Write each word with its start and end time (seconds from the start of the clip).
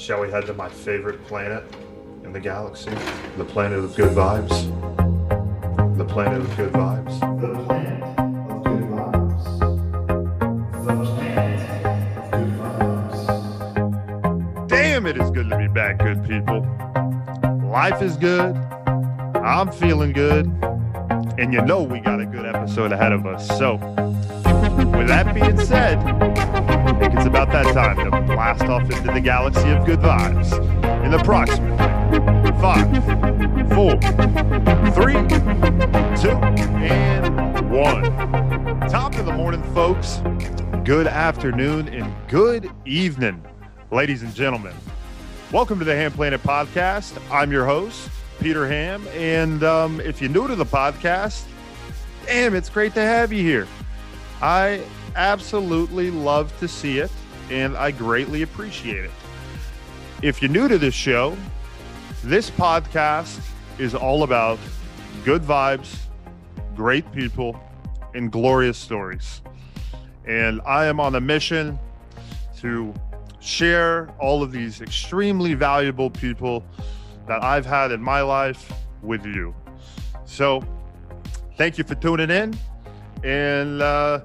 Shall 0.00 0.22
we 0.22 0.30
head 0.30 0.46
to 0.46 0.54
my 0.54 0.70
favorite 0.70 1.22
planet 1.26 1.62
in 2.24 2.32
the 2.32 2.40
galaxy? 2.40 2.90
The 3.36 3.44
planet 3.44 3.80
of 3.80 3.94
good 3.94 4.16
vibes. 4.16 4.48
The 5.98 6.06
planet 6.06 6.40
of 6.40 6.56
good 6.56 6.72
vibes. 6.72 7.20
The 7.38 7.54
planet 7.66 8.02
of 8.02 8.64
good 8.64 8.80
vibes. 8.80 9.44
The 10.86 11.04
planet 11.04 11.60
of 11.84 12.30
good 12.30 12.50
vibes. 13.82 14.68
Damn, 14.68 15.06
it 15.06 15.18
is 15.18 15.30
good 15.30 15.50
to 15.50 15.58
be 15.58 15.68
back, 15.68 15.98
good 15.98 16.26
people. 16.26 16.66
Life 17.70 18.00
is 18.00 18.16
good. 18.16 18.56
I'm 19.36 19.70
feeling 19.70 20.14
good. 20.14 20.46
And 21.36 21.52
you 21.52 21.60
know 21.60 21.82
we 21.82 22.00
got 22.00 22.20
a 22.20 22.26
good 22.26 22.46
episode 22.46 22.92
ahead 22.92 23.12
of 23.12 23.26
us. 23.26 23.46
So, 23.58 23.74
with 23.74 25.08
that 25.08 25.34
being 25.34 25.60
said, 25.60 25.98
I 25.98 26.49
think 27.10 27.18
it's 27.18 27.28
about 27.28 27.50
that 27.50 27.74
time 27.74 27.96
to 27.96 28.10
blast 28.32 28.62
off 28.62 28.82
into 28.82 29.12
the 29.12 29.20
galaxy 29.20 29.68
of 29.70 29.84
good 29.84 29.98
vibes 29.98 30.52
in 31.04 31.12
approximately 31.12 31.76
five, 32.60 32.86
four, 33.74 33.98
three, 34.92 35.14
two, 36.20 36.36
and 36.78 37.70
one. 37.70 38.04
Top 38.88 39.16
of 39.16 39.26
the 39.26 39.32
morning, 39.32 39.62
folks. 39.74 40.22
Good 40.84 41.08
afternoon 41.08 41.88
and 41.88 42.14
good 42.28 42.70
evening, 42.84 43.44
ladies 43.90 44.22
and 44.22 44.32
gentlemen. 44.32 44.74
Welcome 45.50 45.80
to 45.80 45.84
the 45.84 45.96
Ham 45.96 46.12
Planet 46.12 46.40
Podcast. 46.44 47.20
I'm 47.28 47.50
your 47.50 47.66
host, 47.66 48.08
Peter 48.38 48.68
Ham. 48.68 49.04
And 49.08 49.64
um, 49.64 50.00
if 50.00 50.20
you're 50.20 50.30
new 50.30 50.46
to 50.46 50.54
the 50.54 50.64
podcast, 50.64 51.44
damn, 52.26 52.54
it's 52.54 52.68
great 52.68 52.94
to 52.94 53.00
have 53.00 53.32
you 53.32 53.42
here. 53.42 53.66
I 54.40 54.84
absolutely 55.16 56.10
love 56.10 56.56
to 56.60 56.68
see 56.68 56.98
it, 56.98 57.10
and 57.50 57.76
I 57.76 57.90
greatly 57.90 58.42
appreciate 58.42 59.04
it. 59.04 59.10
If 60.22 60.42
you're 60.42 60.50
new 60.50 60.68
to 60.68 60.78
this 60.78 60.94
show, 60.94 61.36
this 62.22 62.50
podcast 62.50 63.40
is 63.78 63.94
all 63.94 64.22
about 64.22 64.58
good 65.24 65.42
vibes, 65.42 65.96
great 66.76 67.10
people, 67.12 67.58
and 68.14 68.30
glorious 68.30 68.76
stories. 68.76 69.42
And 70.26 70.60
I 70.66 70.86
am 70.86 71.00
on 71.00 71.14
a 71.14 71.20
mission 71.20 71.78
to 72.58 72.92
share 73.40 74.08
all 74.18 74.42
of 74.42 74.52
these 74.52 74.80
extremely 74.80 75.54
valuable 75.54 76.10
people 76.10 76.62
that 77.26 77.42
I've 77.42 77.64
had 77.64 77.90
in 77.90 78.02
my 78.02 78.20
life 78.20 78.72
with 79.02 79.24
you. 79.24 79.54
So, 80.24 80.62
thank 81.56 81.78
you 81.78 81.84
for 81.84 81.94
tuning 81.94 82.30
in. 82.30 82.54
And 83.24 83.80
uh, 83.82 84.20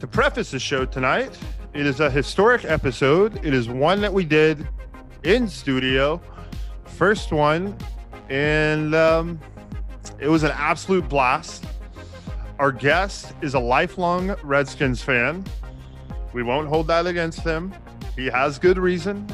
to 0.00 0.06
preface 0.06 0.50
the 0.50 0.58
show 0.58 0.84
tonight, 0.84 1.36
it 1.72 1.86
is 1.86 2.00
a 2.00 2.10
historic 2.10 2.64
episode. 2.64 3.44
It 3.44 3.54
is 3.54 3.68
one 3.68 4.00
that 4.00 4.12
we 4.12 4.24
did 4.24 4.66
in 5.24 5.48
studio, 5.48 6.20
first 6.84 7.32
one, 7.32 7.76
and 8.28 8.94
um, 8.94 9.40
it 10.18 10.28
was 10.28 10.42
an 10.42 10.52
absolute 10.54 11.08
blast. 11.08 11.64
Our 12.58 12.72
guest 12.72 13.34
is 13.42 13.54
a 13.54 13.58
lifelong 13.58 14.34
Redskins 14.42 15.02
fan. 15.02 15.44
We 16.32 16.42
won't 16.42 16.68
hold 16.68 16.86
that 16.88 17.06
against 17.06 17.40
him. 17.40 17.74
He 18.14 18.26
has 18.26 18.58
good 18.58 18.78
reason. 18.78 19.26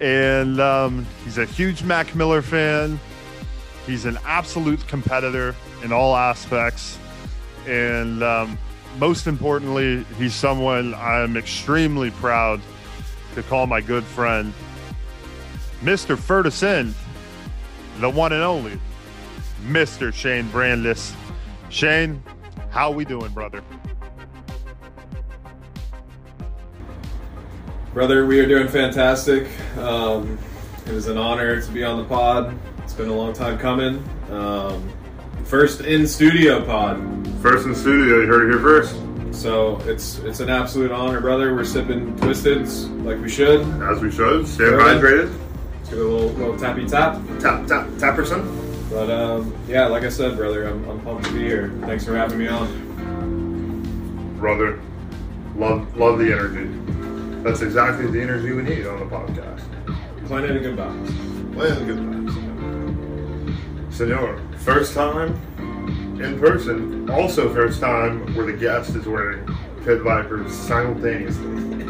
And 0.00 0.60
um, 0.60 1.06
he's 1.24 1.38
a 1.38 1.44
huge 1.44 1.82
Mac 1.82 2.14
Miller 2.14 2.42
fan. 2.42 2.98
He's 3.86 4.04
an 4.04 4.18
absolute 4.24 4.86
competitor 4.86 5.54
in 5.82 5.92
all 5.92 6.16
aspects. 6.16 6.98
And 7.66 8.22
um, 8.22 8.58
most 8.98 9.26
importantly, 9.26 10.04
he's 10.18 10.34
someone 10.34 10.94
I'm 10.94 11.36
extremely 11.36 12.10
proud 12.10 12.60
to 13.34 13.42
call 13.42 13.66
my 13.66 13.80
good 13.80 14.04
friend, 14.04 14.52
Mr. 15.82 16.18
Ferguson, 16.18 16.94
the 17.98 18.10
one 18.10 18.32
and 18.32 18.42
only, 18.42 18.78
Mr. 19.64 20.12
Shane 20.12 20.48
Brandis. 20.50 21.14
Shane, 21.70 22.22
how 22.70 22.90
we 22.90 23.04
doing, 23.04 23.32
brother? 23.32 23.62
Brother, 27.94 28.26
we 28.26 28.40
are 28.40 28.46
doing 28.46 28.68
fantastic. 28.68 29.48
Um, 29.76 30.38
it 30.86 30.92
is 30.92 31.08
an 31.08 31.18
honor 31.18 31.60
to 31.60 31.70
be 31.70 31.84
on 31.84 31.98
the 31.98 32.04
pod. 32.04 32.58
It's 32.78 32.94
been 32.94 33.08
a 33.08 33.14
long 33.14 33.32
time 33.32 33.58
coming. 33.58 34.02
Um, 34.30 34.90
first 35.44 35.82
in 35.82 36.06
studio 36.06 36.64
pod. 36.64 37.21
First 37.42 37.64
in 37.64 37.72
the 37.72 37.78
studio, 37.78 38.20
you 38.20 38.26
heard 38.28 38.46
it 38.46 38.52
here 38.52 38.60
first. 38.60 38.94
So 39.36 39.78
it's 39.80 40.18
it's 40.18 40.38
an 40.38 40.48
absolute 40.48 40.92
honor, 40.92 41.20
brother. 41.20 41.52
We're 41.56 41.64
sipping 41.64 42.14
Twisteds 42.18 42.88
like 43.04 43.20
we 43.20 43.28
should. 43.28 43.62
As 43.82 44.00
we 44.00 44.12
should. 44.12 44.46
Stay 44.46 44.66
Good. 44.66 44.78
hydrated. 44.78 45.34
Let's 45.74 45.88
give 45.90 45.98
it 45.98 46.04
a 46.04 46.08
little, 46.08 46.28
little 46.28 46.56
tappy 46.56 46.86
tap. 46.86 47.14
Tap, 47.40 47.66
tap, 47.66 47.88
tapperson. 47.98 48.46
But 48.90 49.10
um, 49.10 49.52
yeah, 49.66 49.86
like 49.86 50.04
I 50.04 50.08
said, 50.08 50.36
brother, 50.36 50.68
I'm, 50.68 50.88
I'm 50.88 51.00
pumped 51.00 51.24
to 51.24 51.32
be 51.32 51.40
here. 51.40 51.76
Thanks 51.80 52.04
for 52.04 52.14
having 52.14 52.38
me 52.38 52.46
on. 52.46 54.36
Brother, 54.38 54.80
love, 55.56 55.96
love 55.96 56.20
the 56.20 56.32
energy. 56.32 56.70
That's 57.42 57.60
exactly 57.62 58.06
the 58.06 58.22
energy 58.22 58.52
we 58.52 58.62
need 58.62 58.86
on 58.86 59.00
the 59.00 59.06
podcast. 59.06 59.62
Planet 60.28 60.58
of 60.58 60.62
good 60.62 60.76
vibes. 60.76 61.54
Well, 61.56 61.84
good 61.84 61.98
vibes. 61.98 62.32
Senor, 63.92 64.40
first 64.58 64.94
time 64.94 65.36
in 66.20 66.38
person, 66.38 67.08
also 67.10 67.52
first 67.52 67.80
time 67.80 68.34
where 68.34 68.46
the 68.46 68.52
guest 68.52 68.94
is 68.94 69.06
wearing 69.06 69.46
Pit 69.84 70.02
Vipers 70.02 70.52
simultaneously. 70.52 71.86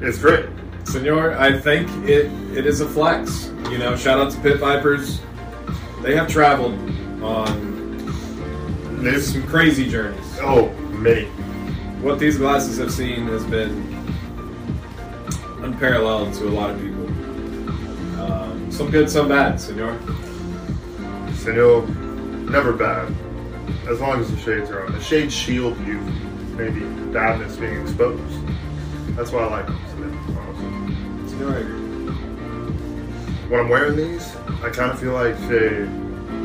It's 0.00 0.18
great. 0.18 0.46
Senor, 0.84 1.38
I 1.38 1.58
think 1.58 1.88
it 2.08 2.26
it 2.56 2.66
is 2.66 2.80
a 2.80 2.88
flex. 2.88 3.52
You 3.70 3.78
know, 3.78 3.96
shout 3.96 4.18
out 4.18 4.32
to 4.32 4.40
Pit 4.40 4.58
Vipers. 4.58 5.20
They 6.02 6.16
have 6.16 6.28
traveled 6.28 6.74
on 7.22 7.70
This, 9.02 9.32
some 9.32 9.44
crazy 9.46 9.88
journeys. 9.88 10.38
oh, 10.40 10.70
many. 10.90 11.26
What 12.02 12.18
these 12.18 12.36
glasses 12.38 12.78
have 12.78 12.90
seen 12.92 13.28
has 13.28 13.44
been 13.44 13.70
unparalleled 15.62 16.34
to 16.34 16.48
a 16.48 16.50
lot 16.50 16.70
of 16.70 16.80
people. 16.80 17.06
Um, 18.20 18.72
some 18.72 18.90
good, 18.90 19.08
some 19.08 19.28
bad, 19.28 19.60
Senor. 19.60 19.96
Senor, 21.34 21.86
never 22.50 22.72
bad. 22.72 23.14
As 23.88 24.00
long 24.00 24.20
as 24.20 24.30
the 24.30 24.38
shades 24.38 24.70
are 24.70 24.86
on. 24.86 24.92
The 24.92 25.00
shades 25.00 25.34
shield 25.34 25.78
you 25.86 25.98
from 25.98 26.56
maybe 26.56 26.80
badness 27.12 27.56
being 27.56 27.80
exposed. 27.82 28.38
That's 29.16 29.30
why 29.30 29.40
I 29.40 29.46
like 29.46 29.66
them. 29.66 29.78
Senor, 29.90 30.40
honestly. 30.40 31.28
Senor, 31.30 31.54
I 31.54 31.58
agree. 31.58 31.80
when 33.48 33.60
I'm 33.60 33.68
wearing 33.68 33.96
these, 33.96 34.34
I 34.62 34.70
kind 34.70 34.90
of 34.90 34.98
feel 34.98 35.12
like 35.12 35.36
a 35.50 35.86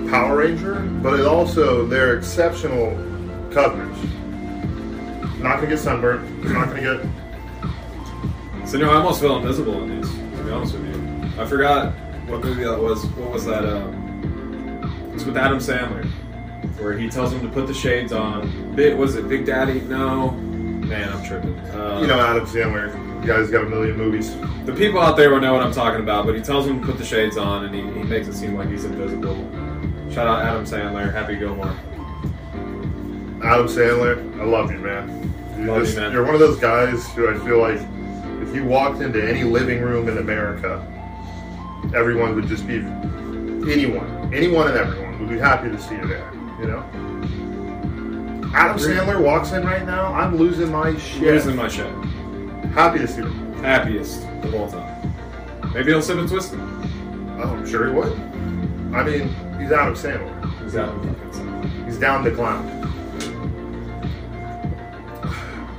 Power 0.09 0.38
Ranger, 0.38 0.80
but 1.02 1.19
it 1.19 1.25
also 1.25 1.85
they're 1.85 2.18
exceptional 2.18 2.91
coverage. 3.52 3.97
Not 5.40 5.56
gonna 5.56 5.68
get 5.68 5.79
sunburned. 5.79 6.44
Not 6.44 6.68
gonna 6.68 6.81
get. 6.81 7.02
So 8.66 8.78
Senor, 8.79 8.90
I 8.90 8.96
almost 8.96 9.22
feel 9.22 9.38
invisible 9.38 9.84
in 9.84 10.02
these. 10.02 10.12
To 10.12 10.44
be 10.44 10.52
honest 10.52 10.74
with 10.74 10.85
you, 10.85 11.41
I 11.41 11.46
forgot 11.46 11.94
what 12.28 12.44
movie 12.44 12.64
that 12.64 12.79
was. 12.81 13.06
What 13.06 13.31
was 13.31 13.46
that? 13.46 13.66
Um, 13.66 13.97
it's 15.17 15.25
with 15.25 15.35
Adam 15.35 15.57
Sandler, 15.57 16.05
where 16.79 16.95
he 16.95 17.09
tells 17.09 17.33
him 17.33 17.41
to 17.41 17.47
put 17.50 17.66
the 17.66 17.73
shades 17.73 18.13
on. 18.13 18.75
Big 18.75 18.95
was 18.95 19.16
it 19.16 19.28
Big 19.28 19.47
Daddy? 19.47 19.81
No, 19.81 20.29
man, 20.31 21.11
I'm 21.11 21.25
tripping. 21.25 21.57
Uh, 21.72 22.00
You 22.01 22.05
know, 22.07 22.19
Adam 22.19 22.45
Sandler. 22.45 22.91
The 23.22 23.28
guy's 23.33 23.50
got 23.50 23.63
a 23.66 23.69
million 23.69 23.97
movies. 23.97 24.35
The 24.67 24.73
people 24.73 25.00
out 25.01 25.17
there 25.17 25.31
will 25.31 25.39
know 25.41 25.53
what 25.53 25.63
I'm 25.63 25.73
talking 25.73 26.01
about, 26.01 26.28
but 26.28 26.35
he 26.35 26.41
tells 26.41 26.67
him 26.67 26.79
to 26.79 26.85
put 26.85 27.00
the 27.00 27.03
shades 27.03 27.35
on 27.35 27.66
and 27.66 27.73
he, 27.73 27.81
he 27.81 28.03
makes 28.07 28.28
it 28.28 28.33
seem 28.35 28.53
like 28.55 28.69
he's 28.69 28.85
invisible. 28.85 29.33
Shout 30.11 30.28
out 30.28 30.45
Adam 30.45 30.66
Sandler, 30.66 31.11
Happy 31.11 31.35
Gilmore. 31.35 31.75
Adam 33.44 33.66
Sandler, 33.67 34.39
I 34.39 34.44
love 34.44 34.72
you, 34.72 34.78
man. 34.78 35.34
You're, 35.57 35.79
Love 35.79 35.89
you, 35.89 35.95
man. 35.99 36.11
you're 36.11 36.23
one 36.25 36.35
of 36.35 36.39
those 36.39 36.59
guys 36.59 37.11
who 37.13 37.28
I 37.28 37.34
feel 37.39 37.59
like 37.59 37.79
if 38.47 38.53
you 38.55 38.63
walked 38.66 39.01
into 39.01 39.28
any 39.28 39.44
living 39.44 39.81
room 39.81 40.08
in 40.09 40.19
America, 40.19 40.85
everyone 41.96 42.35
would 42.35 42.47
just 42.47 42.67
be 42.67 42.75
anyone, 43.72 44.31
anyone 44.31 44.67
and 44.67 44.78
everyone 44.78 45.06
would 45.28 45.35
be 45.35 45.40
happy 45.40 45.70
to 45.70 45.78
see 45.78 45.96
you 45.96 46.08
there. 46.08 46.32
You 46.59 46.68
know. 46.68 46.84
Adam 48.53 48.78
Sandler 48.78 49.22
walks 49.22 49.52
in 49.52 49.66
right 49.66 49.85
now. 49.85 50.14
I'm 50.14 50.38
losing 50.38 50.72
my 50.72 50.97
shit. 50.97 51.22
Losing 51.22 51.56
my 51.56 51.68
shit. 51.68 51.94
Happy 52.74 53.00
to 53.00 53.08
see 53.08 53.22
him. 53.22 53.53
Happiest 53.56 54.24
of 54.44 54.56
all 54.56 54.70
time. 54.70 55.14
Maybe 55.74 55.91
he'll 55.91 56.02
sip 56.02 56.18
and 56.18 56.29
twist 56.29 56.53
it. 56.53 56.59
Oh, 56.59 57.56
I'm 57.58 57.68
sure 57.68 57.88
he 57.88 57.94
would. 57.94 58.14
I 58.96 59.03
mean, 59.03 59.28
he's 59.59 59.72
Adam 59.72 59.94
Sandler. 59.96 60.64
He's 60.64 60.76
out 60.76 60.90
of 60.90 61.06
fucking 61.06 61.34
sight. 61.34 61.85
He's 61.85 62.00
down 62.00 62.24
to 62.24 62.32
clown. 62.32 62.74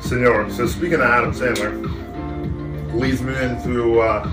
Senor, 0.00 0.50
so 0.50 0.67
speaking 0.67 0.95
of 0.95 1.00
Adam 1.03 1.33
Sandler, 1.33 2.95
leads 2.95 3.23
me 3.23 3.35
into 3.43 4.00
uh, 4.00 4.25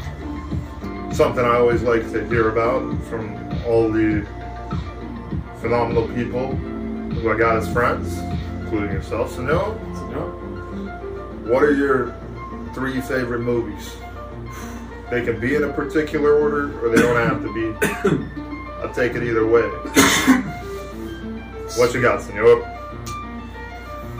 something 1.12 1.44
I 1.44 1.56
always 1.56 1.82
like 1.84 2.02
to 2.12 2.28
hear 2.28 2.50
about 2.50 2.82
from 3.06 3.36
all 3.66 3.90
the 3.90 4.28
phenomenal 5.66 6.08
people 6.10 6.56
who 6.56 7.32
I 7.32 7.36
got 7.36 7.58
as 7.58 7.68
friends, 7.74 8.20
including 8.62 8.92
yourself. 8.92 9.34
Senor, 9.34 9.76
Senor? 9.96 10.30
what 11.50 11.64
are 11.64 11.74
your 11.74 12.16
three 12.76 13.02
favorite 13.02 13.40
movies? 13.40 13.96
They 15.10 15.26
can 15.26 15.40
be 15.40 15.56
in 15.56 15.64
a 15.64 15.74
particular 15.74 16.40
order, 16.40 16.80
or 16.86 16.96
they 16.96 17.02
don't 17.02 17.16
have 17.16 17.42
to 17.42 17.52
be. 17.52 17.74
I'll 18.84 18.94
take 18.94 19.16
it 19.16 19.24
either 19.24 19.48
way. 19.48 19.64
What 21.80 21.96
you 21.96 22.02
got, 22.02 22.22
senor? 22.22 22.62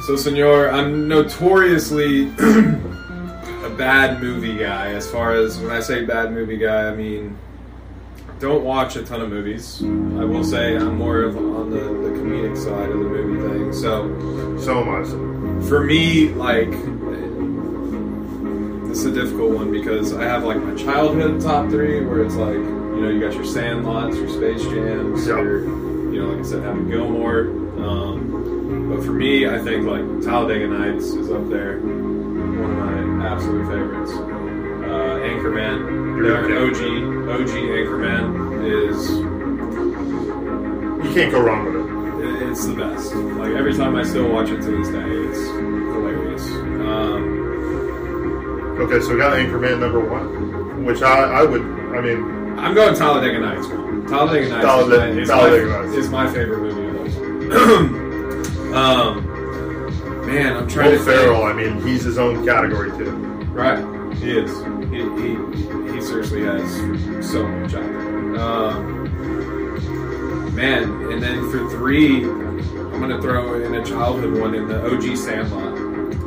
So, 0.08 0.16
Senor, 0.16 0.72
I'm 0.72 1.08
notoriously 1.08 2.30
a 2.40 3.70
bad 3.78 4.20
movie 4.20 4.58
guy. 4.58 4.94
As 4.94 5.10
far 5.12 5.34
as 5.34 5.60
when 5.60 5.70
I 5.70 5.80
say 5.80 6.06
bad 6.06 6.34
movie 6.34 6.58
guy, 6.58 6.88
I 6.88 6.96
mean 6.96 7.38
don't 8.40 8.64
watch 8.64 8.96
a 8.96 9.04
ton 9.04 9.22
of 9.22 9.30
movies. 9.30 9.82
I 9.84 10.26
will 10.26 10.44
say 10.44 10.76
I'm 10.76 10.98
more 10.98 11.22
of 11.22 11.38
on 11.38 11.70
the, 11.70 11.80
the 11.80 12.10
comedic 12.20 12.58
side 12.58 12.90
of 12.90 13.00
the 13.00 13.06
movie 13.06 13.48
thing. 13.48 13.74
So, 13.74 14.58
So 14.60 14.84
much. 14.84 15.08
for 15.70 15.84
me, 15.84 16.30
like 16.30 16.70
this 18.88 19.00
is 19.00 19.06
a 19.06 19.12
difficult 19.12 19.52
one 19.56 19.72
because 19.72 20.14
I 20.14 20.24
have 20.24 20.44
like 20.44 20.58
my 20.62 20.76
childhood 20.76 21.42
top 21.42 21.70
three, 21.70 22.04
where 22.06 22.24
it's 22.24 22.36
like 22.36 22.54
you 22.56 23.02
know 23.02 23.10
you 23.10 23.20
got 23.20 23.34
your 23.34 23.44
Sandlots, 23.44 24.16
your 24.16 24.30
Space 24.30 24.64
Jams, 24.64 25.28
Yeah. 25.28 25.42
your 25.42 25.62
you 26.14 26.22
know 26.22 26.30
like 26.30 26.40
I 26.46 26.48
said, 26.48 26.64
Happy 26.64 26.86
Gilmore. 26.90 27.42
Um, 27.86 28.90
but 28.90 29.04
for 29.04 29.12
me, 29.12 29.48
I 29.48 29.60
think 29.60 29.86
like 29.86 30.04
Talladega 30.24 30.68
Nights 30.68 31.06
is 31.06 31.30
up 31.32 31.50
there, 31.50 31.80
one 31.80 32.72
of 32.72 33.08
my 33.08 33.28
absolute 33.28 33.66
favorites. 33.68 34.12
Uh, 34.12 35.20
Anchorman, 35.26 36.18
You're 36.18 36.38
okay. 36.46 36.58
OG, 36.58 37.15
OG 37.28 37.50
Anchorman 37.50 38.64
is 38.92 39.10
You 41.06 41.14
can't 41.14 41.32
go 41.32 41.42
wrong 41.42 41.66
with 41.66 41.76
it. 41.76 41.82
it- 42.26 42.50
it's 42.50 42.66
the 42.66 42.74
best. 42.76 43.14
Like 43.16 43.52
every 43.54 43.74
time 43.76 43.96
I 43.96 44.04
still 44.04 44.30
watch 44.30 44.50
it 44.50 44.62
to 44.62 44.72
this 44.78 44.90
day, 44.90 45.00
it's 45.04 45.48
hilarious. 45.48 46.46
Um, 46.52 47.42
Okay, 48.80 49.00
so 49.00 49.14
we 49.14 49.18
got 49.18 49.32
Anchorman 49.34 49.80
number 49.80 50.02
one, 50.02 50.84
which 50.84 51.02
I, 51.02 51.40
I 51.40 51.44
would, 51.44 51.62
I 51.62 52.02
mean, 52.02 52.58
I'm 52.60 52.74
going 52.76 52.94
Talladega 52.94 53.40
Nights. 53.40 53.68
Talladega 54.10 54.50
Nights 54.50 54.66
Talladega- 54.66 55.22
is, 55.22 55.30
my, 55.30 55.34
Talladega 55.36 55.68
my, 55.68 55.82
Nights. 55.86 55.94
is 55.96 56.10
my 56.10 56.28
favorite 56.34 56.60
movie 56.60 56.86
of 56.90 58.76
all 58.76 58.76
um, 58.76 60.26
man, 60.28 60.58
I'm 60.58 60.68
trying 60.68 60.92
Will 60.92 60.98
to 61.00 61.04
Ferrell, 61.06 61.44
I 61.44 61.54
mean, 61.54 61.82
he's 61.88 62.04
his 62.04 62.18
own 62.18 62.46
category 62.46 62.92
too. 62.98 63.12
Right, 63.54 63.80
he 64.20 64.32
is. 64.32 64.52
He, 64.92 64.98
he, 65.22 65.94
he 65.94 66.02
seriously 66.02 66.44
has 66.44 66.76
so 67.32 67.48
much 67.48 67.74
out 67.74 67.84
there. 67.84 68.40
Um, 68.40 69.06
man, 70.56 70.84
and 71.12 71.22
then 71.22 71.50
for 71.52 71.70
three, 71.70 72.24
I'm 72.24 73.00
gonna 73.00 73.22
throw 73.22 73.62
in 73.62 73.76
a 73.76 73.84
childhood 73.86 74.40
one 74.40 74.56
in 74.56 74.68
the 74.68 74.86
OG 74.86 75.18
Sandlot. 75.18 75.74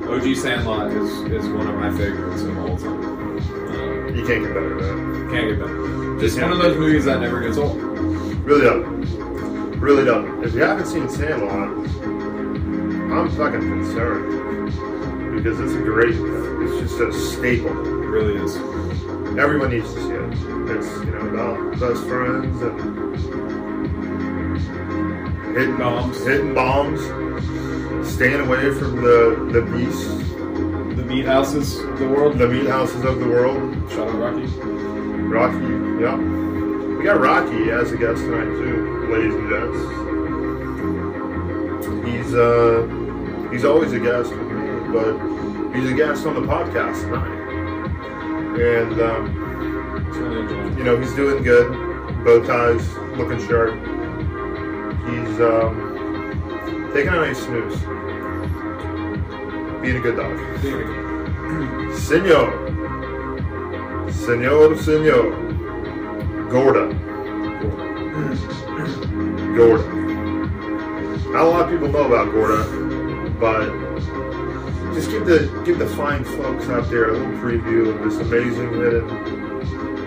OG 0.09 0.37
Sandlot 0.37 0.91
is, 0.93 1.11
is 1.33 1.49
one 1.49 1.67
of 1.67 1.75
my 1.75 1.91
favorites 1.97 2.43
of 2.43 2.59
all 2.59 2.77
time. 2.77 3.05
Um, 3.05 4.17
You 4.17 4.25
can't 4.27 4.43
get 4.45 4.55
better 4.55 4.81
than 4.81 5.31
Can't 5.31 5.49
get 5.51 5.59
better. 5.61 6.19
Just 6.21 6.41
one 6.41 6.53
of 6.53 6.59
those 6.59 6.77
movies 6.79 7.05
that 7.05 7.21
never 7.21 7.41
gets 7.41 7.59
old. 7.59 7.77
Really 7.77 8.63
doesn't. 8.65 9.81
Really 9.81 10.05
doesn't. 10.05 10.45
If 10.45 10.55
you 10.55 10.63
haven't 10.63 10.87
seen 10.87 11.09
Sandlot, 11.09 11.69
I'm 13.13 13.31
fucking 13.31 13.61
concerned. 13.61 14.58
Because 15.39 15.61
it's 15.61 15.75
a 15.75 15.79
great, 15.83 16.15
it's 16.17 16.81
just 16.81 17.01
a 17.01 17.13
staple. 17.13 17.71
It 17.71 18.07
really 18.09 18.35
is. 18.43 18.57
Everyone 19.39 19.71
needs 19.71 19.93
to 19.95 20.01
see 20.01 20.11
it. 20.11 20.33
It's, 20.77 20.89
you 21.05 21.13
know, 21.13 21.29
about 21.29 21.79
best 21.79 22.03
friends 22.05 22.61
and 22.61 22.77
hitting 25.57 25.77
Bombs. 25.77 26.19
hitting 26.27 26.55
bombs, 26.55 27.01
staying 28.09 28.41
away 28.41 28.73
from 28.75 28.97
the, 28.97 29.49
the 29.53 29.63
beasts, 29.63 30.07
The 30.97 31.05
meat 31.05 31.25
houses 31.25 31.79
of 31.79 31.99
the 31.99 32.09
world. 32.09 32.37
the 32.39 32.49
meat 32.49 32.67
houses 32.67 33.05
of 33.05 33.21
the 33.21 33.29
world. 33.29 33.59
Shout 33.93 34.09
out 34.09 34.15
Rocky. 34.19 34.47
Rocky, 34.47 36.03
yeah. 36.03 36.17
We 36.17 37.05
got 37.05 37.21
Rocky 37.21 37.71
as 37.71 37.93
a 37.93 37.97
guest 37.97 38.23
tonight 38.23 38.51
too, 38.59 39.07
ladies 39.09 39.35
and 39.35 39.49
gents. 39.49 39.79
He's 42.09 42.35
uh 42.35 42.83
he's 43.53 43.65
always 43.65 43.93
a 43.93 44.01
guest 44.01 44.33
but 44.93 45.75
he's 45.75 45.91
a 45.91 45.95
guest 45.95 46.27
on 46.27 46.35
the 46.35 46.41
podcast 46.41 47.03
tonight. 47.03 47.39
And 48.61 49.01
um, 49.01 50.77
you 50.77 50.85
know, 50.85 50.99
he's 50.99 51.15
doing 51.15 51.43
good. 51.43 51.71
Bow 52.25 52.43
ties, 52.45 52.89
looking 53.17 53.39
sharp. 53.47 53.75
He's 55.09 55.41
um 55.41 56.91
taking 56.93 57.13
a 57.13 57.17
nice 57.17 57.39
snooze. 57.39 57.79
Being 59.81 59.97
a 59.97 60.01
good 60.01 60.17
dog. 60.17 60.37
Senor. 61.97 62.51
Senor, 64.11 64.77
senor. 64.77 65.31
Gorda. 66.51 66.93
Gorda. 69.55 69.99
Not 71.31 71.43
a 71.43 71.49
lot 71.49 71.65
of 71.65 71.71
people 71.71 71.89
know 71.89 72.07
about 72.07 72.33
Gorda, 72.33 72.65
but 73.39 73.88
just 74.99 75.11
give 75.13 75.27
the 75.27 75.63
give 75.65 75.79
the 75.79 75.87
fine 75.91 76.25
folks 76.25 76.69
out 76.69 76.91
there 76.91 77.11
a 77.11 77.13
little 77.13 77.33
preview 77.35 77.95
of 77.95 78.03
this 78.03 78.19
amazing 78.19 78.73
hidden 78.73 79.07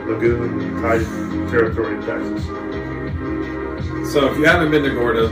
lagoon 0.05 0.81
type 0.81 1.07
territory 1.49 1.95
in 1.95 2.01
Texas. 2.01 2.43
So 4.11 4.29
if 4.29 4.37
you 4.37 4.43
haven't 4.43 4.69
been 4.69 4.83
to 4.83 4.89
Gorda, 4.89 5.29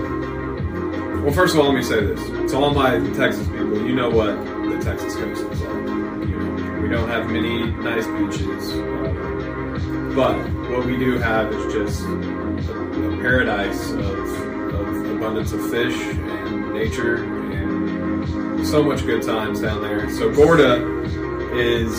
well, 1.22 1.34
first 1.34 1.56
of 1.56 1.60
all, 1.60 1.66
let 1.66 1.76
me 1.76 1.84
say 1.84 2.00
this: 2.06 2.52
to 2.52 2.58
all 2.58 2.74
my 2.74 3.00
Texas 3.18 3.46
people, 3.50 3.86
you 3.86 3.94
know 3.94 4.10
what 4.10 4.38
the 4.70 4.80
Texas 4.82 5.14
coast 5.18 5.42
is 5.42 5.62
like. 5.62 6.82
We 6.82 6.88
don't 6.88 7.10
have 7.10 7.30
many 7.30 7.70
nice 7.70 8.08
beaches, 8.08 8.72
but 10.16 10.38
what 10.70 10.86
we 10.86 10.96
do 10.96 11.18
have 11.18 11.52
is 11.52 11.74
just 11.74 12.04
a, 12.04 12.14
a 12.14 13.18
paradise 13.18 13.92
of, 13.92 14.74
of 14.74 15.12
abundance 15.18 15.52
of 15.52 15.70
fish 15.70 16.00
and 16.02 16.74
nature 16.74 17.39
so 18.66 18.84
much 18.84 19.06
good 19.06 19.24
times 19.24 19.62
down 19.62 19.82
there. 19.82 20.10
So 20.10 20.32
Gorda 20.32 20.84
is 21.54 21.94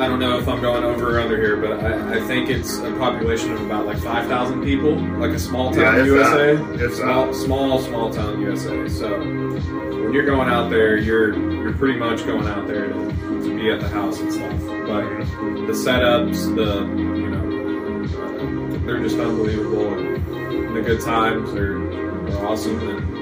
I 0.00 0.08
don't 0.08 0.18
know 0.18 0.38
if 0.38 0.48
I'm 0.48 0.62
going 0.62 0.82
over 0.82 1.18
or 1.18 1.20
under 1.20 1.36
here, 1.36 1.58
but 1.58 1.84
I, 1.84 2.16
I 2.16 2.26
think 2.26 2.48
it's 2.48 2.78
a 2.78 2.90
population 2.92 3.52
of 3.52 3.60
about 3.60 3.84
like 3.84 3.98
5,000 3.98 4.64
people, 4.64 4.94
like 4.94 5.32
a 5.32 5.38
small 5.38 5.70
town 5.72 5.82
Yeah, 5.82 5.96
it's 5.98 6.06
USA. 6.06 6.52
It's 6.82 6.96
small, 6.96 7.34
small, 7.34 7.82
small 7.82 8.10
town 8.10 8.40
USA. 8.40 8.88
So 8.88 9.18
when 9.18 10.14
you're 10.14 10.24
going 10.24 10.48
out 10.48 10.70
there, 10.70 10.96
you're 10.96 11.38
you're 11.52 11.74
pretty 11.74 11.98
much 11.98 12.24
going 12.24 12.46
out 12.46 12.66
there 12.66 12.88
to, 12.88 12.94
to 13.42 13.54
be 13.54 13.70
at 13.70 13.80
the 13.80 13.88
house 13.90 14.18
and 14.20 14.32
stuff. 14.32 14.58
But 14.86 15.04
the 15.66 15.74
setups, 15.74 16.54
the 16.56 16.80
you 16.96 17.30
know, 17.30 18.78
they're 18.86 19.02
just 19.02 19.18
unbelievable. 19.18 19.98
And 19.98 20.74
the 20.74 20.80
good 20.80 21.02
times 21.02 21.52
are, 21.52 21.76
are 21.76 22.46
awesome. 22.46 22.88
And 22.88 23.19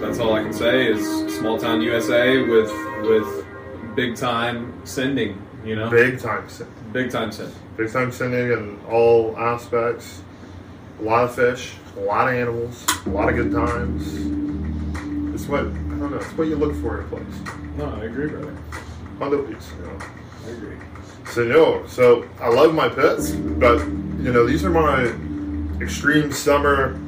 that's 0.00 0.18
all 0.18 0.34
I 0.34 0.42
can 0.42 0.52
say 0.52 0.86
is 0.86 1.34
small 1.36 1.58
town 1.58 1.80
USA 1.82 2.42
with 2.42 2.70
with 3.02 3.46
big 3.94 4.16
time 4.16 4.72
sending. 4.84 5.42
You 5.64 5.76
know, 5.76 5.90
Big 5.90 6.18
time 6.20 6.48
sin. 6.48 6.66
big 6.92 7.10
time 7.10 7.32
send. 7.32 7.52
Big 7.76 7.92
time 7.92 8.12
sending 8.12 8.52
in 8.52 8.80
all 8.88 9.36
aspects. 9.36 10.22
A 11.00 11.02
lot 11.02 11.24
of 11.24 11.34
fish, 11.34 11.74
a 11.96 12.00
lot 12.00 12.28
of 12.28 12.34
animals, 12.34 12.84
a 13.06 13.08
lot 13.10 13.28
of 13.28 13.34
good 13.36 13.52
times. 13.52 14.14
It's 15.34 15.46
what 15.48 15.60
I 15.60 15.64
don't 15.64 16.10
know. 16.10 16.16
It's 16.16 16.26
what 16.38 16.48
you 16.48 16.56
look 16.56 16.74
for 16.76 17.00
in 17.00 17.06
a 17.06 17.08
place. 17.08 17.56
No, 17.76 17.86
I 17.86 18.04
agree, 18.04 18.28
brother. 18.28 18.56
The 19.18 19.36
beach, 19.42 19.56
you 19.76 19.84
know. 19.84 19.98
I 20.46 20.50
agree. 20.50 20.76
Senor. 21.26 21.88
So 21.88 22.26
I 22.40 22.48
love 22.48 22.72
my 22.74 22.88
pets, 22.88 23.32
but 23.32 23.78
you 23.80 24.32
know 24.32 24.46
these 24.46 24.64
are 24.64 24.70
my 24.70 25.12
extreme 25.82 26.32
summer 26.32 26.98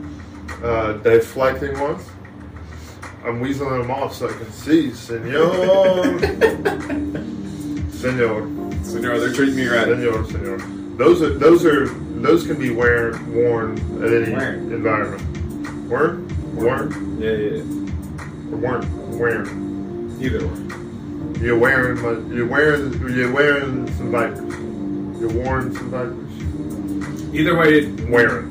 uh, 0.62 0.94
deflecting 0.94 1.78
ones. 1.80 2.08
I'm 3.24 3.40
weaseling 3.40 3.82
them 3.82 3.90
off 3.90 4.14
so 4.14 4.28
I 4.28 4.32
can 4.32 4.50
see. 4.52 4.92
Senor. 4.92 6.18
Senor. 7.90 8.48
Senor, 8.84 9.18
they're 9.20 9.32
treating 9.32 9.56
me 9.56 9.66
right. 9.66 9.84
Senor, 9.86 10.24
senor. 10.24 10.58
Those 10.96 11.22
are 11.22 11.34
those 11.38 11.64
are 11.66 11.88
those 11.88 12.46
can 12.46 12.58
be 12.58 12.70
wear, 12.70 13.12
worn 13.28 13.78
at 14.02 14.12
any 14.12 14.32
Worn. 14.32 14.72
environment. 14.72 15.22
Worn, 15.88 16.28
worn, 16.56 17.18
Yeah, 17.20 17.30
yeah, 17.30 17.56
yeah. 17.56 18.52
or 18.52 18.58
weren't 18.58 18.88
wearing. 19.18 20.18
Either 20.20 20.46
one. 20.46 21.36
You're 21.40 21.58
wearing, 21.58 22.00
my- 22.02 22.34
you're 22.34 22.46
wearing, 22.46 22.92
you're 23.14 23.32
wearing 23.32 23.86
some 23.96 24.10
vipers. 24.10 24.54
You're 25.20 25.32
wearing 25.44 25.74
some 25.74 25.90
vipers. 25.90 27.34
Either 27.34 27.56
way, 27.56 27.90
Wearing. 28.10 28.48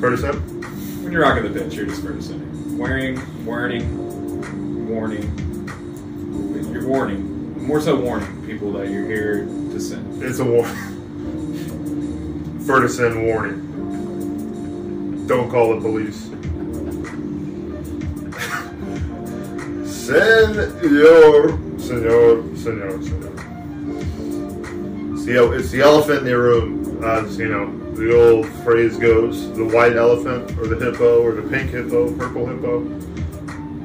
First 0.00 0.24
up. 0.24 0.34
when 0.34 1.12
you're 1.12 1.22
rocking 1.22 1.44
the 1.52 1.60
pitch, 1.60 1.74
you're 1.74 1.86
just 1.86 2.00
sending. 2.02 2.20
Wearing, 2.26 2.51
warning, 2.82 3.14
warning. 3.46 4.88
Warning. 4.88 5.30
You're 6.72 6.84
warning. 6.84 7.64
More 7.64 7.80
so 7.80 7.94
warning 7.94 8.44
people 8.44 8.72
that 8.72 8.88
you're 8.90 9.06
here 9.06 9.44
to 9.44 9.78
send. 9.78 10.20
It's 10.20 10.40
a 10.40 10.44
warning. 10.44 10.74
Ferguson 12.66 13.26
warning. 13.26 13.68
Don't 15.28 15.48
call 15.48 15.76
the 15.76 15.80
police. 15.80 16.24
Senor, 19.88 21.56
senor, 21.78 22.56
senor, 22.56 23.00
senor. 23.00 23.32
It's 25.12 25.24
the, 25.24 25.52
it's 25.52 25.70
the 25.70 25.82
elephant 25.82 26.18
in 26.18 26.24
the 26.24 26.36
room, 26.36 27.00
uh, 27.04 27.22
as 27.22 27.38
you 27.38 27.48
know, 27.48 27.81
the 27.94 28.14
old 28.14 28.46
phrase 28.64 28.96
goes: 28.96 29.50
the 29.56 29.64
white 29.64 29.96
elephant, 29.96 30.56
or 30.58 30.66
the 30.66 30.76
hippo, 30.76 31.22
or 31.22 31.32
the 31.32 31.42
pink 31.48 31.70
hippo, 31.70 32.12
purple 32.16 32.46
hippo. 32.46 32.84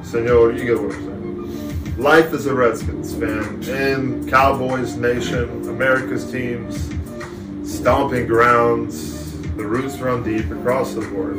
Senor, 0.02 0.52
you 0.52 0.64
get 0.64 0.80
what 0.80 0.94
I'm 0.94 1.04
saying. 1.04 1.98
Life 1.98 2.32
is 2.32 2.46
a 2.46 2.54
Redskins 2.54 3.14
fan 3.14 3.62
in 3.64 4.28
Cowboys 4.30 4.96
Nation, 4.96 5.68
America's 5.68 6.30
teams, 6.30 6.88
stomping 7.64 8.26
grounds, 8.26 9.32
the 9.56 9.66
roots 9.66 9.98
run 9.98 10.22
deep 10.22 10.48
across 10.50 10.94
the 10.94 11.00
board. 11.00 11.36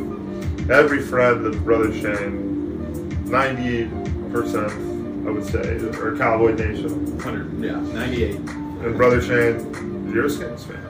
Every 0.70 1.00
friend 1.00 1.46
of 1.46 1.64
Brother 1.64 1.90
Shane, 1.92 3.08
90%, 3.24 5.26
I 5.26 5.30
would 5.30 5.46
say, 5.46 5.78
or 5.98 6.14
Cowboy 6.16 6.52
Nation. 6.52 7.16
100, 7.16 7.64
yeah, 7.64 7.80
98. 7.80 8.36
And 8.36 8.96
Brother 8.96 9.22
Shane, 9.22 10.12
you're 10.12 10.26
a 10.26 10.30
Skins 10.30 10.64
fan. 10.64 10.89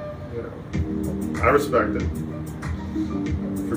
I 1.40 1.49
respect 1.49 1.97
it. 1.97 2.02
For, 3.68 3.76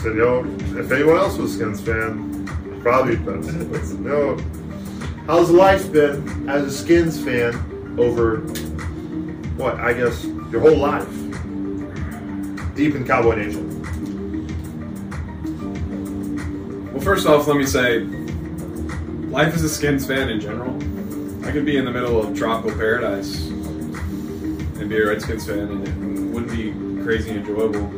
Senor, 0.00 0.46
if 0.78 0.90
anyone 0.90 1.16
else 1.18 1.36
was 1.36 1.52
a 1.52 1.54
Skins 1.54 1.80
fan, 1.82 2.46
probably. 2.82 3.16
But 3.16 3.42
Senor, 3.84 4.38
how's 5.26 5.50
life 5.50 5.92
been 5.92 6.48
as 6.48 6.64
a 6.64 6.70
Skins 6.70 7.22
fan 7.22 7.54
over 7.98 8.38
what 9.58 9.74
I 9.80 9.92
guess 9.92 10.24
your 10.50 10.62
whole 10.62 10.78
life? 10.78 11.06
Deep 12.74 12.94
in 12.94 13.04
Cowboy 13.06 13.34
Nation. 13.34 13.74
Well, 16.92 17.02
first 17.02 17.26
off, 17.26 17.46
let 17.46 17.56
me 17.58 17.66
say, 17.66 18.00
life 19.30 19.52
as 19.54 19.62
a 19.62 19.68
Skins 19.68 20.06
fan 20.06 20.30
in 20.30 20.40
general, 20.40 20.74
I 21.46 21.52
could 21.52 21.66
be 21.66 21.76
in 21.76 21.84
the 21.84 21.90
middle 21.90 22.18
of 22.18 22.34
tropical 22.36 22.70
paradise 22.78 23.47
and 24.88 24.96
be 24.96 25.02
a 25.02 25.06
Redskins 25.06 25.46
fan, 25.46 25.58
and 25.58 25.86
it 25.86 26.32
wouldn't 26.32 26.50
be 26.50 26.72
crazy 27.04 27.32
enjoyable 27.32 27.88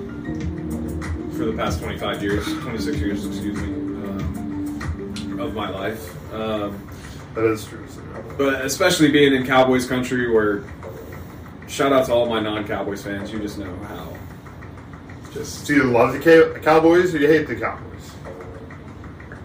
for 1.37 1.45
the 1.45 1.53
past 1.57 1.81
25 1.81 2.23
years, 2.23 2.45
26 2.45 2.99
years, 2.99 3.27
excuse 3.27 3.57
me, 3.57 3.69
um, 3.69 5.39
of 5.39 5.55
my 5.55 5.71
life. 5.71 6.35
Um, 6.35 6.87
That 7.35 7.45
is 7.45 7.65
true. 7.65 7.87
But 8.37 8.65
especially 8.65 9.13
being 9.13 9.33
in 9.35 9.47
Cowboys 9.47 9.87
country, 9.87 10.29
where 10.33 10.65
shout 11.69 11.93
out 11.93 12.07
to 12.07 12.13
all 12.13 12.27
my 12.27 12.41
non-Cowboys 12.41 13.05
fans, 13.05 13.33
you 13.33 13.39
just 13.39 13.57
know 13.57 13.73
how. 13.85 14.13
Just 15.33 15.67
So 15.67 15.73
you 15.73 15.85
love 15.85 16.13
the 16.13 16.61
Cowboys 16.61 17.15
or 17.15 17.19
you 17.19 17.29
hate 17.29 17.47
the 17.47 17.55
Cowboys? 17.55 18.11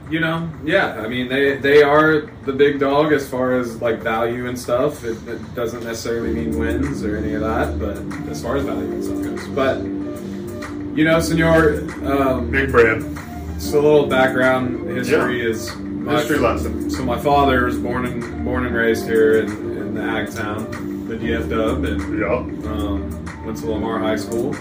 You 0.09 0.19
know, 0.19 0.49
yeah. 0.63 1.01
I 1.03 1.07
mean, 1.07 1.27
they 1.27 1.57
they 1.57 1.81
are 1.81 2.29
the 2.45 2.53
big 2.53 2.79
dog 2.79 3.11
as 3.11 3.27
far 3.27 3.57
as 3.57 3.81
like 3.81 3.99
value 3.99 4.47
and 4.47 4.57
stuff. 4.57 5.03
It, 5.03 5.17
it 5.27 5.55
doesn't 5.55 5.83
necessarily 5.83 6.33
mean 6.33 6.57
wins 6.59 7.03
or 7.03 7.17
any 7.17 7.33
of 7.33 7.41
that, 7.41 7.79
but 7.79 7.97
as 8.29 8.41
far 8.41 8.57
as 8.57 8.65
value 8.65 8.91
and 8.91 9.03
stuff 9.03 9.21
goes. 9.23 9.47
But 9.49 9.77
you 10.97 11.03
know, 11.03 11.19
Senor, 11.19 11.81
um, 12.05 12.51
Big 12.51 12.71
brand. 12.71 13.17
just 13.55 13.73
a 13.73 13.79
little 13.79 14.05
background 14.07 14.87
history 14.95 15.41
is 15.45 15.75
my- 15.75 16.19
History 16.19 16.37
lesson. 16.37 16.89
So 16.91 17.03
my 17.03 17.17
father 17.19 17.65
was 17.65 17.77
born 17.79 18.05
and 18.05 18.45
born 18.45 18.65
and 18.67 18.75
raised 18.75 19.05
here 19.07 19.39
in, 19.39 19.49
in 19.49 19.95
the 19.95 20.03
ag 20.03 20.31
town, 20.31 20.69
the 21.07 21.15
DF 21.15 21.49
Dub, 21.49 21.83
and 21.83 22.23
um, 22.65 23.43
went 23.45 23.57
to 23.57 23.71
Lamar 23.71 23.97
High 23.99 24.15
School 24.15 24.53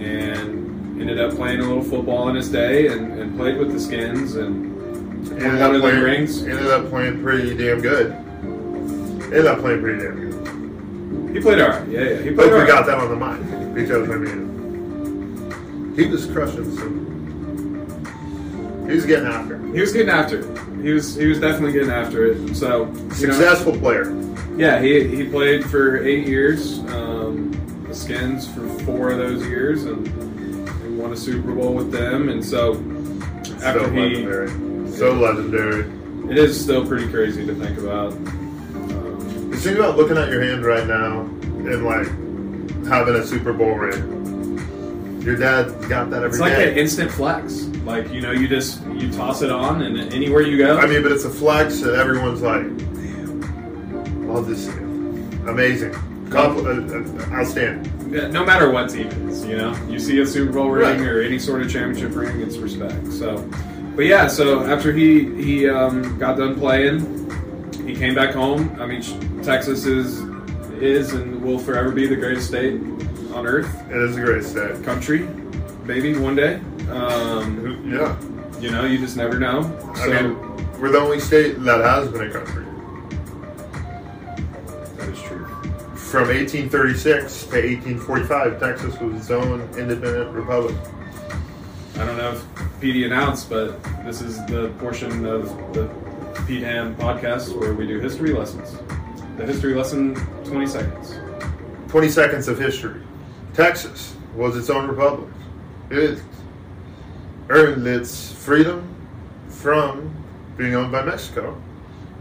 and 0.00 0.61
ended 1.02 1.20
up 1.20 1.34
playing 1.34 1.60
a 1.60 1.64
little 1.64 1.82
football 1.82 2.28
in 2.28 2.36
his 2.36 2.48
day 2.50 2.86
and, 2.86 3.12
and 3.20 3.36
played 3.36 3.58
with 3.58 3.72
the 3.72 3.80
Skins 3.80 4.36
and 4.36 4.70
Ended 5.32 5.62
up, 5.62 5.80
playing, 5.80 6.02
rings. 6.02 6.42
ended 6.42 6.66
up 6.68 6.88
playing 6.88 7.22
pretty 7.22 7.54
damn 7.56 7.80
good. 7.80 8.10
Ended 8.12 9.46
up 9.46 9.60
playing 9.60 9.80
pretty 9.80 10.02
damn 10.02 10.16
good. 10.16 11.34
He 11.36 11.40
played 11.40 11.60
alright. 11.60 11.88
Yeah, 11.88 12.00
yeah. 12.00 12.16
He 12.22 12.30
But 12.30 12.48
played 12.48 12.50
we 12.52 12.54
alright. 12.54 12.68
got 12.68 12.86
that 12.86 12.98
on 12.98 13.08
the 13.08 13.16
mind 13.16 13.74
because 13.74 14.08
I 14.10 14.16
mean, 14.16 15.94
he 15.96 16.06
was 16.06 16.26
crushing 16.26 16.76
some. 16.76 18.86
He 18.88 18.94
was 18.94 19.06
getting 19.06 19.26
after. 19.26 19.56
it. 19.56 19.74
He 19.74 19.80
was 19.80 19.92
getting 19.92 20.10
after 20.10 20.40
it. 20.40 20.58
He 20.84 20.92
was 20.92 21.14
he 21.14 21.26
was 21.26 21.38
definitely 21.40 21.72
getting 21.72 21.90
after 21.90 22.26
it. 22.26 22.54
So 22.56 22.86
you 22.86 22.92
know, 22.92 23.10
Successful 23.14 23.78
player. 23.78 24.12
yeah, 24.56 24.80
he 24.80 25.06
he 25.08 25.24
played 25.28 25.64
for 25.64 26.04
eight 26.04 26.26
years. 26.26 26.80
Um, 26.90 27.52
the 27.88 27.94
Skins 27.94 28.48
for 28.52 28.66
four 28.80 29.10
of 29.10 29.18
those 29.18 29.46
years 29.46 29.84
and 29.84 30.06
won 31.02 31.12
a 31.12 31.16
Super 31.16 31.52
Bowl 31.52 31.74
with 31.74 31.90
them. 31.90 32.28
And 32.28 32.42
so 32.44 32.74
after 33.64 33.80
so 33.80 33.90
he, 33.90 34.00
legendary. 34.00 34.90
So 34.92 35.12
legendary. 35.12 35.80
it 36.30 36.38
is 36.38 36.58
still 36.58 36.86
pretty 36.86 37.08
crazy 37.10 37.44
to 37.44 37.54
think 37.54 37.76
about. 37.78 38.12
Um, 38.12 39.50
Just 39.52 39.64
think 39.64 39.78
about 39.78 39.96
looking 39.96 40.16
at 40.16 40.30
your 40.30 40.42
hand 40.42 40.64
right 40.64 40.86
now 40.86 41.22
and 41.22 41.84
like 41.84 42.06
having 42.86 43.16
a 43.16 43.26
Super 43.26 43.52
Bowl 43.52 43.74
ring. 43.74 44.20
Your 45.22 45.36
dad 45.36 45.66
got 45.88 46.10
that 46.10 46.18
every 46.22 46.30
It's 46.30 46.40
like 46.40 46.54
day. 46.56 46.72
an 46.72 46.78
instant 46.78 47.10
flex. 47.10 47.62
Like 47.84 48.12
you 48.12 48.20
know, 48.20 48.30
you 48.32 48.46
just 48.48 48.84
you 48.86 49.10
toss 49.12 49.42
it 49.42 49.50
on, 49.50 49.82
and 49.82 49.98
anywhere 50.12 50.42
you 50.42 50.56
go. 50.58 50.78
I 50.78 50.86
mean, 50.86 51.02
but 51.02 51.10
it's 51.12 51.24
a 51.24 51.30
flex 51.30 51.80
that 51.80 51.94
everyone's 51.94 52.42
like, 52.42 52.62
damn, 52.94 54.28
love 54.32 54.46
this. 54.48 54.68
Amazing. 55.48 55.92
Compl- 56.28 56.64
uh, 56.66 57.34
uh, 57.34 57.36
outstanding. 57.38 57.92
No 58.12 58.44
matter 58.44 58.70
what 58.70 58.90
team 58.90 59.08
you 59.48 59.56
know, 59.56 59.74
you 59.88 59.98
see 59.98 60.20
a 60.20 60.26
Super 60.26 60.52
Bowl 60.52 60.68
ring 60.70 61.00
Right. 61.00 61.08
or 61.08 61.22
any 61.22 61.38
sort 61.38 61.62
of 61.62 61.70
championship 61.70 62.14
ring, 62.14 62.40
it's 62.42 62.56
respect. 62.58 63.06
So, 63.12 63.38
but 63.96 64.04
yeah, 64.04 64.26
so 64.26 64.64
after 64.66 64.92
he 64.92 65.24
he 65.42 65.68
um, 65.68 66.18
got 66.18 66.36
done 66.36 66.58
playing, 66.58 67.00
he 67.86 67.94
came 67.94 68.14
back 68.14 68.34
home. 68.34 68.76
I 68.78 68.86
mean, 68.86 69.02
Texas 69.42 69.86
is 69.86 70.20
is 70.80 71.12
and 71.14 71.40
will 71.42 71.58
forever 71.58 71.90
be 71.90 72.06
the 72.06 72.16
greatest 72.16 72.48
state 72.48 72.74
on 73.34 73.46
earth, 73.46 73.70
It 73.90 73.96
is 73.96 74.16
a 74.16 74.20
great 74.20 74.44
state. 74.44 74.82
country, 74.84 75.26
maybe 75.84 76.14
one 76.18 76.34
day. 76.36 76.60
Um, 76.90 77.82
Yeah. 77.90 78.14
you 78.60 78.70
know, 78.70 78.84
you 78.84 78.98
just 78.98 79.16
never 79.16 79.38
know. 79.38 79.60
I 79.94 79.98
So 80.06 80.10
mean, 80.12 80.36
we're 80.80 80.90
the 80.90 80.98
only 80.98 81.18
state 81.20 81.62
that 81.64 81.80
has 81.80 82.08
been 82.08 82.28
a 82.28 82.30
country. 82.30 82.64
From 86.12 86.28
1836 86.28 87.44
to 87.44 87.56
1845, 87.56 88.60
Texas 88.60 89.00
was 89.00 89.14
its 89.18 89.30
own 89.30 89.62
independent 89.78 90.30
republic. 90.34 90.76
I 91.94 92.04
don't 92.04 92.18
know 92.18 92.32
if 92.32 92.44
PD 92.82 93.06
announced, 93.06 93.48
but 93.48 93.82
this 94.04 94.20
is 94.20 94.36
the 94.44 94.68
portion 94.78 95.24
of 95.24 95.48
the 95.72 95.88
Pete 96.46 96.64
Ham 96.64 96.94
podcast 96.96 97.58
where 97.58 97.72
we 97.72 97.86
do 97.86 97.98
history 97.98 98.34
lessons. 98.34 98.76
The 99.38 99.46
history 99.46 99.72
lesson, 99.72 100.14
20 100.44 100.66
seconds. 100.66 101.18
20 101.88 102.10
seconds 102.10 102.46
of 102.46 102.58
history. 102.58 103.00
Texas 103.54 104.14
was 104.36 104.54
its 104.54 104.68
own 104.68 104.88
republic. 104.88 105.30
It 105.88 106.20
earned 107.48 107.86
its 107.86 108.30
freedom 108.32 108.94
from 109.48 110.14
being 110.58 110.74
owned 110.74 110.92
by 110.92 111.04
Mexico 111.04 111.58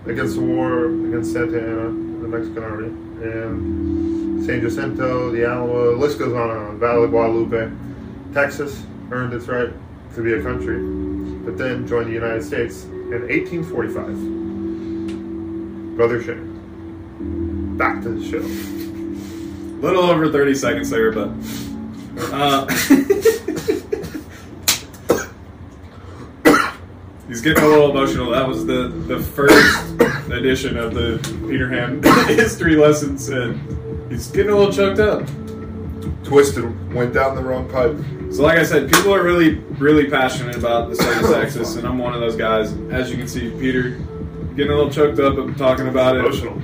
against 0.06 0.36
the 0.36 0.42
war 0.44 0.86
against 0.86 1.34
Santa 1.34 1.62
Anna, 1.62 1.88
the 2.22 2.28
Mexican 2.30 2.64
army, 2.64 3.11
and 3.22 4.44
San 4.46 4.62
Jacinto, 4.62 5.32
the 5.32 5.46
Alamo, 5.46 5.92
the 5.92 5.98
list 5.98 6.18
goes 6.18 6.34
on 6.34 6.50
and 6.50 6.60
on. 6.60 6.80
Valley 6.80 7.04
of 7.06 7.12
Guadalupe. 7.12 7.72
Texas 8.34 8.84
earned 9.12 9.34
its 9.34 9.48
right 9.48 9.70
to 10.16 10.24
be 10.24 10.34
a 10.34 10.42
country, 10.42 10.82
but 11.46 11.58
then 11.58 11.86
joined 11.88 12.08
the 12.08 12.14
United 12.14 12.44
States 12.44 12.86
in 12.86 13.28
1845. 13.28 15.96
Brother 15.96 16.24
Shane. 16.24 17.78
Back 17.78 18.02
to 18.04 18.10
the 18.10 18.30
show. 18.30 18.40
little 19.82 20.04
over 20.04 20.32
30 20.32 20.56
seconds 20.56 20.90
there, 20.90 21.12
but. 21.12 21.30
Uh, 22.32 22.68
he's 27.28 27.42
getting 27.42 27.64
a 27.64 27.68
little 27.68 27.92
emotional. 27.92 28.32
That 28.32 28.48
was 28.48 28.66
the, 28.66 28.88
the 28.88 29.20
first 29.20 29.54
edition 30.34 30.78
of 30.78 30.94
the 30.94 31.18
Peter 31.48 31.70
Ham 31.70 32.02
history 32.28 32.76
lessons, 32.76 33.30
and 33.30 33.60
he's 34.12 34.28
getting 34.28 34.52
a 34.52 34.56
little 34.56 34.74
choked 34.74 35.00
up. 35.00 35.28
Twisted 36.24 36.94
went 36.94 37.14
down 37.14 37.36
the 37.36 37.44
wrong 37.44 37.70
pipe. 37.70 37.98
So, 38.34 38.44
like 38.44 38.58
I 38.58 38.64
said, 38.64 38.92
people 38.92 39.14
are 39.14 39.24
really, 39.24 39.56
really 39.78 40.10
passionate 40.10 40.56
about 40.56 40.90
the 40.90 40.96
state 40.96 41.18
of 41.18 41.30
Texas, 41.34 41.76
and 41.76 41.88
I'm 41.88 41.98
one 41.98 42.14
of 42.14 42.22
those 42.22 42.36
guys. 42.36 42.72
As 42.92 43.12
you 43.12 43.18
can 43.18 43.28
see, 43.28 43.50
Peter 43.52 44.00
getting 44.56 44.72
a 44.72 44.76
little 44.76 44.90
choked 44.90 45.20
up 45.20 45.38
of 45.38 45.58
talking 45.58 45.88
about 45.88 46.16
it. 46.16 46.20
Emotional. 46.20 46.62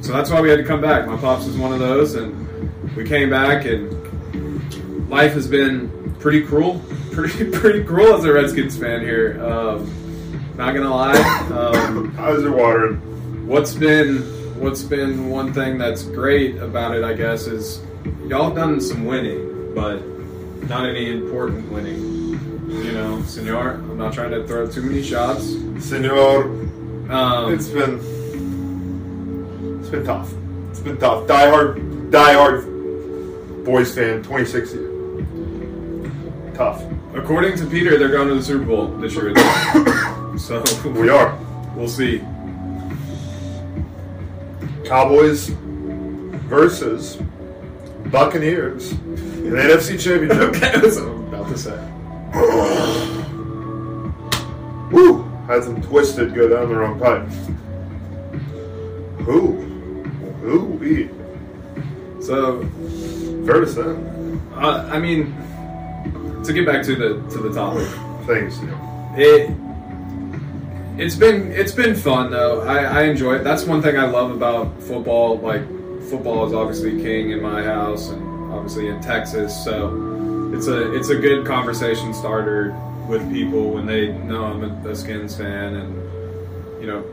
So 0.00 0.12
that's 0.12 0.30
why 0.30 0.40
we 0.40 0.50
had 0.50 0.58
to 0.58 0.64
come 0.64 0.80
back. 0.80 1.06
My 1.06 1.16
pops 1.16 1.46
is 1.46 1.56
one 1.56 1.72
of 1.72 1.78
those, 1.78 2.14
and 2.14 2.94
we 2.94 3.04
came 3.04 3.30
back, 3.30 3.64
and 3.64 5.08
life 5.08 5.32
has 5.32 5.48
been 5.48 6.14
pretty 6.18 6.42
cruel, 6.42 6.80
pretty 7.12 7.50
pretty 7.50 7.82
cruel 7.82 8.14
as 8.14 8.24
a 8.24 8.32
Redskins 8.32 8.76
fan 8.76 9.00
here. 9.00 9.42
Um, 9.44 10.05
not 10.56 10.74
gonna 10.74 10.94
lie. 10.94 11.16
Um, 11.52 12.14
Eyes 12.18 12.42
are 12.42 12.50
watering. 12.52 12.96
what's 13.46 13.74
been 13.74 14.18
what's 14.60 14.82
been 14.82 15.28
one 15.30 15.52
thing 15.52 15.78
that's 15.78 16.02
great 16.02 16.56
about 16.56 16.94
it, 16.96 17.04
I 17.04 17.12
guess, 17.14 17.46
is 17.46 17.80
y'all 18.26 18.44
have 18.46 18.54
done 18.54 18.80
some 18.80 19.04
winning, 19.04 19.72
but 19.74 20.00
not 20.68 20.86
any 20.88 21.10
important 21.12 21.70
winning. 21.70 22.00
you 22.68 22.92
know, 22.92 23.22
Senor. 23.22 23.74
I'm 23.74 23.98
not 23.98 24.12
trying 24.14 24.30
to 24.32 24.46
throw 24.46 24.66
too 24.66 24.82
many 24.82 25.02
shots. 25.02 25.44
Senor, 25.78 26.44
Um, 27.10 27.52
it's 27.52 27.68
been 27.68 28.00
it's 29.80 29.88
been 29.90 30.04
tough. 30.04 30.32
It's 30.70 30.80
been 30.80 30.96
tough. 30.98 31.26
Die 31.28 31.48
hard, 31.50 32.10
die 32.10 32.32
hard 32.32 32.64
boys 33.64 33.94
fan, 33.94 34.22
26 34.22 34.74
year. 34.74 34.90
Tough. 36.54 36.82
according 37.14 37.56
to 37.58 37.66
Peter, 37.66 37.98
they're 37.98 38.08
going 38.08 38.28
to 38.28 38.34
the 38.36 38.42
Super 38.42 38.64
Bowl 38.64 38.88
this 38.98 39.14
year. 39.14 39.32
so 40.36 40.62
We 40.90 41.08
are. 41.08 41.36
We'll 41.74 41.88
see. 41.88 42.20
Cowboys 44.84 45.48
versus 46.48 47.18
Buccaneers 48.10 48.92
in 48.92 49.50
the 49.50 49.56
NFC 49.58 49.98
Championship. 50.00 50.54
Okay, 50.56 50.60
that's 50.80 50.96
what 51.00 51.08
I'm 51.08 51.34
about 51.34 51.48
to 51.48 51.58
say. 51.58 51.76
Woo! 54.92 55.22
Had 55.46 55.64
some 55.64 55.82
twisted 55.82 56.34
go 56.34 56.48
down 56.48 56.68
the 56.68 56.76
wrong 56.76 56.98
pipe. 57.00 57.26
Who? 59.26 59.52
Who 60.42 60.78
beat? 60.78 61.10
So, 62.22 62.62
Ferguson. 63.44 64.40
uh, 64.54 64.88
I 64.92 64.98
mean, 64.98 65.34
to 66.44 66.52
get 66.52 66.64
back 66.66 66.84
to 66.84 66.94
the 66.94 67.28
to 67.30 67.38
the 67.38 67.52
topic, 67.52 67.88
Things. 68.26 68.58
it 69.16 69.50
it's 70.98 71.14
been 71.14 71.52
it's 71.52 71.72
been 71.72 71.94
fun 71.94 72.30
though. 72.30 72.62
I, 72.62 72.78
I 72.84 73.02
enjoy 73.04 73.36
it. 73.36 73.44
That's 73.44 73.64
one 73.64 73.82
thing 73.82 73.98
I 73.98 74.04
love 74.06 74.30
about 74.30 74.82
football. 74.82 75.38
Like 75.38 75.62
football 76.10 76.46
is 76.46 76.52
obviously 76.52 77.02
king 77.02 77.30
in 77.30 77.42
my 77.42 77.62
house 77.62 78.08
and 78.10 78.52
obviously 78.52 78.88
in 78.88 79.00
Texas, 79.00 79.52
so 79.64 80.50
it's 80.54 80.66
a 80.68 80.94
it's 80.94 81.08
a 81.10 81.16
good 81.16 81.46
conversation 81.46 82.14
starter 82.14 82.72
with 83.08 83.30
people 83.32 83.70
when 83.70 83.86
they 83.86 84.12
know 84.12 84.44
I'm 84.44 84.64
a, 84.86 84.90
a 84.90 84.96
Skins 84.96 85.36
fan, 85.36 85.74
and 85.76 86.80
you 86.80 86.86
know. 86.86 87.04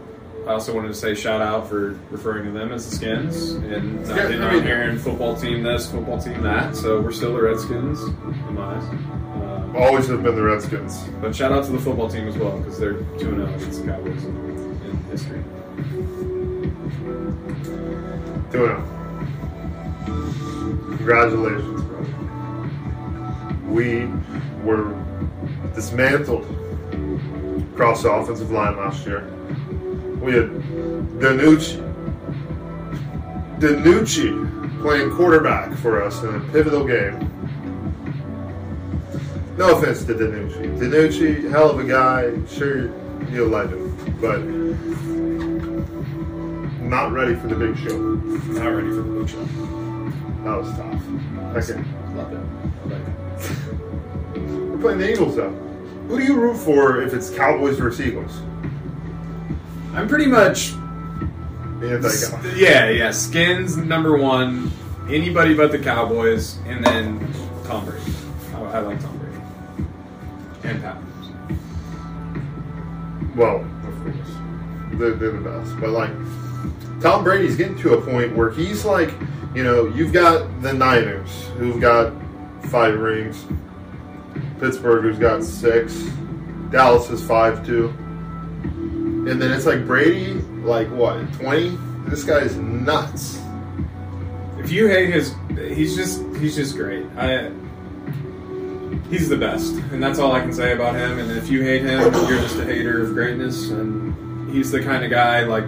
I 0.46 0.52
also 0.52 0.76
wanted 0.76 0.90
to 0.90 0.94
say 0.94 1.16
shout 1.16 1.42
out 1.42 1.70
for 1.70 1.98
referring 2.12 2.44
to 2.48 2.52
them 2.52 2.74
as 2.74 2.90
the 2.90 2.98
Skins 2.98 3.52
and 3.52 4.06
not 4.06 4.10
Yeah, 4.18 4.24
getting 4.24 4.42
I 4.42 4.58
on 4.58 4.90
mean- 4.90 4.98
football 5.00 5.38
team 5.38 5.64
this, 5.64 5.90
football 5.90 6.22
team 6.22 6.42
that. 6.44 6.76
So 6.76 7.00
we're 7.00 7.14
still 7.14 7.32
the 7.34 7.42
Redskins 7.42 8.02
in 8.04 8.54
my 8.54 8.76
eyes. 8.76 8.84
Always 9.76 10.08
have 10.08 10.22
been 10.22 10.36
the 10.36 10.44
Redskins. 10.44 11.04
but 11.20 11.36
shout 11.36 11.52
out 11.52 11.66
to 11.66 11.72
the 11.72 11.80
football 11.80 12.08
team 12.08 12.28
as 12.28 12.38
well 12.38 12.60
because 12.60 12.78
they're 12.80 12.94
2 12.94 13.00
and 13.02 13.20
0 13.20 13.54
against 13.56 13.84
the 13.84 13.92
Cowboys 13.92 14.24
in, 14.24 14.36
in 14.86 14.98
history. 15.10 15.44
Doing 18.52 18.72
it. 18.72 18.84
Congratulations, 20.98 21.82
brother. 21.82 22.14
We 23.68 24.06
were 24.64 24.94
dismantled 25.74 26.46
across 27.74 28.04
the 28.04 28.12
offensive 28.12 28.52
line 28.52 28.78
last 28.78 29.08
year. 29.08 29.28
We 30.22 30.34
had 30.34 30.50
DiNucci. 31.20 31.82
DiNucci 33.60 34.82
playing 34.82 35.10
quarterback 35.12 35.76
for 35.80 36.04
us 36.04 36.22
in 36.22 36.36
a 36.36 36.40
pivotal 36.52 36.86
game. 36.86 37.43
No 39.58 39.78
offense 39.78 40.04
to 40.06 40.14
DiNucci. 40.14 40.80
DiNucci, 40.80 41.50
hell 41.52 41.70
of 41.70 41.80
a 41.80 41.84
guy. 41.84 42.34
Sure, 42.48 42.92
you'll 43.30 43.50
like 43.50 43.70
him. 43.70 43.96
But 44.20 44.40
not 46.82 47.12
ready 47.12 47.36
for 47.36 47.48
the 47.48 47.56
big 47.56 47.78
show. 47.78 47.98
Not 47.98 48.70
ready 48.74 48.90
for 48.90 49.02
the 49.02 49.20
big 49.20 49.30
show. 49.30 49.46
That 50.44 50.58
was 50.58 50.70
tough. 50.76 51.02
Okay. 51.56 51.84
Love 52.16 52.34
it. 52.34 52.40
I 52.40 52.88
like 52.90 53.02
it. 54.36 54.42
We're 54.70 54.78
playing 54.80 55.00
the 55.00 55.12
Eagles 55.12 55.36
though. 55.36 55.52
Who 56.08 56.18
do 56.20 56.24
you 56.26 56.36
root 56.40 56.58
for 56.58 57.02
if 57.02 57.14
it's 57.14 57.30
Cowboys 57.30 57.78
versus 57.78 58.06
Eagles? 58.06 58.42
I'm 59.94 60.08
pretty 60.08 60.26
much. 60.26 60.74
Yeah, 62.56 62.90
yeah. 62.90 63.12
Skins 63.12 63.78
number 63.78 64.18
one. 64.18 64.72
Anybody 65.10 65.54
but 65.54 65.72
the 65.72 65.80
Cowboys, 65.80 66.58
and 66.66 66.84
then 66.84 67.20
Tom 67.66 67.86
Brady. 67.86 68.12
I, 68.54 68.62
I 68.62 68.80
like 68.80 69.02
Tom 69.02 69.13
Brady. 70.74 70.86
And 70.86 70.98
Pat. 73.28 73.36
Well, 73.36 73.58
of 73.88 74.04
course. 74.04 74.38
They're, 74.94 75.14
they're 75.14 75.32
the 75.32 75.40
best. 75.40 75.80
But 75.80 75.90
like 75.90 76.12
Tom 77.02 77.24
Brady's 77.24 77.56
getting 77.56 77.78
to 77.80 77.94
a 77.94 78.02
point 78.02 78.36
where 78.36 78.52
he's 78.52 78.86
like, 78.86 79.12
you 79.56 79.64
know, 79.64 79.88
you've 79.88 80.14
got 80.14 80.62
the 80.62 80.74
Niners 80.74 81.48
who've 81.58 81.82
got 81.82 82.14
five 82.66 82.98
rings. 83.00 83.46
Pittsburgh 84.60 85.04
who's 85.04 85.20
got 85.20 85.44
six. 85.44 85.94
Dallas 86.70 87.10
is 87.10 87.24
five 87.26 87.66
too. 87.66 87.94
And 89.26 89.42
then 89.42 89.52
it's 89.52 89.66
like 89.66 89.86
Brady, 89.86 90.34
like 90.64 90.90
what, 90.90 91.32
twenty? 91.34 91.78
This 92.06 92.24
guy's 92.24 92.56
nuts. 92.56 93.40
If 94.58 94.72
you 94.72 94.88
hate 94.88 95.14
his, 95.14 95.34
he's 95.58 95.96
just 95.96 96.22
he's 96.36 96.56
just 96.56 96.76
great. 96.76 97.06
I 97.18 97.52
he's 99.10 99.30
the 99.30 99.38
best, 99.38 99.74
and 99.92 100.02
that's 100.02 100.20
all 100.20 100.32
I 100.32 100.42
can 100.42 100.54
say 100.54 100.74
about 100.74 100.96
him. 100.96 101.20
And 101.20 101.32
if 101.32 101.50
you 101.50 101.62
hate 101.64 101.84
him, 101.84 102.02
you're 102.02 102.40
just 102.40 102.58
a 102.58 102.66
hater 102.66 103.04
of 103.04 103.14
greatness. 103.14 103.70
And 103.70 104.50
he's 104.52 104.72
the 104.72 104.82
kind 104.84 105.04
of 105.04 105.12
guy 105.12 105.42
like 105.44 105.66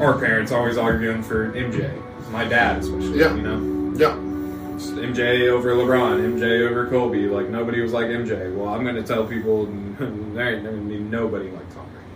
our 0.00 0.18
parents 0.18 0.52
always 0.52 0.76
arguing 0.76 1.22
for 1.22 1.52
MJ. 1.52 2.00
My 2.30 2.44
dad, 2.44 2.78
especially. 2.78 3.18
Yeah. 3.18 3.34
You 3.34 3.42
know, 3.42 3.92
Yeah. 3.96 4.78
Just 4.78 4.94
MJ 4.94 5.48
over 5.48 5.74
LeBron, 5.74 6.38
MJ 6.38 6.68
over 6.68 6.88
Kobe. 6.88 7.26
Like 7.26 7.48
nobody 7.48 7.80
was 7.82 7.92
like 7.92 8.06
MJ. 8.06 8.54
Well, 8.56 8.68
I'm 8.68 8.82
going 8.82 8.96
to 8.96 9.02
tell 9.02 9.24
people 9.26 9.66
there 9.98 10.56
ain't 10.56 10.66
I 10.66 10.70
mean, 10.70 11.10
nobody 11.10 11.50
like 11.50 11.68
Tom 11.74 11.86
Brady. 11.90 12.06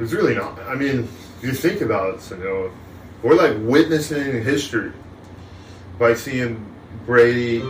It's 0.00 0.12
really 0.12 0.34
not. 0.34 0.58
I 0.60 0.74
mean, 0.74 1.08
you 1.42 1.52
think 1.52 1.82
about 1.82 2.14
it, 2.14 2.22
so 2.22 2.36
you 2.36 2.44
know, 2.44 2.72
we're 3.22 3.34
like 3.34 3.56
witnessing 3.60 4.42
history 4.42 4.92
by 5.98 6.14
seeing 6.14 6.64
Brady 7.06 7.60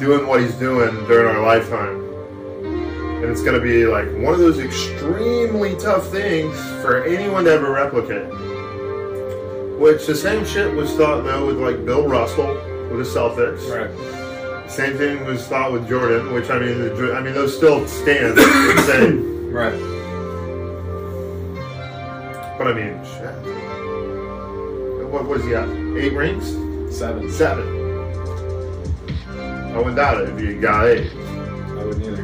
doing 0.00 0.26
what 0.26 0.40
he's 0.40 0.54
doing 0.54 0.92
during 1.06 1.36
our 1.36 1.42
lifetime. 1.42 2.00
And 2.64 3.26
it's 3.26 3.42
going 3.42 3.54
to 3.54 3.60
be 3.60 3.86
like 3.86 4.06
one 4.24 4.32
of 4.32 4.40
those 4.40 4.58
extremely 4.58 5.76
tough 5.76 6.08
things 6.08 6.58
for 6.80 7.04
anyone 7.04 7.44
to 7.44 7.52
ever 7.52 7.70
replicate. 7.70 8.26
Which 9.78 10.06
the 10.06 10.14
same 10.14 10.44
shit 10.46 10.74
was 10.74 10.90
thought 10.94 11.22
though 11.22 11.46
with 11.46 11.58
like 11.58 11.84
Bill 11.84 12.08
Russell 12.08 12.54
with 12.90 12.98
the 12.98 13.04
Celtics. 13.04 13.68
Right. 13.68 14.70
Same 14.70 14.96
thing 14.96 15.24
was 15.26 15.46
thought 15.46 15.72
with 15.72 15.86
Jordan, 15.86 16.32
which 16.32 16.48
I 16.48 16.58
mean, 16.58 16.78
the 16.78 17.12
I 17.14 17.20
mean 17.20 17.34
those 17.34 17.54
still 17.56 17.86
stand 17.86 18.36
the 18.36 18.82
same. 18.86 19.30
Right. 19.50 19.72
But 22.56 22.68
I 22.68 22.72
mean, 22.72 23.04
shit. 23.04 23.34
What 25.10 25.26
was 25.26 25.42
he 25.44 25.56
at? 25.56 25.68
Eight 25.96 26.12
rings? 26.12 26.52
Seven. 26.96 27.28
Seven. 27.32 27.79
I 29.72 29.78
wouldn't 29.78 29.96
doubt 29.96 30.20
it 30.22 30.28
if 30.30 30.38
he 30.38 30.54
got 30.54 30.86
eight. 30.86 31.12
I 31.12 31.84
wouldn't 31.84 32.04
either. 32.04 32.22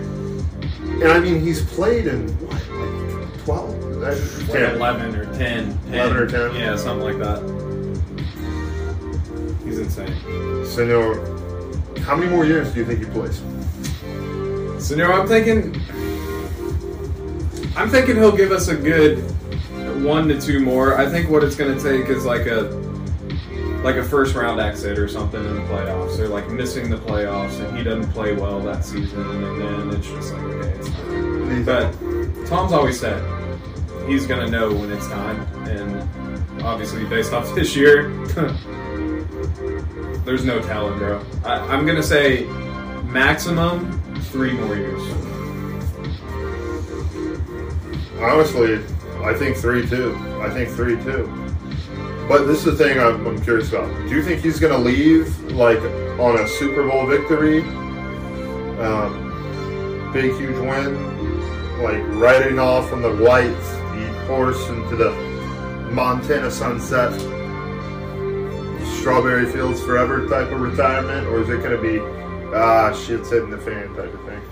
And 1.03 1.13
I 1.13 1.21
mean, 1.21 1.41
he's 1.41 1.63
played 1.63 2.07
in 2.07 2.29
what, 2.39 2.55
like 2.71 3.45
twelve? 3.45 3.75
Like 3.97 4.19
ten. 4.51 4.77
11 4.77 5.17
or 5.17 5.25
10, 5.27 5.79
10. 5.85 5.95
11 5.95 6.17
or 6.17 6.27
10. 6.27 6.55
Yeah, 6.55 6.77
something 6.77 7.05
like 7.05 7.19
that. 7.19 7.43
He's 9.65 9.79
insane. 9.79 10.67
Senor, 10.67 11.17
how 12.01 12.17
many 12.17 12.31
more 12.31 12.45
years 12.45 12.73
do 12.73 12.81
you 12.81 12.87
think 12.87 13.01
he 13.01 13.07
plays? 13.07 13.43
So 14.85 14.95
now 14.95 15.13
I'm 15.13 15.27
thinking, 15.27 15.75
I'm 17.77 17.89
thinking 17.91 18.17
he'll 18.17 18.37
give 18.37 18.53
us 18.53 18.69
a 18.69 18.77
good 18.77 19.19
one 20.05 20.29
to 20.29 20.41
two 20.41 20.61
more. 20.61 20.99
I 20.99 21.09
think 21.11 21.31
what 21.31 21.43
it's 21.43 21.57
going 21.57 21.77
to 21.77 21.83
take 21.83 22.09
is 22.09 22.25
like 22.25 22.47
a 22.47 22.86
like 23.87 23.95
a 23.95 24.03
first 24.03 24.35
round 24.35 24.59
exit 24.59 24.99
or 24.99 25.07
something 25.07 25.39
in 25.45 25.55
the 25.55 25.61
playoffs, 25.61 26.19
or 26.19 26.27
like 26.27 26.51
missing 26.51 26.91
the 26.91 26.97
playoffs, 26.97 27.65
and 27.65 27.79
he 27.79 27.85
doesn't 27.85 28.11
play 28.11 28.33
well 28.35 28.59
that 28.59 28.85
season, 28.85 29.21
and 29.21 29.61
then 29.61 29.91
it's 29.97 30.09
just 30.09 30.35
like 30.35 30.43
okay, 30.43 30.69
it's 30.71 30.89
time. 30.89 31.65
But 31.65 31.93
Tom's 32.49 32.73
always 32.73 32.99
said 32.99 33.23
he's 34.09 34.27
to 34.45 34.51
know 34.51 34.73
when 34.75 34.91
it's 34.91 35.07
time, 35.07 35.41
and 35.69 36.63
obviously 36.65 37.05
based 37.05 37.33
off 37.33 37.55
this 37.55 37.77
year, 37.77 38.09
there's 40.25 40.45
no 40.45 40.61
telling, 40.63 40.99
bro. 40.99 41.25
I, 41.45 41.59
I'm 41.73 41.85
to 41.97 42.03
say 42.03 42.45
maximum 43.05 44.03
three 44.33 44.55
more 44.55 44.75
years. 44.75 45.01
Honestly, 48.19 48.81
I 49.23 49.33
think 49.33 49.57
three 49.57 49.87
two. 49.87 50.17
I 50.41 50.51
think 50.51 50.71
three 50.71 50.97
two. 51.05 51.46
But 52.29 52.47
this 52.47 52.59
is 52.59 52.65
the 52.65 52.77
thing 52.77 52.99
I'm, 52.99 53.27
I'm 53.27 53.43
curious 53.43 53.69
about. 53.71 53.89
Do 54.09 54.15
you 54.15 54.23
think 54.23 54.43
he's 54.43 54.59
going 54.59 54.73
to 54.73 54.79
leave 54.79 55.39
like 55.53 55.81
on 56.19 56.39
a 56.39 56.49
Super 56.49 56.89
Bowl 56.89 57.07
victory, 57.07 57.61
um, 58.81 60.11
big 60.13 60.33
huge 60.33 60.57
win, 60.57 61.83
like 61.83 62.03
riding 62.21 62.59
off 62.59 62.93
on 62.93 63.03
the 63.03 63.15
white 63.17 63.51
the 63.95 64.25
horse 64.27 64.69
into 64.69 64.97
the 64.97 65.13
Montana 65.93 66.51
sunset, 66.51 67.13
strawberry 68.99 69.47
fields 69.47 69.81
forever 69.83 70.27
type 70.29 70.51
of 70.51 70.61
retirement, 70.61 71.27
or 71.29 71.41
is 71.41 71.49
it 71.49 71.63
going 71.63 71.77
to 71.77 71.81
be 71.81 72.01
ah, 72.55 72.93
shit's 72.93 73.31
hitting 73.31 73.51
the 73.51 73.59
fan 73.59 73.95
type 73.95 74.13
of 74.13 74.25
thing. 74.25 74.43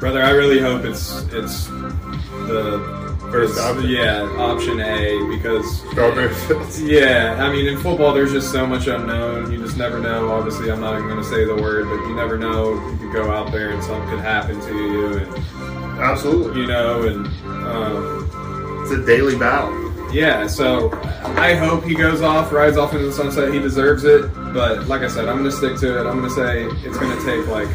Brother, 0.00 0.22
I 0.22 0.30
really 0.30 0.58
hope 0.58 0.84
it's 0.84 1.22
it's 1.32 1.66
the 1.66 3.11
First 3.32 3.52
it's- 3.56 3.64
option. 3.66 3.90
Yeah, 3.90 4.22
option 4.38 4.80
A 4.80 5.26
because 5.28 5.80
Strawberry 5.90 6.32
fields. 6.34 6.82
yeah, 6.84 7.36
I 7.40 7.50
mean 7.50 7.66
in 7.66 7.78
football 7.78 8.12
there's 8.12 8.30
just 8.32 8.52
so 8.52 8.66
much 8.66 8.86
unknown. 8.86 9.50
You 9.50 9.58
just 9.58 9.76
never 9.76 9.98
know. 9.98 10.30
Obviously, 10.32 10.70
I'm 10.70 10.80
not 10.80 10.94
even 10.96 11.08
going 11.08 11.22
to 11.22 11.28
say 11.28 11.44
the 11.44 11.56
word, 11.56 11.86
but 11.88 12.06
you 12.08 12.14
never 12.14 12.36
know. 12.38 12.74
You 12.90 12.96
could 12.98 13.12
go 13.12 13.30
out 13.32 13.50
there 13.50 13.70
and 13.70 13.82
something 13.82 14.08
could 14.10 14.20
happen 14.20 14.60
to 14.60 14.74
you, 14.76 15.16
and 15.18 16.00
Absolutely. 16.00 16.60
you 16.62 16.66
know, 16.66 17.02
and 17.06 17.26
um, 17.46 18.82
It's 18.84 18.92
a 18.92 19.04
daily 19.06 19.36
battle. 19.38 19.72
yeah. 20.12 20.46
So 20.46 20.90
I 21.36 21.54
hope 21.54 21.84
he 21.84 21.94
goes 21.94 22.20
off, 22.22 22.52
rides 22.52 22.76
off 22.76 22.92
into 22.92 23.06
the 23.06 23.12
sunset. 23.12 23.52
He 23.52 23.60
deserves 23.60 24.04
it. 24.04 24.22
But 24.52 24.86
like 24.88 25.00
I 25.02 25.08
said, 25.08 25.28
I'm 25.28 25.38
going 25.38 25.50
to 25.50 25.56
stick 25.56 25.76
to 25.78 26.00
it. 26.00 26.06
I'm 26.06 26.18
going 26.20 26.28
to 26.28 26.34
say 26.34 26.64
it's 26.86 26.98
going 26.98 27.16
to 27.16 27.24
take 27.24 27.46
like 27.48 27.68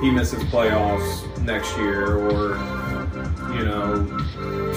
he 0.00 0.10
misses 0.10 0.42
playoffs 0.44 1.22
next 1.42 1.76
year, 1.76 2.16
or 2.16 2.56
you 3.54 3.64
know, 3.64 4.02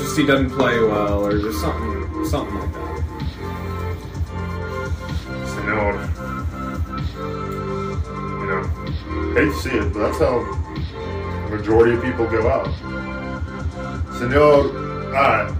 just 0.07 0.17
he 0.17 0.25
doesn't 0.25 0.51
play 0.51 0.79
well, 0.79 1.25
or 1.25 1.37
just 1.37 1.59
something, 1.59 2.25
something 2.25 2.55
like 2.55 2.73
that. 2.73 3.03
Senor. 5.53 5.93
You 8.39 8.47
know, 8.47 8.63
hate 9.35 9.51
to 9.51 9.59
see 9.59 9.71
it, 9.71 9.91
but 9.93 9.99
that's 9.99 10.19
how 10.19 10.39
the 10.39 11.57
majority 11.57 11.95
of 11.95 12.03
people 12.03 12.25
go 12.25 12.47
out. 12.47 12.73
Senor, 14.17 15.13
alright, 15.13 15.53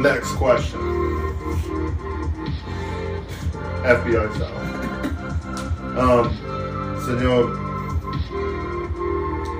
next 0.00 0.32
question. 0.32 0.80
FBI 3.84 4.34
style. 4.34 4.60
Um, 5.98 6.28
Senor, 7.06 7.46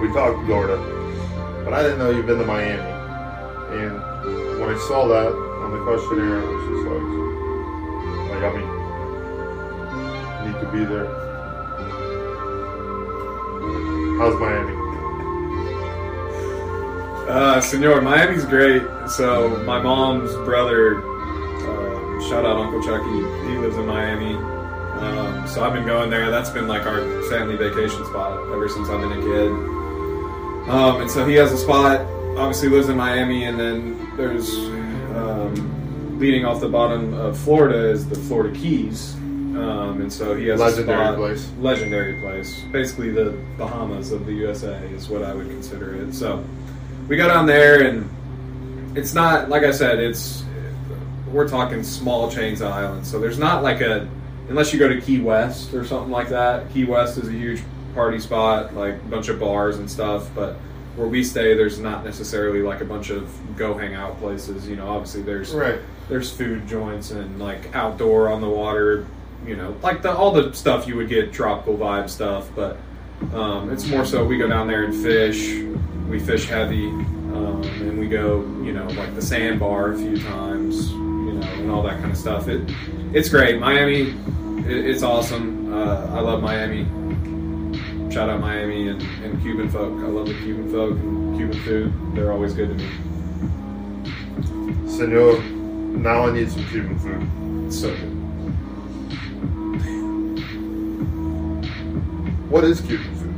we 0.03 0.09
talked 0.13 0.45
Florida, 0.45 0.77
but 1.65 1.73
I 1.73 1.83
didn't 1.83 1.99
know 1.99 2.11
you've 2.11 2.27
been 2.27 2.39
to 2.39 2.45
Miami. 2.45 2.91
And 3.75 4.14
when 4.65 4.75
I 4.75 4.79
saw 4.79 5.07
that 5.09 5.29
on 5.29 5.73
the 5.73 5.79
questionnaire, 5.85 6.41
I 6.41 6.45
was 6.45 6.65
just 6.73 6.85
like, 6.89 7.05
like, 8.31 8.45
I 8.45 8.51
mean, 8.57 8.69
I 9.93 10.47
need 10.47 10.59
to 10.61 10.73
be 10.73 10.85
there. 10.87 11.07
How's 14.19 14.41
Miami? 14.41 14.75
Uh, 17.29 17.61
Senor, 17.61 18.01
Miami's 18.01 18.45
great. 18.47 18.83
So 19.09 19.63
my 19.65 19.83
mom's 19.83 20.33
brother, 20.47 20.99
uh, 20.99 22.29
shout 22.29 22.47
out 22.47 22.57
Uncle 22.57 22.83
Chucky, 22.83 23.19
he 23.47 23.59
lives 23.59 23.77
in 23.77 23.87
Miami. 23.87 24.35
Um, 24.35 25.47
so 25.47 25.63
I've 25.63 25.75
been 25.75 25.85
going 25.85 26.09
there. 26.09 26.31
That's 26.31 26.51
been 26.51 26.69
like 26.69 26.87
our 26.87 27.01
family 27.25 27.57
vacation 27.57 28.05
spot 28.07 28.41
ever 28.51 28.69
since 28.69 28.89
I've 28.89 29.01
been 29.01 29.13
a 29.13 29.21
kid. 29.21 29.51
Um, 30.71 31.03
and 31.03 31.11
so 31.11 31.27
he 31.27 31.35
has 31.35 31.53
a 31.53 31.59
spot. 31.59 32.01
Obviously 32.39 32.69
lives 32.69 32.89
in 32.89 32.97
Miami, 32.97 33.45
and 33.45 33.61
then 33.61 34.04
there's 34.17 34.55
um, 35.15 36.19
leading 36.19 36.45
off 36.45 36.61
the 36.61 36.69
bottom 36.69 37.15
of 37.15 37.39
Florida 37.39 37.89
is 37.91 38.09
the 38.09 38.15
Florida 38.15 38.57
Keys. 38.59 39.15
Um, 39.15 40.01
and 40.01 40.13
so 40.13 40.35
he 40.35 40.47
has 40.49 40.59
Legendary 40.59 41.01
a 41.01 41.07
spot, 41.07 41.17
place. 41.17 41.53
legendary 41.61 42.21
place, 42.21 42.61
basically 42.73 43.11
the 43.11 43.39
Bahamas 43.57 44.11
of 44.11 44.27
the 44.27 44.33
USA 44.33 44.75
is 44.89 45.09
what 45.09 45.23
I 45.23 45.33
would 45.33 45.49
consider 45.49 45.95
it. 45.95 46.13
So 46.13 46.45
we 47.07 47.17
go 47.17 47.29
down 47.29 47.47
there, 47.47 47.83
and 47.87 48.97
it's 48.97 49.15
not 49.15 49.49
like 49.49 49.63
I 49.63 49.71
said. 49.71 50.01
It's 50.01 50.45
we're 51.31 51.49
talking 51.49 51.85
small 51.85 52.29
chains 52.31 52.63
of 52.63 52.73
islands, 52.73 53.09
so 53.09 53.21
there's 53.21 53.39
not 53.39 53.63
like 53.63 53.81
a 53.81 54.09
unless 54.49 54.73
you 54.73 54.79
go 54.81 54.89
to 54.89 55.01
Key 55.01 55.21
West 55.21 55.73
or 55.73 55.85
something 55.85 56.11
like 56.11 56.31
that. 56.31 56.69
Key 56.73 56.85
West 56.85 57.17
is 57.17 57.29
a 57.29 57.33
huge 57.33 57.63
party 57.95 58.19
spot, 58.19 58.75
like 58.75 58.95
a 58.95 59.09
bunch 59.09 59.29
of 59.29 59.39
bars 59.39 59.77
and 59.79 59.89
stuff, 59.91 60.29
but. 60.35 60.57
Where 60.97 61.09
we 61.09 61.25
stay, 61.25 61.55
there's 61.55 61.79
not 61.81 62.05
necessarily 62.05 62.63
like 62.63 62.81
a 62.81 62.85
bunch 62.85 63.11
of 63.11 63.29
go 63.57 63.77
hang 63.77 63.95
out 63.95 64.19
places. 64.21 64.69
You 64.69 64.77
know, 64.77 64.87
obviously 64.89 65.23
there's 65.23 65.53
Right. 65.53 65.79
there's 66.09 66.31
food 66.31 66.69
joints 66.69 67.11
and 67.11 67.41
like 67.41 67.75
outdoor 67.75 68.29
on 68.29 68.41
the 68.41 68.49
water, 68.49 69.07
you 69.47 69.57
know, 69.57 69.75
like 69.83 70.03
the 70.03 70.15
all 70.15 70.31
the 70.33 70.53
stuff 70.53 70.87
you 70.87 70.97
would 70.97 71.09
get 71.09 71.33
tropical 71.33 71.77
vibe 71.77 72.09
stuff. 72.09 72.49
But 72.55 72.77
um, 73.33 73.73
it's 73.73 73.87
more 73.89 74.05
so 74.05 74.25
we 74.25 74.37
go 74.39 74.47
down 74.49 74.67
there 74.69 74.85
and 74.85 74.95
fish. 74.95 75.63
We 76.09 76.21
fish 76.21 76.47
heavy, 76.49 76.87
um, 76.87 77.63
and 77.81 77.99
we 77.99 78.07
go, 78.09 78.41
you 78.63 78.73
know, 78.73 78.87
like 78.89 79.15
the 79.15 79.23
sandbar 79.23 79.93
a 79.93 79.97
few 79.97 80.19
times, 80.21 80.91
you 80.93 81.33
know, 81.33 81.41
and 81.55 81.71
all 81.71 81.83
that 81.83 81.99
kind 81.99 82.13
of 82.13 82.17
stuff. 82.19 82.47
It 82.47 82.71
it's 83.13 83.29
great. 83.29 83.59
Miami, 83.59 84.11
it, 84.69 84.87
it's 84.87 85.03
awesome. 85.03 85.73
Uh, 85.73 86.07
I 86.13 86.21
love 86.21 86.43
Miami. 86.43 86.87
Shout 88.15 88.31
out 88.31 88.39
Miami 88.39 88.89
and, 88.91 89.03
and 89.25 89.43
Cuban 89.43 89.69
folk. 89.69 89.93
I 89.99 90.07
love 90.07 90.29
the 90.29 90.35
Cuban 90.35 90.71
folk 90.71 90.93
and 90.93 91.37
Cuban 91.37 91.61
food. 91.65 91.93
They're 92.15 92.31
always 92.31 92.55
good 92.55 92.69
to 92.69 92.75
me. 92.77 92.89
Senor, 94.89 95.43
now 95.43 96.29
I 96.29 96.33
need 96.33 96.49
some 96.49 96.65
Cuban 96.69 96.97
food. 97.01 97.67
It's 97.67 97.81
so 97.81 97.91
good. 97.91 98.13
What 102.51 102.63
is 102.63 102.81
Cuban 102.83 103.15
food? 103.17 103.35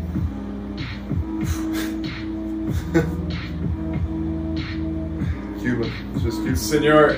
Cuban. 5.62 5.90
It's 6.12 6.22
just 6.22 6.36
Cuban. 6.40 6.56
Senor, 6.56 7.12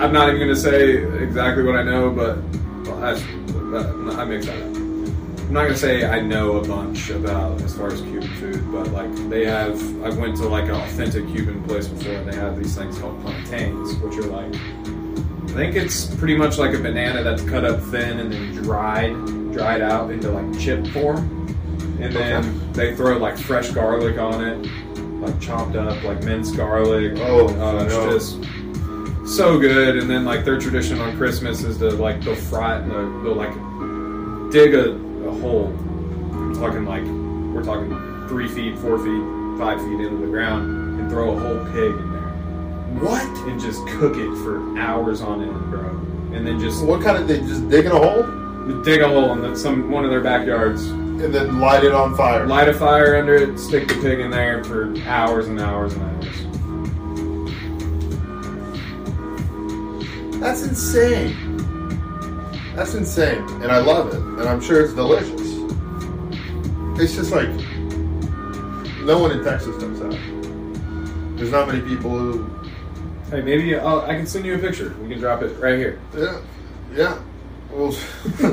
I'm 0.00 0.10
not 0.10 0.28
even 0.28 0.38
going 0.38 0.48
to 0.48 0.56
say 0.56 1.04
exactly 1.22 1.64
what 1.64 1.76
I 1.76 1.82
know, 1.82 2.10
but 2.10 2.38
I, 2.94 3.10
I 3.10 4.24
that 4.24 4.48
up. 4.48 4.83
I'm 5.54 5.62
not 5.62 5.68
to 5.68 5.76
say 5.76 6.04
I 6.04 6.18
know 6.20 6.56
a 6.56 6.66
bunch 6.66 7.10
about 7.10 7.62
as 7.62 7.76
far 7.76 7.86
as 7.86 8.00
Cuban 8.00 8.28
food, 8.38 8.72
but 8.72 8.88
like 8.88 9.14
they 9.30 9.44
have, 9.46 9.80
I 10.02 10.08
went 10.08 10.36
to 10.38 10.48
like 10.48 10.64
an 10.64 10.72
authentic 10.72 11.28
Cuban 11.28 11.62
place 11.62 11.86
before, 11.86 12.14
and 12.14 12.28
they 12.28 12.34
have 12.34 12.58
these 12.58 12.74
things 12.76 12.98
called 12.98 13.20
plantains, 13.22 13.94
which 13.98 14.16
are 14.16 14.22
like, 14.24 14.52
I 14.52 15.52
think 15.56 15.76
it's 15.76 16.12
pretty 16.16 16.36
much 16.36 16.58
like 16.58 16.74
a 16.74 16.78
banana 16.80 17.22
that's 17.22 17.44
cut 17.44 17.64
up 17.64 17.80
thin 17.82 18.18
and 18.18 18.32
then 18.32 18.52
dried, 18.64 19.12
dried 19.52 19.80
out 19.80 20.10
into 20.10 20.28
like 20.32 20.58
chip 20.58 20.84
form, 20.88 21.18
and 22.00 22.12
then 22.12 22.72
they 22.72 22.96
throw 22.96 23.16
like 23.18 23.38
fresh 23.38 23.70
garlic 23.70 24.18
on 24.18 24.44
it, 24.44 24.56
like 25.20 25.40
chopped 25.40 25.76
up, 25.76 26.02
like 26.02 26.20
minced 26.24 26.56
garlic. 26.56 27.12
Oh, 27.18 27.46
Uh, 27.46 27.84
it's 27.84 27.94
no. 27.94 28.10
just 28.10 29.36
so 29.36 29.56
good. 29.60 29.98
And 29.98 30.10
then 30.10 30.24
like 30.24 30.44
their 30.44 30.58
tradition 30.58 30.98
on 31.00 31.16
Christmas 31.16 31.62
is 31.62 31.78
to 31.78 31.90
like 31.90 32.20
they'll 32.22 32.34
fry 32.34 32.80
it, 32.80 32.88
they'll, 32.88 33.22
they'll 33.22 33.34
like 33.36 33.52
dig 34.50 34.74
a, 34.74 35.13
a 35.26 35.32
hole. 35.32 35.68
We're 36.32 36.54
talking 36.54 36.84
like 36.84 37.04
we're 37.54 37.62
talking 37.64 37.90
three 38.28 38.48
feet, 38.48 38.78
four 38.78 38.98
feet, 38.98 39.58
five 39.58 39.80
feet 39.80 40.00
into 40.00 40.16
the 40.16 40.26
ground, 40.26 41.00
and 41.00 41.10
throw 41.10 41.36
a 41.36 41.38
whole 41.38 41.64
pig 41.72 41.92
in 41.94 42.12
there 42.12 42.30
What? 43.00 43.26
and 43.48 43.60
just 43.60 43.86
cook 43.86 44.16
it 44.16 44.34
for 44.42 44.76
hours 44.78 45.20
on 45.20 45.42
end, 45.42 45.70
bro. 45.70 45.88
And 46.36 46.46
then 46.46 46.58
just 46.58 46.84
What 46.84 47.02
kind 47.02 47.16
of 47.16 47.28
they 47.28 47.40
just 47.40 47.68
dig 47.68 47.86
in 47.86 47.92
a 47.92 47.98
hole 47.98 48.24
dig 48.82 49.02
a 49.02 49.08
hole 49.08 49.32
in 49.32 49.42
the, 49.42 49.54
some 49.54 49.90
one 49.90 50.04
of 50.04 50.10
their 50.10 50.22
backyards, 50.22 50.86
and 50.86 51.32
then 51.34 51.60
light 51.60 51.84
it 51.84 51.92
on 51.92 52.16
fire? 52.16 52.46
light 52.46 52.68
a 52.68 52.72
fire 52.74 53.16
under 53.16 53.34
it, 53.34 53.58
stick 53.58 53.86
the 53.88 53.94
pig 53.94 54.20
in 54.20 54.30
there 54.30 54.64
for 54.64 54.94
hours 55.06 55.48
and 55.48 55.60
hours 55.60 55.92
and 55.94 56.02
hours. 56.02 56.14
That's 60.40 60.62
insane. 60.62 61.36
That's 62.74 62.94
insane, 62.94 63.38
and 63.62 63.70
I 63.70 63.78
love 63.78 64.08
it, 64.08 64.16
and 64.20 64.42
I'm 64.42 64.60
sure 64.60 64.80
it's 64.84 64.94
delicious. 64.94 65.40
It's 67.00 67.14
just 67.14 67.30
like 67.30 67.48
no 69.04 69.18
one 69.18 69.30
in 69.30 69.44
Texas 69.44 69.76
does 69.78 70.00
that. 70.00 71.36
There's 71.36 71.50
not 71.50 71.68
many 71.68 71.80
people 71.82 72.10
who, 72.10 72.50
Hey, 73.30 73.42
maybe 73.42 73.76
I'll, 73.76 74.00
I 74.02 74.14
can 74.14 74.26
send 74.26 74.44
you 74.44 74.54
a 74.54 74.58
picture. 74.58 74.94
We 75.02 75.08
can 75.08 75.18
drop 75.18 75.42
it 75.42 75.56
right 75.60 75.78
here. 75.78 76.00
yeah, 76.16 76.40
yeah. 76.94 77.18
We'll 77.70 77.96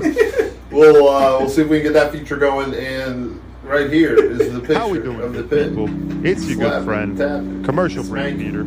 we'll 0.71 1.07
uh, 1.09 1.39
we'll 1.39 1.49
see 1.49 1.61
if 1.61 1.67
we 1.69 1.81
can 1.81 1.91
get 1.91 1.93
that 1.93 2.11
feature 2.11 2.37
going. 2.37 2.73
And 2.73 3.39
right 3.63 3.91
here 3.91 4.15
is 4.15 4.51
the 4.53 4.59
picture 4.59 4.73
How 4.75 4.89
we 4.89 4.99
doing, 4.99 5.19
of 5.21 5.33
the 5.33 5.43
good 5.43 5.49
pit. 5.49 5.69
people? 5.69 6.25
It's 6.25 6.45
your 6.47 6.57
Slap 6.57 6.71
good 6.79 6.85
friend, 6.85 7.17
tap, 7.17 7.65
commercial 7.65 8.03
smack. 8.03 8.35
break 8.35 8.37
Peter. 8.37 8.63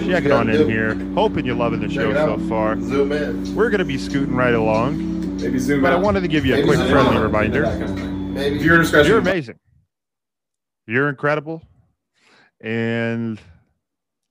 You 0.00 0.10
Checking 0.12 0.32
on 0.32 0.48
in 0.48 0.58
do. 0.58 0.66
here. 0.66 0.94
Hoping 1.14 1.44
you're 1.44 1.54
loving 1.54 1.80
the 1.80 1.88
show 1.88 2.12
so 2.12 2.38
far. 2.48 2.80
Zoom 2.80 3.12
in. 3.12 3.54
We're 3.54 3.70
gonna 3.70 3.84
be 3.84 3.98
scooting 3.98 4.34
right 4.34 4.54
along, 4.54 5.36
Maybe 5.40 5.58
zoom 5.58 5.82
but 5.82 5.92
I 5.92 5.96
wanted 5.96 6.20
to 6.20 6.28
give 6.28 6.44
you 6.46 6.54
a 6.54 6.56
Maybe 6.56 6.68
quick 6.68 6.78
zoom 6.78 6.90
friendly 6.90 7.16
out. 7.16 7.22
reminder. 7.22 7.62
That 7.62 7.78
kind 7.80 7.90
of 7.90 7.96
thing. 7.98 8.34
Maybe 8.34 8.58
Viewer 8.58 8.78
discretion. 8.78 9.10
You're 9.10 9.18
amazing. 9.20 9.58
You're 10.86 11.08
incredible, 11.08 11.62
and 12.60 13.40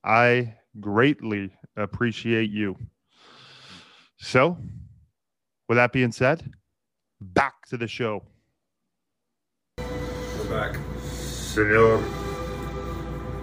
I 0.04 0.54
greatly 0.80 1.50
appreciate 1.76 2.50
you. 2.50 2.76
So, 4.18 4.56
with 5.68 5.76
that 5.76 5.92
being 5.92 6.12
said, 6.12 6.52
back 7.20 7.66
to 7.70 7.76
the 7.76 7.88
show. 7.88 8.22
We're 9.78 10.48
back. 10.48 10.76
Senor, 11.02 12.02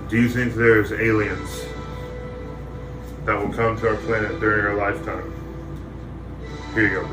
do 0.09 0.21
you 0.21 0.29
think 0.29 0.53
there's 0.53 0.91
aliens 0.91 1.65
that 3.25 3.37
will 3.37 3.53
come 3.53 3.77
to 3.79 3.89
our 3.89 3.95
planet 3.97 4.39
during 4.39 4.65
our 4.65 4.75
lifetime? 4.75 5.33
Here 6.73 6.87
you 6.87 7.01
go, 7.01 7.07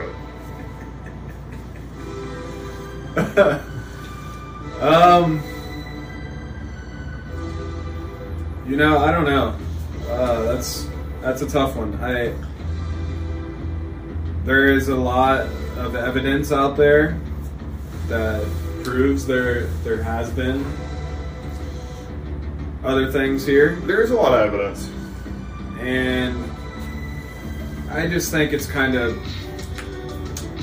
brother. 3.14 3.64
Um, 4.81 5.42
you 8.64 8.77
know, 8.77 8.99
I 8.99 9.11
don't 9.11 9.25
know. 9.25 9.57
Uh, 10.09 10.42
that's 10.42 10.88
that's 11.21 11.42
a 11.42 11.49
tough 11.49 11.75
one. 11.75 11.94
I 12.01 12.33
there 14.44 14.73
is 14.73 14.88
a 14.88 14.94
lot 14.94 15.40
of 15.77 15.97
evidence 15.97 16.53
out 16.53 16.77
there 16.77 17.18
that 18.07 18.47
proves 18.85 19.27
there 19.27 19.64
there 19.83 20.01
has 20.01 20.31
been 20.31 20.64
other 22.85 23.11
things 23.11 23.44
here, 23.44 23.77
There's 23.85 24.11
a 24.11 24.14
lot 24.14 24.33
of 24.33 24.55
evidence. 24.55 24.88
And 25.79 26.51
I 27.91 28.07
just 28.07 28.31
think 28.31 28.53
it's 28.53 28.67
kind 28.67 28.95
of 28.95 29.17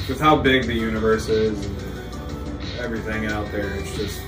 with 0.07 0.19
how 0.19 0.35
big 0.35 0.65
the 0.65 0.73
universe 0.73 1.27
is 1.29 1.65
and 1.65 2.79
everything 2.79 3.25
out 3.25 3.51
there. 3.51 3.73
It's 3.75 3.95
just 3.95 4.21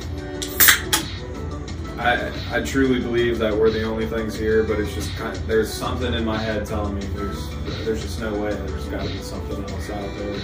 I 2.00 2.32
I 2.52 2.62
truly 2.62 3.00
believe 3.00 3.40
that 3.40 3.56
we're 3.56 3.72
the 3.72 3.84
only 3.84 4.06
things 4.06 4.38
here, 4.38 4.64
but 4.64 4.80
it's 4.80 4.94
just 4.94 5.16
kind 5.16 5.36
of, 5.36 5.48
there's 5.48 5.72
something 5.72 6.14
in 6.14 6.24
my 6.24 6.38
head 6.38 6.66
telling 6.66 6.96
me 6.96 7.02
there's 7.08 7.50
there's 7.86 8.02
just 8.02 8.20
no 8.20 8.34
way. 8.34 8.54
There's 8.54 8.86
got 8.86 9.04
to 9.06 9.12
be 9.12 9.20
something 9.20 9.64
else 9.64 9.90
out 9.90 10.16
there. 10.18 10.36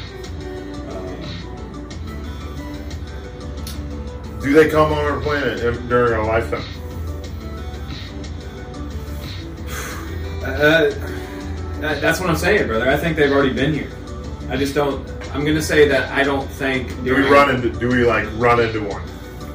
Um, 0.90 1.20
Do 4.42 4.52
they 4.52 4.70
come 4.70 4.92
on 4.92 5.06
our 5.06 5.22
planet 5.22 5.88
during 5.88 6.14
our 6.14 6.26
lifetime? 6.26 6.83
Uh, 10.54 10.90
that, 11.82 12.02
that's 12.02 12.20
what 12.20 12.30
I'm 12.30 12.36
saying, 12.36 12.68
brother. 12.68 12.90
I 12.90 12.98
think 12.98 13.18
they've 13.18 13.32
already 13.32 13.54
been 13.54 13.74
here. 13.74 13.92
I 14.50 14.58
just 14.58 14.76
don't. 14.76 15.08
I'm 15.34 15.44
gonna 15.46 15.62
say 15.62 15.88
that 15.88 16.12
I 16.12 16.24
don't 16.24 16.48
think. 16.48 16.90
Do 17.04 17.16
we 17.16 17.24
run 17.24 17.54
into? 17.54 17.70
Do 17.72 17.88
we 17.88 18.06
like 18.06 18.28
run 18.34 18.60
into 18.60 18.82
one? 18.84 19.04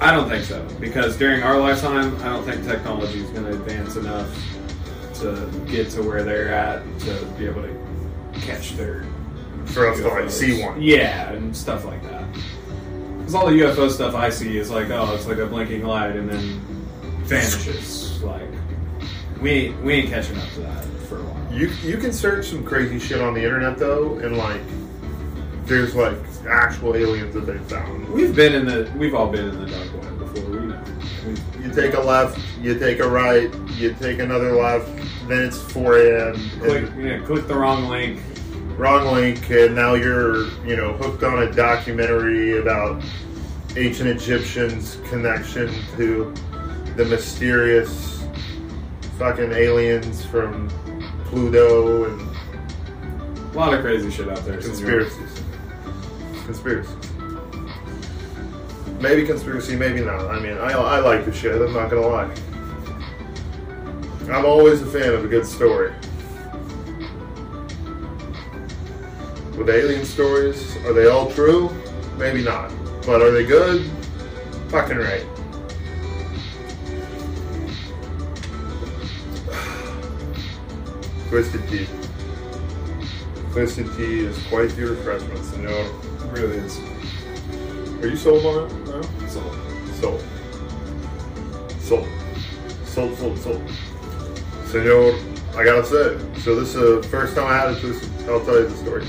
I 0.00 0.12
don't 0.12 0.28
think 0.28 0.44
so 0.44 0.66
because 0.78 1.16
during 1.16 1.42
our 1.42 1.58
lifetime, 1.58 2.16
I 2.22 2.24
don't 2.24 2.44
think 2.44 2.64
technology 2.64 3.20
is 3.20 3.30
gonna 3.30 3.50
advance 3.50 3.96
enough 3.96 4.28
to 5.20 5.50
get 5.66 5.90
to 5.90 6.02
where 6.02 6.22
they're 6.22 6.52
at 6.52 6.82
to 7.00 7.24
be 7.36 7.46
able 7.46 7.62
to 7.62 8.40
catch 8.40 8.72
their 8.72 9.04
For 9.66 9.88
us 9.88 9.98
to 9.98 10.08
like 10.08 10.30
see 10.30 10.62
one. 10.62 10.80
Yeah, 10.80 11.32
and 11.32 11.56
stuff 11.56 11.84
like 11.84 12.02
that. 12.04 12.24
Because 13.18 13.34
all 13.34 13.46
the 13.46 13.60
UFO 13.60 13.90
stuff 13.90 14.14
I 14.14 14.30
see 14.30 14.56
is 14.56 14.70
like, 14.70 14.90
oh, 14.90 15.14
it's 15.14 15.26
like 15.26 15.38
a 15.38 15.46
blinking 15.46 15.84
light 15.84 16.16
and 16.16 16.30
then 16.30 16.60
vanishes. 17.24 18.22
Like, 18.22 18.48
we 19.40 19.50
ain't, 19.50 19.82
we 19.82 19.94
ain't 19.94 20.10
catching 20.10 20.36
up 20.38 20.48
to 20.54 20.60
that 20.60 20.84
for 21.08 21.18
a 21.18 21.22
while. 21.22 21.52
You 21.54 21.68
you 21.82 21.96
can 21.96 22.12
search 22.12 22.46
some 22.46 22.64
crazy 22.64 22.98
shit 22.98 23.20
on 23.20 23.34
the 23.34 23.42
internet 23.42 23.78
though, 23.78 24.18
and 24.18 24.36
like 24.36 24.60
there's 25.64 25.94
like 25.94 26.16
actual 26.48 26.94
aliens 26.96 27.34
that 27.34 27.42
they 27.46 27.58
found. 27.58 28.08
We've 28.10 28.34
been 28.34 28.54
in 28.54 28.64
the, 28.66 28.90
we've 28.96 29.14
all 29.14 29.28
been 29.28 29.48
in 29.48 29.60
the 29.64 29.66
dark 29.70 29.92
web 30.02 30.18
before. 30.18 30.50
We 30.50 30.56
know. 30.66 30.82
We- 31.26 31.64
You 31.64 31.72
take 31.74 31.94
a 31.94 32.00
left, 32.00 32.38
you 32.60 32.78
take 32.78 33.00
a 33.00 33.08
right, 33.08 33.52
you 33.76 33.94
take 34.00 34.18
another 34.18 34.52
left, 34.52 34.88
then 35.28 35.44
it's 35.44 35.60
4 35.60 35.98
a.m. 35.98 36.50
click, 36.60 36.90
yeah, 36.98 37.18
click 37.26 37.46
the 37.46 37.54
wrong 37.54 37.88
link. 37.88 38.20
Wrong 38.78 39.12
link, 39.12 39.50
and 39.50 39.74
now 39.74 39.94
you're 39.94 40.46
you 40.64 40.76
know 40.76 40.92
hooked 40.94 41.22
on 41.24 41.42
a 41.42 41.52
documentary 41.52 42.58
about 42.58 43.02
ancient 43.76 44.08
Egyptians' 44.08 44.98
connection 45.10 45.70
to 45.96 46.32
the 46.96 47.04
mysterious 47.04 48.17
fucking 49.18 49.50
aliens 49.52 50.24
from 50.24 50.68
Pluto 51.26 52.04
and 52.04 52.20
A 53.52 53.58
lot 53.58 53.74
of 53.74 53.80
crazy 53.80 54.10
shit 54.10 54.28
out 54.28 54.44
there. 54.44 54.58
conspiracies. 54.60 55.42
Conspiracies. 56.46 56.94
Maybe 59.00 59.26
conspiracy, 59.26 59.76
maybe 59.76 60.00
not. 60.04 60.26
I 60.26 60.38
mean, 60.40 60.56
I, 60.58 60.72
I 60.72 61.00
like 61.00 61.24
the 61.24 61.32
shit, 61.32 61.60
I'm 61.60 61.72
not 61.72 61.90
gonna 61.90 62.06
lie. 62.06 62.32
I'm 64.32 64.44
always 64.44 64.82
a 64.82 64.86
fan 64.86 65.14
of 65.14 65.24
a 65.24 65.28
good 65.28 65.46
story. 65.46 65.92
With 69.56 69.68
alien 69.70 70.04
stories, 70.04 70.76
are 70.84 70.92
they 70.92 71.06
all 71.08 71.30
true? 71.32 71.70
Maybe 72.18 72.44
not. 72.44 72.70
But 73.06 73.22
are 73.22 73.30
they 73.32 73.44
good? 73.44 73.90
Fucking 74.68 74.98
right. 74.98 75.24
Twisted 81.28 81.68
Tea. 81.68 81.86
Twisted 83.52 83.86
Tea 83.96 84.20
is 84.20 84.46
quite 84.46 84.70
the 84.70 84.86
refreshment, 84.86 85.44
senor. 85.44 85.70
It 85.70 86.32
really 86.32 86.56
is. 86.56 86.78
Are 88.02 88.08
you 88.08 88.16
sold 88.16 88.46
on 88.46 88.64
it? 88.64 88.72
No? 88.86 89.02
So, 89.28 89.42
Sold. 90.00 90.24
Sold. 91.80 92.08
Sold, 92.84 93.18
sold, 93.18 93.38
sold. 93.38 93.70
Senor, 94.68 95.18
I 95.54 95.64
gotta 95.64 95.84
say, 95.84 96.40
so 96.40 96.58
this 96.58 96.74
is 96.74 97.02
the 97.02 97.02
first 97.10 97.34
time 97.34 97.46
I 97.46 97.56
had 97.56 97.70
a 97.72 97.80
Twisted 97.80 98.10
I'll 98.28 98.44
tell 98.44 98.58
you 98.60 98.68
the 98.68 98.76
story. 98.76 99.06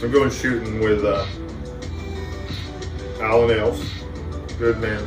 So 0.00 0.06
I'm 0.06 0.12
going 0.12 0.30
shooting 0.30 0.80
with 0.80 1.04
uh, 1.04 1.24
Alan 3.20 3.50
Ailes, 3.50 3.88
good 4.58 4.78
man. 4.78 5.04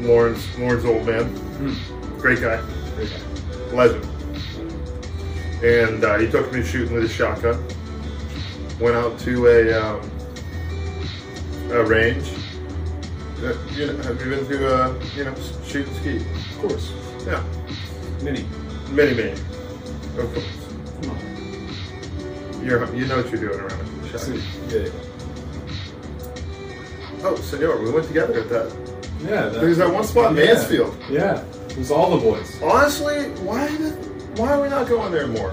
Lawrence, 0.00 0.46
Lawrence 0.58 0.84
old 0.86 1.04
man, 1.06 1.34
guy, 1.58 2.18
great 2.20 2.40
guy. 2.40 2.62
Legend. 3.72 4.04
And 5.62 6.04
uh, 6.04 6.18
he 6.18 6.30
took 6.30 6.52
me 6.52 6.62
shooting 6.62 6.94
with 6.94 7.04
a 7.04 7.08
shotgun. 7.08 7.62
Went 8.80 8.96
out 8.96 9.18
to 9.20 9.46
a 9.46 9.72
um, 9.72 10.10
a 11.72 11.84
range. 11.84 12.30
Uh, 13.42 13.56
you 13.74 13.86
know, 13.86 13.96
have 14.02 14.20
you 14.20 14.30
been 14.30 14.46
to 14.46 14.74
uh, 14.74 15.04
you 15.16 15.24
know 15.24 15.34
shoot 15.64 15.86
and 15.86 15.96
ski? 15.96 16.16
Of 16.18 16.58
course. 16.60 16.92
Yeah, 17.26 17.42
Mini. 18.22 18.44
many, 18.90 19.14
many. 19.14 19.32
Of 19.32 20.32
course, 20.32 20.68
Come 21.02 21.10
on. 21.10 22.64
you're 22.64 22.94
you 22.94 23.06
know 23.06 23.16
what 23.16 23.30
you're 23.32 23.40
doing 23.40 23.60
around 23.60 24.04
a 24.04 24.08
shotgun. 24.08 24.42
Yeah. 24.68 24.88
Oh, 27.24 27.34
senor, 27.36 27.82
we 27.82 27.90
went 27.90 28.06
together 28.06 28.40
at 28.40 28.48
that. 28.48 28.72
Yeah. 29.20 29.48
There's 29.48 29.78
that 29.78 29.92
one 29.92 30.04
spot 30.04 30.30
in 30.30 30.36
yeah. 30.36 30.44
Mansfield. 30.52 30.96
Yeah. 31.10 31.44
It 31.70 31.76
was 31.76 31.90
all 31.90 32.16
the 32.16 32.22
boys. 32.22 32.60
Honestly, 32.62 33.30
why 33.42 33.68
did, 33.76 33.92
why 34.38 34.52
are 34.52 34.62
we 34.62 34.68
not 34.68 34.88
going 34.88 35.12
there 35.12 35.26
more? 35.26 35.52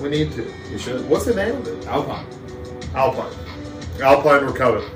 We 0.00 0.08
need 0.08 0.32
to. 0.32 0.52
You 0.70 0.78
should. 0.78 1.08
What's 1.08 1.26
the 1.26 1.34
name 1.34 1.56
of 1.56 1.68
it? 1.68 1.86
Alpine. 1.86 2.26
Alpine. 2.94 3.32
Alpine, 4.02 4.46
we're 4.46 4.52
coming. 4.52 4.88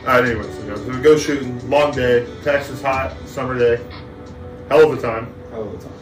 Alright, 0.00 0.24
anyways, 0.24 0.52
so 0.54 0.90
we 0.90 1.00
go 1.00 1.16
shooting. 1.16 1.70
Long 1.70 1.92
day. 1.92 2.26
Texas 2.42 2.82
hot. 2.82 3.16
Summer 3.26 3.58
day. 3.58 3.82
Hell 4.68 4.90
of 4.90 4.98
a 4.98 5.00
time. 5.00 5.32
Hell 5.50 5.62
of 5.62 5.74
a 5.74 5.78
time. 5.78 5.92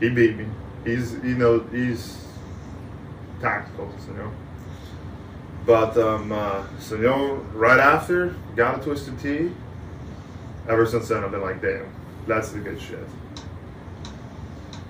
He 0.00 0.08
beat 0.08 0.36
me. 0.36 0.46
He's, 0.84 1.14
you 1.14 1.36
know, 1.36 1.60
he's 1.70 2.26
tactical, 3.40 3.92
you 4.08 4.14
know. 4.14 4.32
But, 5.66 5.96
um, 5.98 6.32
uh, 6.32 6.64
so, 6.80 6.96
you 6.96 7.02
know, 7.02 7.34
right 7.52 7.78
after, 7.78 8.34
got 8.56 8.80
a 8.80 8.82
Twisted 8.82 9.20
Tea. 9.20 9.52
Ever 10.68 10.84
since 10.86 11.08
then, 11.08 11.24
I've 11.24 11.30
been 11.30 11.40
like, 11.40 11.62
damn, 11.62 11.86
that's 12.26 12.50
the 12.50 12.58
good 12.58 12.80
shit. 12.80 13.06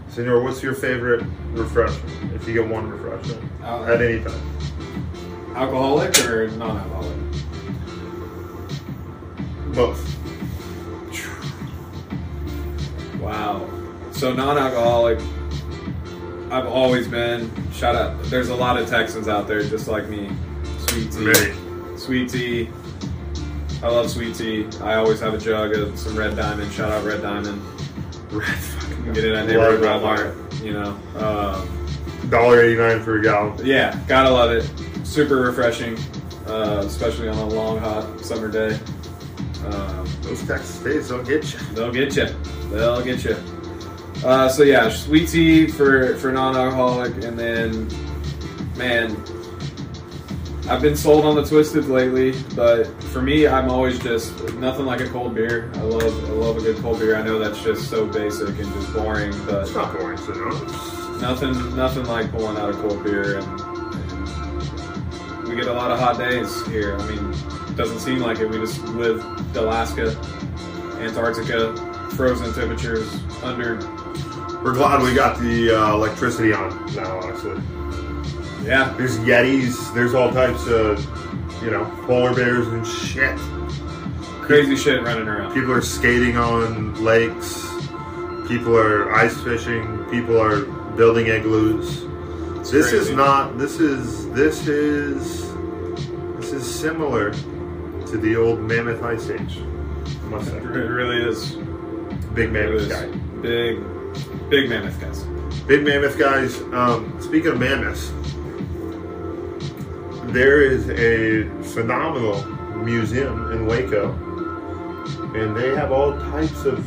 Senor, 0.09 0.43
what's 0.43 0.63
your 0.63 0.75
favorite 0.75 1.25
refreshment? 1.53 2.33
If 2.35 2.49
you 2.49 2.55
get 2.55 2.67
one 2.69 2.91
refreshment 2.91 3.51
Uh, 3.63 3.85
at 3.85 4.03
any 4.03 4.23
time. 4.25 5.55
Alcoholic 5.55 6.19
or 6.27 6.49
non-alcoholic? 6.49 7.17
Both. 9.75 10.17
Wow. 13.21 13.69
So 14.13 14.33
non-alcoholic. 14.33 15.21
I've 16.51 16.67
always 16.67 17.07
been. 17.07 17.51
Shout 17.73 17.95
out. 17.95 18.21
There's 18.25 18.49
a 18.49 18.55
lot 18.55 18.79
of 18.79 18.89
Texans 18.89 19.29
out 19.29 19.47
there 19.47 19.63
just 19.63 19.87
like 19.87 20.09
me. 20.09 20.31
Sweet 20.89 21.13
tea. 21.13 21.53
Sweet 21.97 22.29
tea. 22.31 22.71
I 23.83 23.89
love 23.89 24.11
sweet 24.11 24.35
tea. 24.35 24.67
I 24.83 24.95
always 24.97 25.21
have 25.21 25.35
a 25.35 25.39
jug 25.39 25.73
of 25.73 25.99
some 25.99 26.17
Red 26.17 26.37
Diamond. 26.37 26.73
Shout 26.73 26.91
out 26.91 27.05
Red 27.05 27.23
Diamond. 27.23 27.63
Red 28.31 28.47
fucking 28.49 29.13
get 29.13 29.25
it 29.25 29.35
at 29.35 29.47
neighborhood 29.47 29.81
Red 29.81 30.03
Walmart. 30.03 30.65
You 30.65 30.73
know. 30.75 30.99
Um, 31.17 32.29
Dollar 32.31 32.61
eighty 32.61 32.77
nine 32.77 33.03
for 33.03 33.19
a 33.19 33.23
gallon. 33.23 33.65
yeah, 33.65 33.99
gotta 34.09 34.31
love 34.31 34.51
it. 34.51 34.69
Super 35.07 35.37
refreshing, 35.37 35.97
uh, 36.47 36.83
especially 36.85 37.29
on 37.29 37.39
a 37.39 37.47
long, 37.49 37.79
hot 37.79 38.21
summer 38.21 38.49
day. 38.51 38.79
Um, 39.65 40.07
Those 40.23 40.47
Texas 40.47 40.79
days 40.81 41.09
don't 41.09 41.27
get 41.27 41.53
you. 41.53 41.59
They'll 41.75 41.93
get 41.93 42.17
you. 42.17 42.27
They'll 42.71 43.03
get 43.03 43.25
you. 43.25 43.37
Uh, 44.25 44.49
so 44.49 44.63
yeah, 44.65 44.89
sweet 44.91 45.29
tea 45.29 45.69
for 45.69 46.17
for 46.17 46.33
non-alcoholic, 46.33 47.25
and 47.25 47.39
then, 47.39 47.89
man, 48.77 49.17
I've 50.69 50.83
been 50.83 50.97
sold 50.97 51.25
on 51.25 51.35
the 51.35 51.45
twisted 51.45 51.87
lately. 51.87 52.35
But 52.55 52.85
for 53.05 53.23
me, 53.23 53.47
I'm 53.47 53.71
always 53.71 53.99
just 53.99 54.39
nothing 54.55 54.85
like 54.85 55.01
a 55.01 55.09
cold 55.09 55.35
beer. 55.35 55.71
I 55.75 55.79
love 55.81 56.25
I 56.29 56.33
love 56.33 56.57
a 56.59 56.61
good 56.61 56.77
cold 56.79 56.99
beer. 56.99 57.17
I 57.17 57.23
know 57.23 57.39
that's 57.39 57.63
just 57.63 57.89
so 57.89 58.07
basic 58.07 58.49
and 58.49 58.73
just 58.75 58.93
boring, 58.93 59.33
but 59.47 59.63
It's 59.63 59.75
not 59.75 59.97
boring, 59.97 60.19
so 60.19 60.33
no. 60.35 60.49
nothing 61.21 61.75
nothing 61.75 62.05
like 62.05 62.31
pulling 62.31 62.59
out 62.59 62.71
a 62.71 62.75
cold 62.75 63.03
beer 63.03 63.39
and, 63.39 63.61
and 63.61 65.49
we 65.49 65.57
get 65.57 65.69
a 65.69 65.73
lot 65.73 65.91
of 65.91 65.99
hot 65.99 66.19
days 66.19 66.67
here. 66.67 66.99
I 66.99 67.07
mean, 67.09 67.33
it 67.69 67.77
doesn't 67.77 68.01
seem 68.01 68.19
like 68.19 68.41
it. 68.41 68.51
We 68.51 68.59
just 68.59 68.83
live 68.85 69.21
in 69.21 69.57
Alaska, 69.57 70.11
Antarctica, 71.01 71.75
frozen 72.11 72.53
temperatures 72.53 73.11
under. 73.43 73.77
We're 74.63 74.75
glad 74.75 75.01
we 75.03 75.15
got 75.15 75.39
the 75.41 75.71
uh, 75.71 75.95
electricity 75.95 76.53
on 76.53 76.95
now, 76.95 77.21
honestly. 77.21 77.57
Yeah, 78.69 78.93
There's 78.99 79.17
Yetis, 79.21 79.95
there's 79.95 80.13
all 80.13 80.31
types 80.31 80.67
of, 80.67 81.03
you 81.63 81.71
know, 81.71 81.87
polar 82.05 82.35
bears 82.35 82.67
and 82.69 82.87
shit. 82.87 83.39
crazy 84.43 84.77
shit 84.77 85.03
running 85.03 85.27
around. 85.27 85.55
People 85.55 85.73
are 85.73 85.81
skating 85.81 86.37
on 86.37 87.03
lakes. 87.03 87.67
People 88.47 88.77
are 88.77 89.11
ice 89.15 89.41
fishing. 89.41 90.05
People 90.11 90.39
are 90.39 90.67
building 90.97 91.29
igloos. 91.29 92.03
It's 92.61 92.71
this 92.71 92.93
is 92.93 93.11
not. 93.11 93.57
This 93.57 93.81
is. 93.81 94.31
This 94.33 94.67
is. 94.69 95.51
This 96.37 96.53
is 96.53 96.75
similar 96.81 97.33
to 97.33 98.19
the 98.19 98.37
old 98.37 98.61
Mammoth 98.61 99.03
Ice 99.03 99.31
Age. 99.31 99.57
It 100.31 100.71
really 100.71 101.27
is. 101.27 101.53
big 102.35 102.53
mammoth 102.53 102.83
is 102.83 102.89
guy. 102.89 103.07
big, 103.41 103.83
big 104.51 104.69
mammoth 104.69 105.01
guys. 105.01 105.25
Big 105.67 105.85
mammoth 105.85 106.19
guys. 106.19 106.61
Um, 106.73 107.17
speaking 107.21 107.53
of 107.53 107.59
mammoths, 107.61 108.11
there 110.33 110.61
is 110.63 110.89
a 110.91 111.49
phenomenal 111.73 112.45
museum 112.77 113.51
in 113.53 113.67
Waco, 113.67 114.13
and 115.35 115.57
they 115.57 115.75
have 115.75 115.91
all 115.93 116.13
types 116.31 116.65
of. 116.65 116.85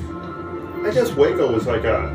I 0.86 0.92
guess 0.92 1.12
Waco 1.12 1.52
was 1.52 1.68
like 1.68 1.84
a 1.84 2.10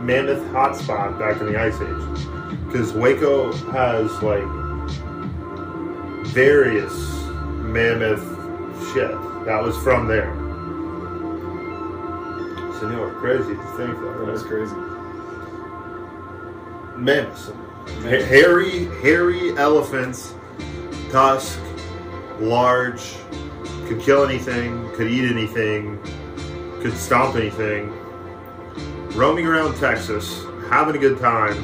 mammoth 0.00 0.42
hotspot 0.52 1.18
back 1.18 1.40
in 1.40 1.46
the 1.52 1.58
Ice 1.60 1.74
Age, 1.80 2.66
because 2.66 2.92
Waco 2.92 3.52
has 3.72 4.10
like 4.22 4.44
various 6.28 6.92
mammoth 7.62 8.22
shit 8.92 9.10
that 9.46 9.62
was 9.62 9.76
from 9.78 10.06
there. 10.06 10.32
Senor, 12.78 13.10
crazy 13.14 13.54
to 13.54 13.62
think 13.76 13.98
that. 13.98 14.24
That's 14.26 14.42
Right? 14.42 14.50
crazy. 14.50 14.74
Mammoths. 16.96 17.48
Ha- 17.48 18.00
Mammoth. 18.02 18.24
hairy, 18.26 18.84
hairy 19.02 19.56
elephants, 19.56 20.34
tusk, 21.10 21.60
large, 22.40 23.14
could 23.86 24.00
kill 24.00 24.24
anything, 24.24 24.90
could 24.94 25.08
eat 25.08 25.30
anything, 25.30 25.98
could 26.80 26.96
stomp 26.96 27.36
anything. 27.36 27.92
Roaming 29.14 29.46
around 29.46 29.76
Texas, 29.76 30.44
having 30.68 30.96
a 30.96 30.98
good 30.98 31.18
time, 31.18 31.56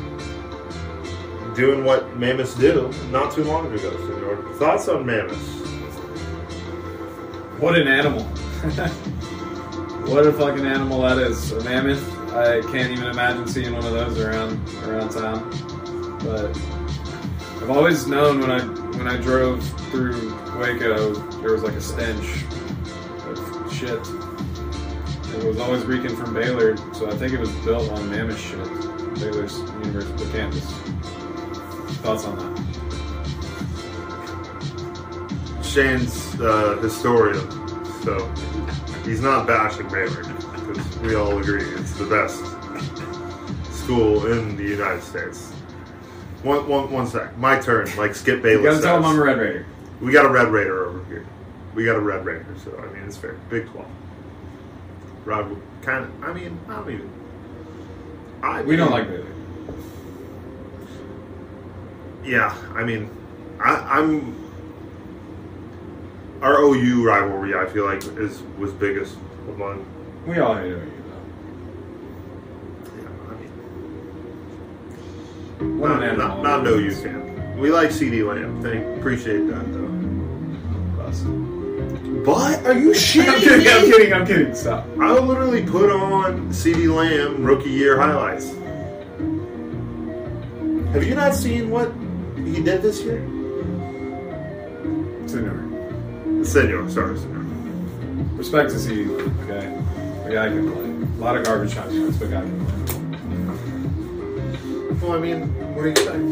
doing 1.54 1.84
what 1.84 2.16
mammoths 2.16 2.54
do 2.54 2.90
not 3.10 3.32
too 3.32 3.44
long 3.44 3.66
ago, 3.72 3.90
senor. 3.90 4.54
Thoughts 4.54 4.88
on 4.88 5.04
mammoths? 5.04 5.60
What 7.60 7.78
an 7.78 7.88
animal. 7.88 8.22
what 10.08 10.26
a 10.26 10.32
fucking 10.32 10.66
animal 10.66 11.02
that 11.02 11.18
is. 11.18 11.52
A 11.52 11.62
mammoth. 11.62 12.02
I 12.32 12.62
can't 12.72 12.90
even 12.90 13.06
imagine 13.06 13.46
seeing 13.46 13.72
one 13.74 13.84
of 13.84 13.92
those 13.92 14.18
around 14.18 14.58
around 14.84 15.10
town. 15.10 15.48
But 16.24 16.56
I've 17.62 17.70
always 17.70 18.08
known 18.08 18.40
when 18.40 18.50
I 18.50 18.60
when 18.98 19.06
I 19.06 19.16
drove 19.18 19.62
through 19.92 20.34
Waco 20.58 21.14
there 21.40 21.52
was 21.52 21.62
like 21.62 21.74
a 21.74 21.80
stench 21.80 22.42
of 23.28 23.72
shit. 23.72 24.00
It 25.36 25.44
was 25.46 25.60
always 25.60 25.84
reeking 25.84 26.16
from 26.16 26.34
Baylor, 26.34 26.76
so 26.92 27.08
I 27.08 27.14
think 27.14 27.32
it 27.32 27.38
was 27.38 27.52
built 27.64 27.88
on 27.92 28.10
mammoth 28.10 28.40
shit. 28.40 28.58
Baylor's 29.20 29.60
University 29.84 30.28
campus. 30.32 30.64
Thoughts 32.02 32.24
on 32.24 32.36
that? 32.36 32.52
Shane's 35.64 36.40
uh, 36.40 36.78
historian, 36.82 37.48
so 38.02 38.28
he's 39.04 39.20
not 39.20 39.46
bashing 39.46 39.88
Baylor 39.88 40.24
because 40.24 40.98
we 40.98 41.14
all 41.14 41.38
agree 41.38 41.62
it's 41.62 41.92
the 41.92 42.06
best 42.06 42.44
school 43.72 44.26
in 44.26 44.56
the 44.56 44.64
United 44.64 45.04
States. 45.04 45.51
One, 46.42 46.68
one, 46.68 46.90
one 46.90 47.06
sec. 47.06 47.36
My 47.38 47.58
turn. 47.58 47.94
Like 47.96 48.14
Skip 48.14 48.36
You 48.36 48.42
Bayless 48.42 48.80
gotta 48.80 48.82
tell 48.82 48.96
him. 48.98 49.04
I'm 49.04 49.18
a 49.18 49.22
Red 49.22 49.38
Raider. 49.38 49.66
We 50.00 50.12
got 50.12 50.24
a 50.24 50.28
Red 50.28 50.48
Raider 50.48 50.86
over 50.86 51.04
here. 51.04 51.24
We 51.74 51.84
got 51.84 51.96
a 51.96 52.00
Red 52.00 52.24
Raider, 52.24 52.46
so 52.64 52.76
I 52.78 52.92
mean 52.92 53.04
it's 53.04 53.16
fair. 53.16 53.34
Big 53.48 53.68
Twelve. 53.68 53.88
Rod 55.24 55.56
kind 55.82 56.04
of. 56.04 56.24
I 56.24 56.32
mean, 56.32 56.58
I 56.68 56.76
don't 56.76 56.90
even. 56.90 57.10
I 58.42 58.62
We 58.62 58.76
don't 58.76 58.90
like 58.90 59.08
Baylor. 59.08 59.26
Yeah, 62.24 62.56
I 62.74 62.84
mean, 62.84 63.10
I, 63.60 63.98
I'm. 63.98 64.38
Our 66.40 66.60
OU 66.60 67.06
rivalry, 67.06 67.54
I 67.54 67.66
feel 67.66 67.84
like, 67.84 68.02
is 68.18 68.42
was 68.58 68.72
biggest 68.72 69.16
among. 69.48 69.84
We 70.26 70.38
all 70.38 70.56
hate 70.56 70.72
OU 70.72 70.90
Yeah, 72.96 73.08
I 73.28 73.34
mean, 73.34 73.50
though. 73.58 73.68
What 75.78 75.88
not, 75.88 76.02
an 76.02 76.18
not, 76.18 76.30
animal. 76.30 76.42
not 76.42 76.60
an 76.60 76.66
OU 76.66 76.94
fan. 76.94 77.58
We 77.58 77.70
like 77.70 77.90
CeeDee 77.90 78.26
Lamb. 78.26 78.62
Thank, 78.62 78.98
appreciate 78.98 79.46
that 79.48 79.72
though. 79.72 79.82
But 82.24 82.64
are 82.66 82.78
you 82.78 82.90
I'm 82.94 83.40
kidding? 83.40 83.68
I'm 83.68 83.84
kidding, 83.84 84.12
I'm 84.12 84.26
kidding. 84.26 84.54
Stop. 84.54 84.86
I 85.00 85.12
literally 85.12 85.64
put 85.64 85.90
on 85.90 86.48
CeeDee 86.50 86.94
Lamb 86.94 87.42
rookie 87.42 87.70
year 87.70 87.98
highlights. 88.00 88.50
Have 90.92 91.04
you 91.04 91.14
not 91.14 91.34
seen 91.34 91.70
what 91.70 91.92
he 92.36 92.62
did 92.62 92.82
this 92.82 93.02
year? 93.02 93.20
Senor. 95.26 96.44
Senor, 96.44 96.90
sorry, 96.90 97.18
senor. 97.18 97.40
Respect 98.36 98.70
to 98.70 98.76
CeeDee, 98.76 99.44
okay? 99.44 99.82
The 100.24 100.34
guy 100.34 100.48
can 100.48 100.70
play. 100.70 101.18
A 101.18 101.20
lot 101.20 101.36
of 101.36 101.44
garbage 101.44 101.74
shots, 101.74 101.92
but 102.18 102.30
guy 102.30 102.42
can 102.42 102.66
play. 102.66 102.81
Well, 105.02 105.14
I 105.14 105.18
mean, 105.18 105.48
what 105.74 105.82
do 105.82 105.88
you 105.88 105.94
expect? 105.94 106.22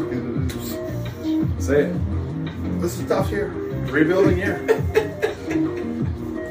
Say 1.61 1.83
it. 1.87 2.81
This 2.81 2.97
is 2.97 3.05
tough 3.05 3.29
year. 3.29 3.49
Rebuilding 3.49 4.37
year. 4.37 4.63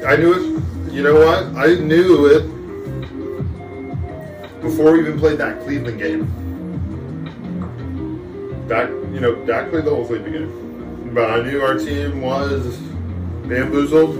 I 0.05 0.15
knew 0.17 0.33
it. 0.35 0.43
You 0.93 1.01
know 1.01 1.15
what? 1.15 1.45
I 1.57 1.73
knew 1.73 2.27
it 2.27 2.43
before 4.61 4.91
we 4.91 4.99
even 4.99 5.17
played 5.17 5.39
that 5.39 5.61
Cleveland 5.61 5.97
game. 5.97 6.27
Dak, 8.67 8.89
you 8.89 9.19
know, 9.19 9.33
Dak 9.45 9.71
played 9.71 9.85
the 9.85 9.89
whole 9.89 10.05
Cleveland 10.05 10.33
game. 10.33 11.13
But 11.15 11.31
I 11.31 11.41
knew 11.41 11.59
our 11.61 11.79
team 11.79 12.21
was 12.21 12.77
bamboozled. 13.47 14.13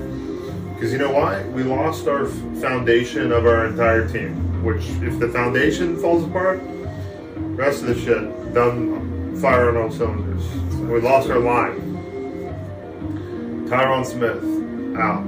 Because 0.74 0.92
you 0.92 0.98
know 0.98 1.12
why? 1.12 1.44
We 1.50 1.62
lost 1.62 2.08
our 2.08 2.26
foundation 2.26 3.32
of 3.32 3.46
our 3.46 3.68
entire 3.68 4.08
team. 4.08 4.64
Which, 4.64 4.90
if 5.04 5.20
the 5.20 5.30
foundation 5.30 5.98
falls 5.98 6.24
apart, 6.24 6.60
rest 7.62 7.84
of 7.84 7.90
the 7.90 7.96
shit 7.96 8.54
done 8.56 9.40
fire 9.40 9.80
on 9.80 9.92
cylinders. 9.92 10.44
We 10.90 11.00
lost 11.00 11.30
our 11.30 11.38
line. 11.38 11.80
Tyron 13.70 14.04
Smith 14.04 14.44
out. 14.98 15.24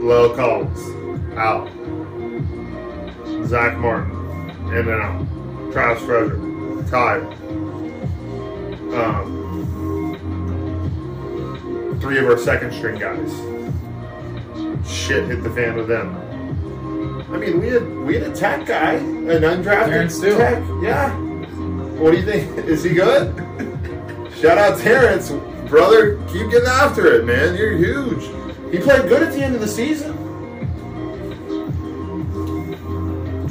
La'el 0.00 0.34
Collins 0.34 0.80
out. 1.36 1.68
Zack 3.46 3.76
Martin 3.76 4.10
in 4.72 4.88
and 4.88 5.02
out. 5.02 5.26
Travis 5.70 6.02
Frederick 6.02 6.88
tied. 6.88 7.24
Um, 8.94 9.28
three 12.00 12.18
of 12.18 12.24
our 12.24 12.38
second 12.38 12.72
string 12.72 12.98
guys. 12.98 13.30
Shit 14.90 15.28
hit 15.28 15.42
the 15.42 15.50
fan 15.50 15.76
with 15.76 15.88
them. 15.88 16.29
I 17.32 17.36
mean, 17.36 17.60
we 17.60 17.68
had 17.68 17.88
we 18.00 18.14
had 18.14 18.24
a 18.24 18.34
tech 18.34 18.66
guy, 18.66 18.94
an 18.94 19.26
undrafted 19.26 20.36
tech. 20.36 20.62
Yeah. 20.82 21.16
What 22.00 22.10
do 22.10 22.16
you 22.16 22.24
think? 22.24 22.58
Is 22.66 22.82
he 22.82 22.94
good? 22.94 23.34
Shout 24.40 24.58
out 24.58 24.78
Terence, 24.78 25.30
brother. 25.68 26.16
Keep 26.28 26.50
getting 26.50 26.68
after 26.68 27.06
it, 27.12 27.24
man. 27.24 27.54
You're 27.54 27.76
huge. 27.76 28.24
He 28.72 28.78
played 28.78 29.08
good 29.08 29.22
at 29.22 29.32
the 29.32 29.42
end 29.42 29.54
of 29.54 29.60
the 29.60 29.68
season. 29.68 30.16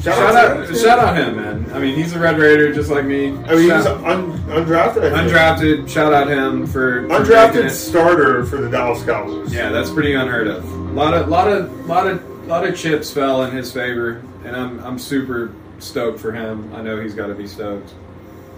Shout, 0.02 0.16
Shout 0.16 0.36
out, 0.36 0.54
Terence, 0.66 0.82
shout 0.82 1.00
out 1.00 1.18
him, 1.18 1.36
man. 1.36 1.72
I 1.74 1.80
mean, 1.80 1.94
he's 1.96 2.14
a 2.14 2.20
Red 2.20 2.38
Raider 2.38 2.74
just 2.74 2.90
like 2.90 3.06
me. 3.06 3.28
I 3.28 3.56
mean, 3.56 3.60
he 3.60 3.72
was 3.72 3.86
un, 3.86 4.32
undrafted. 4.48 5.12
I 5.12 5.24
think. 5.24 5.32
undrafted. 5.32 5.90
Shout 5.90 6.14
out 6.14 6.30
him 6.30 6.66
for, 6.66 7.08
for 7.08 7.16
Undrafted 7.16 7.70
starter 7.70 8.46
for 8.46 8.58
the 8.58 8.70
Dallas 8.70 9.04
Cowboys. 9.04 9.54
Yeah, 9.54 9.70
that's 9.70 9.90
pretty 9.90 10.14
unheard 10.14 10.48
of. 10.48 10.64
A 10.64 10.92
lot 10.94 11.14
of, 11.14 11.28
lot 11.28 11.50
of, 11.50 11.86
lot 11.86 12.08
of, 12.08 12.29
lot 12.50 12.66
of 12.66 12.76
chips 12.76 13.12
fell 13.12 13.44
in 13.44 13.56
his 13.56 13.72
favor, 13.72 14.24
and 14.44 14.56
I'm, 14.56 14.80
I'm 14.80 14.98
super 14.98 15.54
stoked 15.78 16.20
for 16.20 16.32
him. 16.32 16.74
I 16.74 16.82
know 16.82 17.00
he's 17.00 17.14
got 17.14 17.28
to 17.28 17.36
be 17.36 17.46
stoked. 17.46 17.94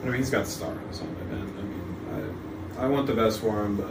I 0.01 0.05
mean, 0.05 0.13
he's 0.15 0.29
got 0.29 0.45
the 0.45 0.51
star 0.51 0.69
on 0.69 0.77
helmet, 0.77 1.29
man. 1.29 1.41
I 1.41 1.61
mean, 1.61 2.31
I, 2.77 2.83
I 2.83 2.87
want 2.87 3.05
the 3.05 3.13
best 3.13 3.41
for 3.41 3.61
him, 3.63 3.75
but 3.75 3.89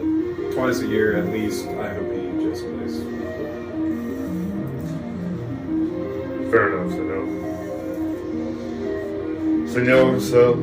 twice 0.54 0.80
a 0.80 0.86
year 0.86 1.18
at 1.18 1.28
least, 1.28 1.66
I 1.66 1.92
hope 1.92 2.10
he 2.12 2.22
just 2.42 2.64
plays. 2.64 2.96
Fair 6.50 6.72
enough, 6.72 6.92
so 6.92 7.02
no. 7.04 7.20
So 9.68 9.82
no, 9.82 10.18
so 10.18 10.54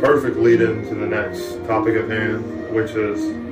perfect 0.00 0.36
lead 0.36 0.60
into 0.62 0.96
the 0.96 1.06
next 1.06 1.64
topic 1.66 1.94
at 1.94 2.10
hand, 2.10 2.74
which 2.74 2.90
is 2.90 3.49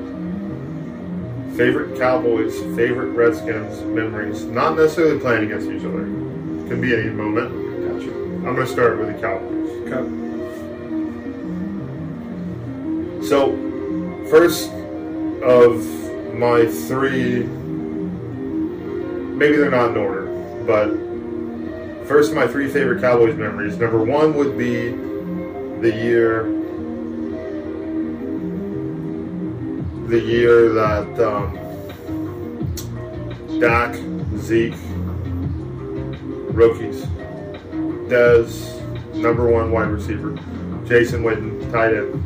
favorite 1.59 1.99
Cowboys, 1.99 2.57
favorite 2.77 3.11
Redskins 3.11 3.83
memories. 3.83 4.45
Not 4.45 4.77
necessarily 4.77 5.19
playing 5.19 5.47
against 5.47 5.69
each 5.69 5.83
other. 5.85 6.05
Can 6.69 6.81
be 6.81 6.95
any 6.95 7.11
moment. 7.11 7.51
Gotcha. 7.51 8.13
I'm 8.13 8.55
going 8.55 8.65
to 8.65 8.67
start 8.67 8.97
with 8.97 9.09
the 9.09 9.21
Cowboys. 9.21 9.69
Okay. 9.91 10.05
So, 13.27 13.57
first 14.31 14.71
of 15.43 15.85
my 16.35 16.65
three, 16.65 17.43
maybe 19.35 19.57
they're 19.57 19.69
not 19.69 19.91
in 19.91 19.97
order, 19.97 20.27
but 20.65 20.95
first 22.07 22.31
of 22.31 22.37
my 22.37 22.47
three 22.47 22.69
favorite 22.69 23.01
Cowboys 23.01 23.35
memories. 23.35 23.77
Number 23.77 24.05
one 24.05 24.35
would 24.35 24.57
be 24.57 24.91
the 25.81 25.91
year, 25.93 26.45
the 30.09 30.19
year 30.19 30.71
that 30.71 31.21
um, 31.21 31.55
Dak, 33.61 33.95
Zeke, 34.39 34.73
rookies, 36.55 37.03
Dez, 38.09 38.75
number 39.15 39.47
one 39.51 39.71
wide 39.71 39.89
receiver, 39.89 40.31
Jason 40.87 41.23
Witten, 41.23 41.71
tight 41.71 41.93
end. 41.93 42.25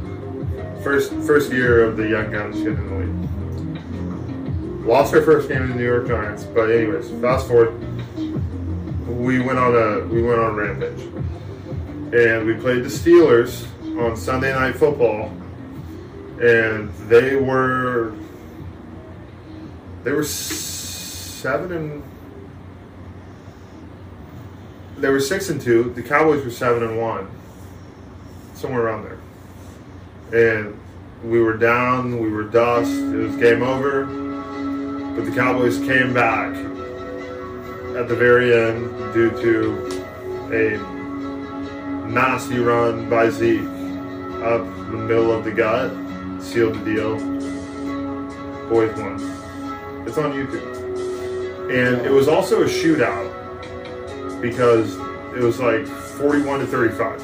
First 0.84 1.12
first 1.26 1.50
year 1.52 1.84
of 1.84 1.96
the 1.96 2.08
young 2.08 2.30
guns 2.30 2.56
getting 2.58 2.76
in 2.76 2.88
the 2.88 2.96
league. 2.96 4.86
Lost 4.86 5.12
our 5.14 5.22
first 5.22 5.48
game 5.48 5.62
in 5.62 5.70
the 5.70 5.74
New 5.74 5.84
York 5.84 6.06
Giants, 6.06 6.44
but 6.44 6.70
anyways, 6.70 7.10
fast 7.20 7.48
forward. 7.48 7.74
We 9.08 9.40
went 9.40 9.58
on 9.58 9.74
a 9.74 10.06
we 10.06 10.22
went 10.22 10.38
on 10.38 10.52
a 10.52 10.54
rampage, 10.54 11.00
and 12.14 12.46
we 12.46 12.54
played 12.54 12.84
the 12.84 12.88
Steelers 12.88 13.66
on 14.00 14.16
Sunday 14.16 14.52
Night 14.52 14.76
Football, 14.76 15.32
and 16.42 16.92
they 17.08 17.36
they 17.36 18.12
they 20.04 20.12
were 20.12 20.24
seven 20.24 21.72
and 21.72 22.02
they 24.98 25.08
were 25.08 25.20
six 25.20 25.48
and 25.48 25.60
two. 25.60 25.92
The 25.94 26.02
Cowboys 26.02 26.44
were 26.44 26.50
seven 26.50 26.82
and 26.82 26.98
one, 26.98 27.28
somewhere 28.54 28.82
around 28.82 29.04
there 29.04 29.18
and 30.32 30.78
we 31.22 31.40
were 31.40 31.56
down, 31.56 32.18
we 32.18 32.30
were 32.30 32.44
dust, 32.44 32.90
it 32.90 33.16
was 33.16 33.36
game 33.36 33.62
over. 33.62 34.06
But 35.14 35.26
the 35.26 35.32
Cowboys 35.32 35.78
came 35.78 36.14
back 36.14 36.54
at 37.96 38.08
the 38.08 38.16
very 38.16 38.54
end 38.54 39.12
due 39.12 39.30
to 39.42 40.06
a 40.50 40.78
nasty 42.08 42.58
run 42.58 43.10
by 43.10 43.28
Zeke 43.28 43.60
up 44.42 44.64
the 44.90 44.98
middle 44.98 45.30
of 45.30 45.44
the 45.44 45.52
gut, 45.52 45.90
sealed 46.42 46.74
the 46.74 46.84
deal. 46.84 47.16
Boys 48.68 48.94
won. 48.98 49.14
It's 50.06 50.18
on 50.18 50.32
YouTube. 50.32 50.70
And 51.70 52.04
it 52.04 52.10
was 52.10 52.28
also 52.28 52.62
a 52.62 52.66
shootout 52.66 53.30
because 54.40 54.96
it 55.36 55.42
was 55.42 55.60
like 55.60 55.86
41 55.86 56.60
to 56.60 56.66
35. 56.66 57.20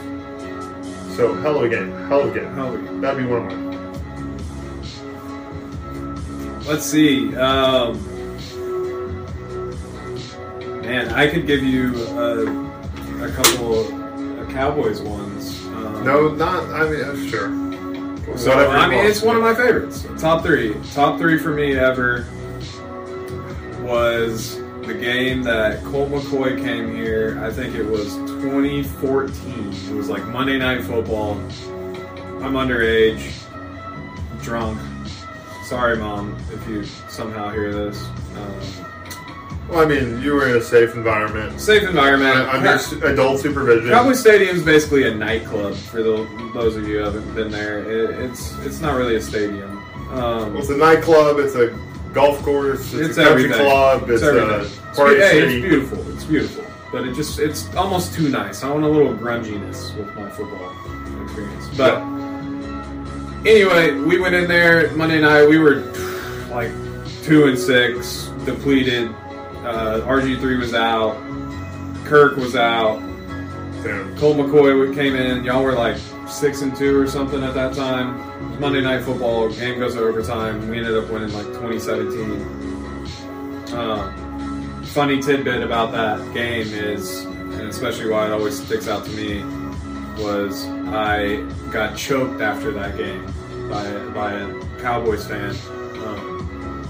So 1.17 1.35
hell 1.35 1.57
of 1.57 1.65
a 1.65 1.69
game. 1.69 1.91
Hell 2.07 2.21
of 2.21 2.35
a 2.35 2.41
game. 2.41 2.55
Hell 2.55 2.75
of 2.75 2.81
a 2.81 2.87
game. 2.87 3.01
That'd 3.01 3.19
be 3.19 3.31
one 3.31 3.47
of 3.47 3.53
mine. 3.53 3.69
Let's 6.65 6.85
see. 6.85 7.35
Um, 7.37 7.99
man, 10.83 11.09
I 11.13 11.29
could 11.29 11.47
give 11.47 11.63
you 11.63 11.95
a, 12.09 12.45
a 13.25 13.31
couple 13.33 13.81
of 13.81 14.49
Cowboys 14.51 15.01
ones. 15.01 15.65
Um, 15.67 16.05
No, 16.05 16.29
not. 16.35 16.69
I 16.71 16.89
mean, 16.89 17.29
sure. 17.29 17.68
So 18.37 18.55
Whatever 18.55 18.73
you 18.73 18.79
I 18.79 18.89
mean, 18.89 19.07
it's 19.07 19.23
one 19.23 19.37
of 19.37 19.43
my 19.43 19.55
favorites. 19.55 20.07
Top 20.19 20.43
three, 20.45 20.75
top 20.93 21.19
three 21.19 21.39
for 21.39 21.51
me 21.51 21.77
ever 21.77 22.27
was 23.83 24.59
the 24.83 24.95
game 24.95 25.43
that 25.43 25.83
Colt 25.85 26.11
McCoy 26.11 26.63
came 26.63 26.95
here. 26.95 27.39
I 27.43 27.51
think 27.53 27.75
it 27.75 27.85
was 27.85 28.15
2014. 28.17 29.73
It 29.73 29.95
was 29.95 30.09
like 30.09 30.25
Monday 30.27 30.59
Night 30.59 30.83
Football. 30.85 31.33
I'm 32.43 32.55
underage, 32.55 33.33
drunk. 34.43 34.79
Sorry, 35.65 35.97
mom, 35.99 36.37
if 36.53 36.67
you 36.69 36.85
somehow 36.85 37.51
hear 37.51 37.73
this. 37.73 38.03
Um, 38.37 38.88
Well, 39.69 39.81
I 39.81 39.85
mean, 39.85 40.23
you 40.23 40.33
were 40.33 40.49
in 40.49 40.57
a 40.57 40.63
safe 40.63 40.95
environment 40.95 41.61
safe 41.61 41.83
environment. 41.83 42.49
under 42.49 42.69
s- 42.69 42.93
adult 42.93 43.41
supervision. 43.41 43.91
Cowboy 43.91 44.15
Stadium 44.15 44.57
is 44.57 44.63
basically 44.63 45.07
a 45.09 45.15
nightclub 45.15 45.75
for 45.75 46.03
the, 46.03 46.27
those 46.55 46.75
of 46.77 46.89
you 46.89 46.99
who 46.99 47.05
haven't 47.05 47.35
been 47.35 47.51
there. 47.51 47.81
It, 47.81 48.11
it's 48.31 48.57
it's 48.65 48.81
not 48.81 48.97
really 48.97 49.17
a 49.17 49.21
stadium. 49.21 49.77
Um, 50.11 50.57
It's 50.57 50.71
a 50.71 50.77
nightclub. 50.77 51.39
It's 51.39 51.55
a 51.55 51.69
golf 52.15 52.43
course. 52.43 52.81
It's, 52.95 53.09
It's 53.11 53.19
a 53.19 53.25
country 53.25 53.45
everything. 53.45 53.67
club. 53.67 54.09
It's, 54.11 54.23
everything. 54.23 54.51
a 54.51 54.63
It's 54.63 54.97
party 54.99 55.17
hey, 55.17 55.31
city. 55.41 55.57
it's 55.59 55.67
beautiful. 55.69 56.13
It's 56.15 56.25
beautiful, 56.25 56.65
but 56.91 57.07
it 57.07 57.15
just 57.15 57.39
it's 57.39 57.69
almost 57.77 58.15
too 58.15 58.31
nice. 58.31 58.63
I 58.65 58.71
want 58.71 58.85
a 58.85 58.89
little 58.89 59.13
grunginess 59.15 59.95
with 59.99 60.09
my 60.17 60.31
football 60.31 60.73
experience. 61.25 61.69
But 61.77 61.99
anyway, 63.47 63.93
we 64.01 64.19
went 64.19 64.35
in 64.35 64.49
there 64.49 64.91
Monday 64.93 65.21
night. 65.21 65.45
We 65.47 65.59
were 65.59 65.83
like 66.51 66.71
two 67.23 67.49
and 67.49 67.59
six, 67.59 68.29
depleted. 68.47 69.15
Uh, 69.65 70.01
RG 70.07 70.41
three 70.41 70.57
was 70.57 70.75
out. 70.75 71.17
Kirk 72.05 72.37
was 72.37 72.57
out. 72.57 73.01
Damn. 73.83 74.17
Colt 74.19 74.37
McCoy 74.37 74.95
came 74.95 75.15
in. 75.15 75.45
Y'all 75.45 75.63
were 75.63 75.75
like 75.75 75.99
six 76.29 76.63
and 76.63 76.75
two 76.77 76.99
or 76.99 77.07
something 77.07 77.43
at 77.43 77.55
that 77.55 77.75
time. 77.75 78.61
Monday 78.61 78.81
Night 78.81 79.05
Football 79.05 79.51
game 79.51 79.79
goes 79.79 79.95
to 79.95 80.01
overtime. 80.01 80.69
We 80.69 80.79
ended 80.79 80.97
up 80.97 81.09
winning 81.11 81.33
like 81.33 81.47
2017. 81.47 83.77
Um, 83.77 84.83
funny 84.85 85.21
tidbit 85.21 85.63
about 85.63 85.93
that 85.93 86.35
game 86.35 86.67
is, 86.69 87.25
and 87.25 87.69
especially 87.69 88.11
why 88.11 88.27
it 88.27 88.33
always 88.33 88.65
sticks 88.65 88.89
out 88.89 89.05
to 89.05 89.11
me, 89.13 89.43
was 90.23 90.67
I 90.89 91.43
got 91.71 91.97
choked 91.97 92.41
after 92.41 92.73
that 92.73 92.97
game 92.97 93.25
by 93.69 93.89
by 94.09 94.33
a 94.33 94.61
Cowboys 94.81 95.27
fan. 95.27 95.55
Um, 96.05 96.85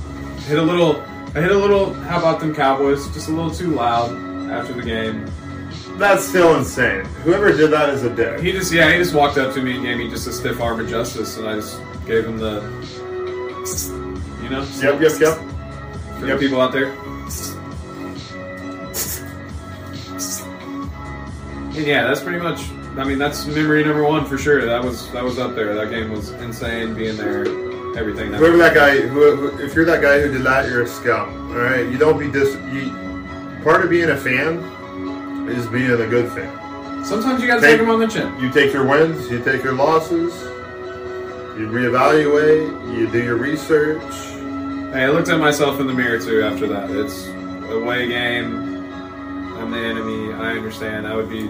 hit 0.46 0.58
a 0.58 0.62
little. 0.62 1.02
I 1.38 1.40
hit 1.40 1.52
a 1.52 1.56
little. 1.56 1.94
How 1.94 2.18
about 2.18 2.40
them 2.40 2.52
Cowboys? 2.52 3.06
Just 3.14 3.28
a 3.28 3.30
little 3.30 3.52
too 3.52 3.70
loud 3.70 4.10
after 4.50 4.72
the 4.72 4.82
game. 4.82 5.24
That's 5.96 6.24
still 6.26 6.56
insane. 6.56 7.04
Whoever 7.22 7.52
did 7.56 7.70
that 7.70 7.90
is 7.90 8.02
a 8.02 8.10
dick. 8.12 8.40
He 8.40 8.50
just 8.50 8.72
yeah, 8.72 8.90
he 8.90 8.98
just 8.98 9.14
walked 9.14 9.38
up 9.38 9.54
to 9.54 9.62
me 9.62 9.76
and 9.76 9.84
gave 9.84 9.98
me 9.98 10.10
just 10.10 10.26
a 10.26 10.32
stiff 10.32 10.60
arm 10.60 10.80
of 10.80 10.88
justice, 10.88 11.36
and 11.38 11.46
I 11.48 11.54
just 11.54 11.80
gave 12.06 12.24
him 12.26 12.38
the, 12.38 12.60
you 14.42 14.48
know, 14.50 14.66
Yep, 14.82 15.00
yep, 15.00 15.20
yep. 15.20 15.38
for 16.18 16.26
Yep. 16.26 16.40
the 16.40 16.44
people 16.44 16.60
out 16.60 16.72
there. 16.72 16.92
And 21.76 21.86
yeah, 21.86 22.02
that's 22.02 22.20
pretty 22.20 22.40
much. 22.40 22.68
I 22.96 23.04
mean, 23.04 23.18
that's 23.18 23.46
memory 23.46 23.84
number 23.84 24.02
one 24.02 24.24
for 24.24 24.38
sure. 24.38 24.66
That 24.66 24.82
was 24.82 25.08
that 25.12 25.22
was 25.22 25.38
up 25.38 25.54
there. 25.54 25.72
That 25.76 25.90
game 25.90 26.10
was 26.10 26.30
insane. 26.32 26.94
Being 26.94 27.16
there, 27.16 27.44
everything. 27.98 28.32
Whoever 28.32 28.56
that 28.58 28.74
guy, 28.74 29.00
who, 29.00 29.36
who, 29.36 29.58
if 29.62 29.74
you're 29.74 29.84
that 29.86 30.00
guy 30.00 30.20
who 30.20 30.32
did 30.32 30.42
that, 30.44 30.68
you're 30.68 30.82
a 30.82 30.86
scum. 30.86 31.50
All 31.50 31.58
right, 31.58 31.86
you 31.90 31.98
don't 31.98 32.18
be 32.18 32.30
dis. 32.30 32.54
You, 32.72 32.92
part 33.64 33.84
of 33.84 33.90
being 33.90 34.10
a 34.10 34.16
fan 34.16 34.58
is 35.48 35.66
being 35.66 35.90
a 35.90 36.06
good 36.06 36.30
fan. 36.32 37.04
Sometimes 37.04 37.40
you 37.40 37.46
gotta 37.48 37.60
Take- 37.60 37.72
take 37.72 37.80
them 37.80 37.90
on 37.90 38.00
the 38.00 38.06
chin. 38.06 38.38
You 38.40 38.50
take 38.50 38.72
your 38.72 38.86
wins, 38.86 39.30
you 39.30 39.42
take 39.42 39.62
your 39.64 39.72
losses, 39.74 40.32
you 41.58 41.66
reevaluate, 41.68 42.96
you 42.96 43.10
do 43.10 43.22
your 43.22 43.36
research. 43.36 44.02
Hey, 44.92 45.04
I 45.04 45.08
looked 45.10 45.28
at 45.28 45.38
myself 45.38 45.80
in 45.80 45.86
the 45.86 45.92
mirror 45.94 46.18
too 46.18 46.42
after 46.42 46.66
that. 46.68 46.90
It's 46.90 47.26
a 47.26 47.76
away 47.76 48.08
game. 48.08 48.66
I'm 49.56 49.70
the 49.70 49.78
enemy. 49.78 50.32
I 50.32 50.52
understand. 50.56 51.06
I 51.06 51.14
would 51.16 51.28
be, 51.28 51.48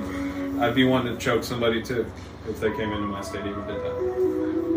I'd 0.60 0.74
be 0.74 0.84
one 0.84 1.04
to 1.04 1.16
choke 1.18 1.44
somebody 1.44 1.82
too 1.82 2.06
if 2.48 2.58
they 2.60 2.70
came 2.70 2.90
into 2.92 3.06
my 3.06 3.20
stadium 3.20 3.58
and 3.58 3.66
did 3.68 3.82
that. 3.82 4.67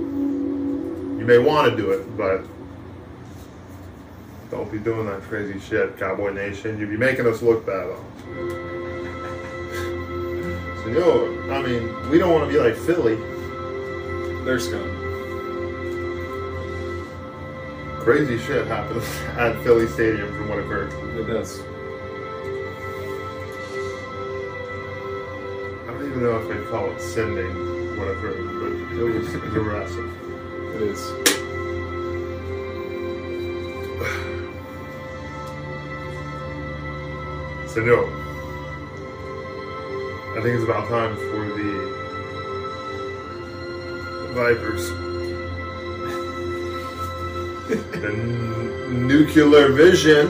You 1.22 1.28
may 1.28 1.38
want 1.38 1.69
to 1.69 1.78
do 1.78 1.91
it, 1.91 2.17
but 2.17 2.41
don't 4.49 4.72
be 4.72 4.80
doing 4.80 5.05
that 5.05 5.22
crazy 5.22 5.59
shit, 5.59 5.95
Cowboy 5.99 6.34
Nation. 6.34 6.80
You'd 6.80 6.89
be 6.89 6.97
making 6.97 7.28
us 7.28 7.43
look 7.43 7.63
bad. 7.63 7.95
So, 10.78 10.88
you 10.88 10.93
know, 10.95 11.53
I 11.53 11.61
mean, 11.61 12.09
we 12.09 12.17
don't 12.17 12.34
want 12.34 12.49
to 12.49 12.51
be 12.51 12.57
like 12.57 12.76
Philly. 12.76 13.17
They're 14.45 14.57
scum. 14.59 14.82
Crazy 17.99 18.39
shit 18.39 18.65
happens 18.65 19.05
at 19.38 19.61
Philly 19.61 19.86
Stadium 19.86 20.28
from 20.30 20.49
what 20.49 20.57
I've 20.57 20.65
heard. 20.65 20.91
It 21.19 21.28
does. 21.28 21.59
I 25.84 25.93
don't 25.93 26.07
even 26.07 26.24
know 26.24 26.39
if 26.39 26.47
they 26.47 26.65
call 26.72 26.89
it 26.89 26.99
sending 26.99 27.95
what 27.99 28.07
I've 28.07 28.17
heard, 28.17 28.43
but 28.59 28.72
it 28.97 29.19
was 29.19 29.36
aggressive. 29.36 30.20
Is. 30.82 31.12
I 40.36 40.42
think 40.42 40.56
it's 40.56 40.64
about 40.64 40.88
time 40.88 41.16
for 41.16 41.46
the 41.58 41.72
Vipers. 44.34 44.90
the 47.70 48.10
n- 48.10 49.08
nuclear 49.08 49.72
vision 49.72 50.28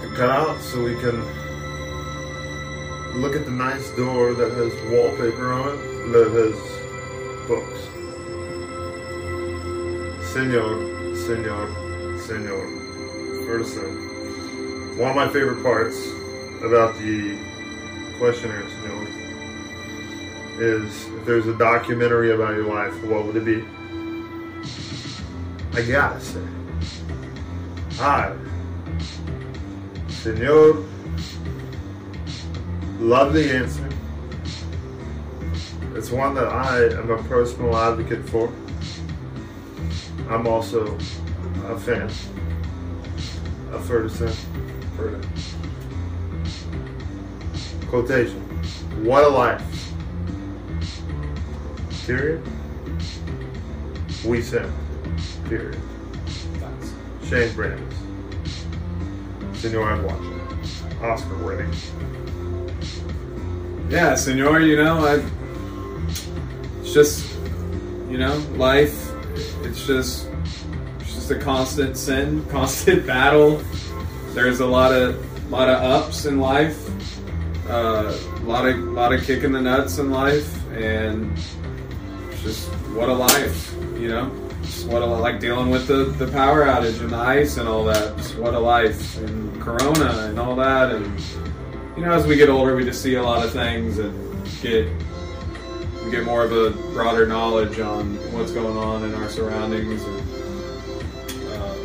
to 0.00 0.08
cut 0.16 0.30
out 0.30 0.60
so 0.60 0.82
we 0.82 0.94
can 0.96 1.20
look 3.20 3.36
at 3.36 3.44
the 3.44 3.50
nice 3.50 3.90
door 3.90 4.32
that 4.34 4.52
has 4.52 4.72
wallpaper 4.90 5.52
on 5.52 5.68
it 5.68 6.12
that 6.12 6.30
has 6.30 6.79
Senor, 10.32 11.16
senor, 11.16 12.18
senor. 12.20 12.62
Ferguson. 13.46 14.96
One 14.96 15.10
of 15.10 15.16
my 15.16 15.28
favorite 15.28 15.60
parts 15.60 16.06
about 16.62 16.96
the 16.98 17.36
questionnaire, 18.16 18.68
senor, 18.68 19.08
is 20.62 21.08
if 21.08 21.24
there's 21.26 21.48
a 21.48 21.54
documentary 21.58 22.30
about 22.30 22.54
your 22.54 22.72
life, 22.72 22.94
what 23.06 23.24
would 23.24 23.34
it 23.38 23.44
be? 23.44 23.64
I 25.72 25.82
gotta 25.82 26.20
say, 26.20 26.46
hi, 27.94 28.32
senor. 30.10 30.86
Love 33.00 33.32
the 33.32 33.52
answer. 33.52 33.88
It's 35.96 36.10
one 36.10 36.34
that 36.36 36.46
I 36.46 36.84
am 36.84 37.10
a 37.10 37.20
personal 37.24 37.76
advocate 37.76 38.28
for. 38.28 38.52
I'm 40.30 40.46
also 40.46 40.96
a 41.66 41.76
fan 41.76 42.08
of 43.72 43.84
Ferguson. 43.84 44.32
Ferguson. 44.96 45.32
Quotation. 47.88 48.40
What 49.04 49.24
a 49.24 49.28
life. 49.28 49.92
Period. 52.06 52.40
We 54.24 54.40
send. 54.40 54.72
Period. 55.48 55.76
Thanks. 56.60 56.94
Shane 57.24 57.52
Brandis. 57.54 57.94
Senor, 59.54 59.90
I'm 59.90 60.04
watching. 60.04 60.40
Oscar 61.02 61.36
winning. 61.44 61.72
Yeah, 63.88 64.14
senor, 64.14 64.60
you 64.60 64.76
know, 64.76 65.04
I, 65.04 65.20
it's 66.80 66.94
just, 66.94 67.36
you 68.08 68.18
know, 68.18 68.36
life, 68.54 68.99
just, 69.90 70.28
it's 71.00 71.14
just 71.14 71.30
a 71.30 71.38
constant 71.38 71.96
sin, 71.96 72.44
constant 72.50 73.06
battle. 73.06 73.60
There's 74.28 74.60
a 74.60 74.66
lot 74.66 74.92
of, 74.92 75.50
lot 75.50 75.68
of 75.68 75.82
ups 75.82 76.26
in 76.26 76.38
life, 76.38 76.88
uh, 77.68 78.16
a 78.36 78.44
lot 78.44 78.68
of, 78.68 78.78
lot 78.78 79.12
of 79.12 79.24
kicking 79.24 79.52
the 79.52 79.60
nuts 79.60 79.98
in 79.98 80.10
life, 80.10 80.48
and 80.72 81.36
just 82.42 82.68
what 82.94 83.08
a 83.08 83.12
life, 83.12 83.74
you 83.98 84.08
know. 84.08 84.30
Just 84.62 84.86
what 84.86 85.02
a 85.02 85.06
like 85.06 85.40
dealing 85.40 85.70
with 85.70 85.88
the, 85.88 86.04
the 86.24 86.30
power 86.30 86.64
outage 86.64 87.00
and 87.00 87.10
the 87.10 87.16
ice 87.16 87.56
and 87.56 87.68
all 87.68 87.84
that. 87.86 88.16
Just 88.18 88.36
what 88.36 88.54
a 88.54 88.58
life 88.60 89.18
and 89.18 89.60
Corona 89.60 90.26
and 90.28 90.38
all 90.38 90.54
that 90.56 90.94
and 90.94 91.20
you 91.96 92.06
know, 92.06 92.12
as 92.12 92.26
we 92.26 92.36
get 92.36 92.48
older, 92.48 92.76
we 92.76 92.84
just 92.84 93.02
see 93.02 93.16
a 93.16 93.22
lot 93.22 93.44
of 93.44 93.52
things 93.52 93.98
and 93.98 94.46
get 94.62 94.88
we 96.04 96.10
get 96.10 96.24
more 96.24 96.44
of 96.44 96.52
a 96.52 96.70
broader 96.92 97.26
knowledge 97.26 97.78
on 97.80 98.16
what's 98.32 98.52
going 98.52 98.76
on 98.76 99.04
in 99.04 99.14
our 99.14 99.28
surroundings. 99.28 100.02
And, 100.02 101.50
uh, 101.52 101.76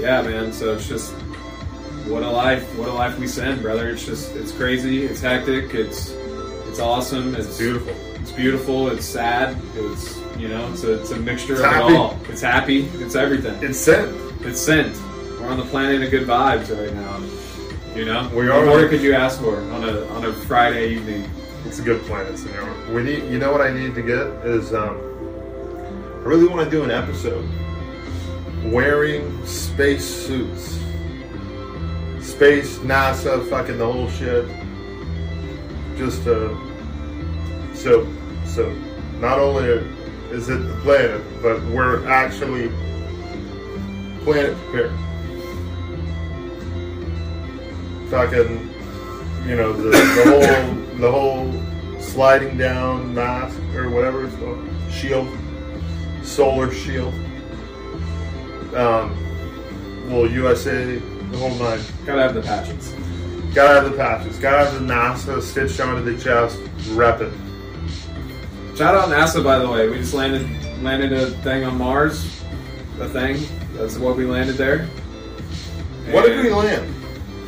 yeah, 0.00 0.22
man. 0.22 0.52
So 0.52 0.74
it's 0.74 0.88
just 0.88 1.12
what 2.08 2.22
a 2.22 2.30
life, 2.30 2.62
what 2.78 2.88
a 2.88 2.92
life 2.92 3.18
we 3.18 3.26
send, 3.26 3.62
brother. 3.62 3.88
It's 3.90 4.04
just 4.04 4.34
it's 4.36 4.52
crazy, 4.52 5.04
it's 5.04 5.20
hectic, 5.20 5.74
it's 5.74 6.10
it's 6.68 6.78
awesome, 6.80 7.34
it's 7.34 7.56
Beautiful. 7.58 7.94
it's 8.16 8.32
beautiful, 8.32 8.88
it's 8.88 9.04
sad, 9.06 9.56
it's 9.74 10.18
you 10.38 10.48
know, 10.48 10.70
it's 10.70 10.84
a, 10.84 11.00
it's 11.00 11.10
a 11.12 11.16
mixture 11.16 11.54
It's 11.54 11.62
of 11.62 11.70
happy. 11.70 11.94
it 11.94 11.96
all. 11.96 12.18
It's 12.28 12.42
happy, 12.42 12.84
it's 12.96 13.14
everything. 13.14 13.56
It's 13.62 13.78
sent. 13.78 14.14
It's 14.42 14.60
sent. 14.60 14.94
We're 15.40 15.46
on 15.48 15.56
the 15.56 15.64
planet 15.64 16.02
of 16.02 16.10
good 16.10 16.26
vibes 16.28 16.68
right 16.76 16.92
now. 16.94 17.18
You 17.96 18.04
know, 18.04 18.28
We 18.34 18.48
are. 18.50 18.58
what 18.58 18.66
more 18.66 18.88
could 18.88 19.00
you 19.00 19.14
ask 19.14 19.40
for 19.40 19.56
on 19.58 19.84
a 19.88 20.04
on 20.08 20.24
a 20.26 20.32
Friday 20.32 20.90
evening? 20.90 21.30
It's 21.66 21.80
a 21.80 21.82
good 21.82 22.00
planet, 22.02 22.38
know, 22.52 22.94
We 22.94 23.02
need. 23.02 23.24
You 23.24 23.40
know 23.40 23.50
what 23.50 23.60
I 23.60 23.72
need 23.72 23.96
to 23.96 24.02
get 24.02 24.26
is. 24.46 24.72
Um, 24.72 24.98
I 25.76 26.28
really 26.28 26.46
want 26.46 26.64
to 26.64 26.70
do 26.70 26.84
an 26.84 26.92
episode 26.92 27.44
wearing 28.66 29.44
space 29.44 30.04
suits, 30.04 30.78
space 32.20 32.78
NASA, 32.78 33.48
fucking 33.50 33.78
the 33.78 33.84
whole 33.84 34.08
shit. 34.10 34.46
Just 35.96 36.24
uh, 36.28 36.54
so 37.74 38.06
so. 38.44 38.72
Not 39.20 39.40
only 39.40 39.64
is 40.30 40.48
it 40.48 40.58
the 40.58 40.74
planet, 40.82 41.22
but 41.42 41.60
we're 41.64 42.06
actually 42.06 42.68
planet 44.22 44.56
prepared. 44.68 44.92
Fucking, 48.10 48.72
you 49.48 49.56
know, 49.56 49.72
the, 49.72 49.90
the 49.90 50.22
whole 50.26 50.85
the 50.98 51.10
whole 51.10 51.52
sliding 52.00 52.56
down 52.56 53.14
mask 53.14 53.58
or 53.74 53.90
whatever 53.90 54.24
it's 54.24 54.34
called, 54.36 54.68
shield, 54.90 55.28
solar 56.22 56.72
shield. 56.72 57.14
Um, 58.74 59.16
well, 60.08 60.26
USA, 60.30 60.96
the 60.96 61.38
whole 61.38 61.54
nine. 61.56 61.80
Gotta 62.04 62.22
have 62.22 62.34
the 62.34 62.42
patches. 62.42 62.94
Gotta 63.54 63.80
have 63.80 63.90
the 63.90 63.96
patches. 63.96 64.38
Gotta 64.38 64.70
have 64.70 64.74
the 64.74 64.86
NASA 64.86 65.42
stitched 65.42 65.80
onto 65.80 66.02
the 66.02 66.22
chest. 66.22 66.58
Rep 66.90 67.20
it. 67.20 67.32
Shout 68.76 68.94
out 68.94 69.08
NASA, 69.08 69.42
by 69.42 69.58
the 69.58 69.68
way. 69.68 69.88
We 69.88 69.98
just 69.98 70.14
landed 70.14 70.46
landed 70.82 71.12
a 71.12 71.30
thing 71.42 71.64
on 71.64 71.78
Mars. 71.78 72.24
A 73.00 73.08
thing. 73.08 73.42
That's 73.74 73.98
what 73.98 74.16
we 74.16 74.26
landed 74.26 74.56
there. 74.56 74.86
What 76.10 76.26
did 76.26 76.44
we 76.44 76.50
land? 76.52 76.94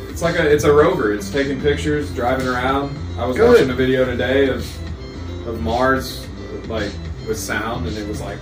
It's 0.09 0.21
like 0.21 0.37
a 0.37 0.51
it's 0.51 0.63
a 0.63 0.73
rover. 0.73 1.13
It's 1.13 1.31
taking 1.31 1.61
pictures, 1.61 2.13
driving 2.13 2.47
around. 2.47 2.95
I 3.19 3.25
was 3.25 3.35
Good. 3.35 3.49
watching 3.49 3.69
a 3.69 3.73
video 3.73 4.05
today 4.05 4.47
of 4.47 4.65
of 5.45 5.61
Mars, 5.61 6.25
like 6.69 6.89
with 7.27 7.37
sound, 7.37 7.85
and 7.85 7.97
it 7.97 8.07
was 8.07 8.21
like 8.21 8.39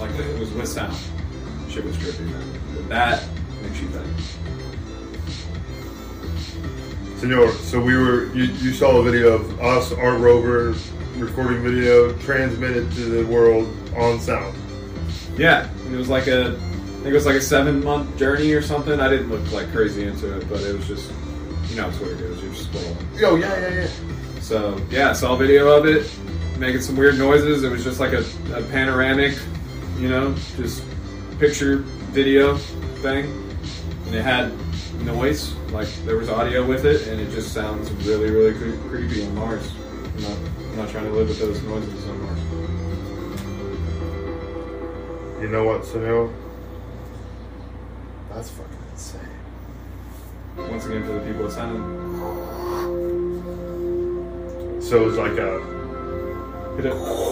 like 0.00 0.10
it 0.18 0.38
was 0.40 0.50
with 0.52 0.66
sound. 0.66 0.96
Shit 1.68 1.84
was 1.84 1.94
trippy, 1.98 2.24
man. 2.24 2.60
But 2.74 2.88
that 2.88 3.22
makes 3.62 3.82
you 3.82 3.88
think. 3.88 4.06
Senor, 7.18 7.52
so 7.52 7.80
we 7.80 7.94
were, 7.96 8.32
you, 8.34 8.44
you 8.44 8.72
saw 8.72 8.96
a 8.98 9.02
video 9.02 9.34
of 9.34 9.60
us, 9.60 9.92
our 9.92 10.16
rover, 10.16 10.74
recording 11.16 11.62
video, 11.62 12.16
transmitted 12.20 12.90
to 12.92 13.00
the 13.04 13.26
world 13.26 13.68
on 13.94 14.18
sound. 14.20 14.56
Yeah, 15.36 15.68
it 15.90 15.96
was 15.96 16.08
like 16.08 16.28
a, 16.28 16.48
I 16.48 17.02
think 17.02 17.06
it 17.06 17.12
was 17.12 17.26
like 17.26 17.36
a 17.36 17.42
seven 17.42 17.84
month 17.84 18.16
journey 18.18 18.52
or 18.52 18.62
something. 18.62 19.00
I 19.00 19.08
didn't 19.08 19.28
look 19.28 19.50
like 19.52 19.70
crazy 19.72 20.04
into 20.04 20.34
it, 20.36 20.48
but 20.48 20.60
it 20.62 20.74
was 20.74 20.86
just, 20.86 21.10
you 21.76 21.82
know, 21.82 21.88
it's 21.90 22.00
what 22.00 22.10
it 22.10 22.20
is. 22.22 22.42
You're 22.42 22.52
just 22.54 22.72
scrolling. 22.72 22.96
Oh, 23.22 23.36
yeah, 23.36 23.60
yeah, 23.60 23.74
yeah. 23.82 23.88
So 24.40 24.80
yeah, 24.90 25.10
I 25.10 25.12
saw 25.12 25.34
a 25.34 25.36
video 25.36 25.68
of 25.68 25.84
it, 25.84 26.10
making 26.58 26.80
some 26.80 26.96
weird 26.96 27.18
noises. 27.18 27.64
It 27.64 27.70
was 27.70 27.84
just 27.84 28.00
like 28.00 28.14
a, 28.14 28.24
a 28.54 28.62
panoramic, 28.70 29.38
you 29.98 30.08
know, 30.08 30.34
just 30.56 30.82
picture 31.38 31.76
video 32.12 32.56
thing, 33.02 33.26
and 34.06 34.14
it 34.14 34.22
had 34.22 34.54
noise, 35.04 35.52
like 35.70 35.88
there 36.06 36.16
was 36.16 36.30
audio 36.30 36.64
with 36.64 36.86
it, 36.86 37.08
and 37.08 37.20
it 37.20 37.30
just 37.30 37.52
sounds 37.52 37.92
really, 38.06 38.30
really 38.30 38.54
cre- 38.54 38.88
creepy 38.88 39.26
on 39.26 39.34
Mars. 39.34 39.70
I'm 40.16 40.22
not, 40.22 40.32
I'm 40.32 40.76
not 40.76 40.88
trying 40.88 41.04
to 41.04 41.10
live 41.10 41.28
with 41.28 41.38
those 41.38 41.62
noises 41.62 42.08
on 42.08 42.22
Mars. 42.22 42.40
You 45.42 45.48
know 45.48 45.64
what, 45.64 45.84
Senor? 45.84 46.32
That's 48.30 48.48
fucking 48.50 48.78
insane. 48.92 49.35
Once 50.58 50.86
again, 50.86 51.04
for 51.04 51.12
the 51.12 51.20
people 51.20 51.44
listening, 51.44 51.82
So 54.82 55.08
it's 55.08 55.18
like 55.18 55.36
a, 55.38 55.60
hit 56.76 56.86
it. 56.86 57.26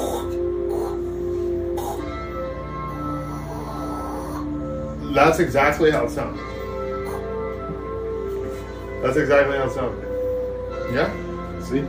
that's 5.14 5.38
exactly 5.38 5.90
how 5.90 6.04
it 6.04 6.10
sounds. 6.10 6.38
That's 9.02 9.16
exactly 9.16 9.56
how 9.56 9.66
it 9.66 9.72
sounds. 9.72 10.02
Yeah. 10.92 11.10
See, 11.60 11.84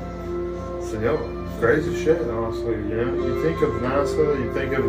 Senor, 0.87 1.17
crazy 1.59 2.03
shit, 2.03 2.21
honestly. 2.29 2.73
You 2.73 3.05
know, 3.05 3.25
you 3.25 3.43
think 3.43 3.61
of 3.61 3.71
NASA, 3.81 4.39
you 4.43 4.53
think 4.53 4.73
of 4.73 4.85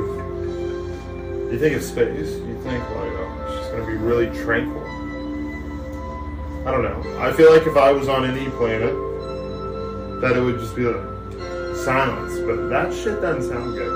you 1.52 1.58
think 1.58 1.76
of 1.76 1.82
space, 1.82 2.32
you 2.32 2.60
think 2.62 2.82
like 2.90 3.12
oh, 3.16 3.44
it's 3.48 3.56
just 3.60 3.72
gonna 3.72 3.86
be 3.86 3.94
really 3.94 4.26
tranquil. 4.44 4.85
I 6.66 6.72
don't 6.72 6.82
know. 6.82 7.18
I 7.20 7.32
feel 7.32 7.52
like 7.52 7.66
if 7.66 7.76
I 7.76 7.92
was 7.92 8.08
on 8.08 8.24
any 8.24 8.50
planet, 8.50 8.92
that 10.20 10.36
it 10.36 10.40
would 10.40 10.58
just 10.58 10.74
be 10.74 10.82
like 10.82 11.00
silence. 11.76 12.38
But 12.40 12.68
that 12.68 12.92
shit 12.92 13.20
doesn't 13.20 13.48
sound 13.48 13.76
good. 13.76 13.92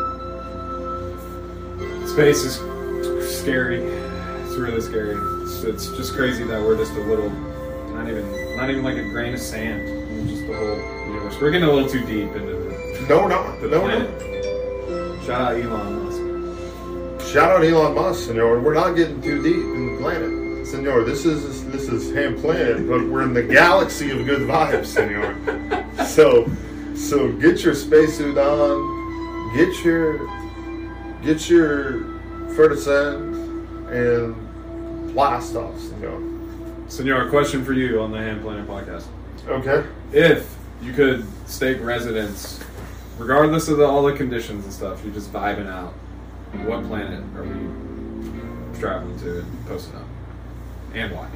space 2.08 2.44
is 2.44 2.56
scary. 3.40 3.82
It's 3.82 4.54
really 4.56 4.80
scary. 4.80 5.16
It's, 5.42 5.64
it's 5.64 5.88
just 5.96 6.14
crazy 6.14 6.44
that 6.44 6.60
we're 6.60 6.76
just 6.76 6.92
a 6.92 7.00
little, 7.02 7.30
not 7.90 8.08
even, 8.08 8.56
not 8.56 8.70
even 8.70 8.84
like 8.84 8.96
a 8.98 9.02
grain 9.10 9.34
of 9.34 9.40
sand 9.40 9.88
in 9.88 10.28
just 10.28 10.46
the 10.46 10.54
whole 10.56 10.76
universe. 11.08 11.40
We're 11.40 11.50
getting 11.50 11.68
a 11.68 11.72
little 11.72 11.88
too 11.88 12.04
deep 12.06 12.30
into 12.36 12.52
the 12.54 13.06
No, 13.08 13.26
not. 13.26 13.60
The 13.60 13.68
No, 13.68 13.80
planet. 13.80 14.10
Shout 15.24 15.40
out 15.40 15.54
Elon 15.60 16.04
Musk. 16.04 17.32
Shout 17.32 17.50
out 17.50 17.64
Elon 17.64 17.94
Musk, 17.94 18.26
Senor. 18.26 18.60
We're 18.60 18.74
not 18.74 18.94
getting 18.94 19.20
too 19.22 19.42
deep 19.42 19.56
in 19.56 19.94
the 19.94 20.00
planet, 20.00 20.30
Senor. 20.70 21.02
This 21.02 21.26
is 21.26 21.66
this 21.72 21.88
is 21.88 22.14
Ham 22.14 22.40
Planet, 22.40 22.88
but 22.88 23.04
we're 23.04 23.22
in 23.22 23.34
the 23.34 23.42
galaxy 23.42 24.12
of 24.12 24.24
good 24.24 24.42
vibes, 24.42 24.86
Senor. 24.86 25.36
so, 26.06 26.48
so 26.94 27.32
get 27.32 27.64
your 27.64 27.74
spacesuit 27.74 28.38
on, 28.38 29.56
get 29.56 29.84
your 29.84 30.18
get 31.22 31.50
your 31.50 32.02
Fertisend 32.54 33.34
and 33.90 35.12
blast 35.12 35.56
off, 35.56 35.76
Senor. 35.80 36.22
Senor, 36.86 37.26
a 37.26 37.30
question 37.30 37.64
for 37.64 37.72
you 37.72 38.00
on 38.00 38.12
the 38.12 38.18
Ham 38.18 38.40
Planet 38.40 38.68
podcast. 38.68 39.06
Okay. 39.48 39.84
If 40.12 40.56
you 40.82 40.92
could 40.92 41.26
stake 41.48 41.80
residence, 41.80 42.62
regardless 43.18 43.66
of 43.66 43.78
the, 43.78 43.84
all 43.84 44.04
the 44.04 44.12
conditions 44.12 44.64
and 44.64 44.72
stuff, 44.72 45.02
you're 45.04 45.14
just 45.14 45.32
vibing 45.32 45.68
out, 45.68 45.94
what 46.64 46.84
planet 46.86 47.24
are 47.34 47.42
we 47.42 48.78
traveling 48.78 49.18
to 49.20 49.40
and 49.40 49.66
posting 49.66 49.96
up? 49.96 50.04
And 50.94 51.12
why? 51.12 51.28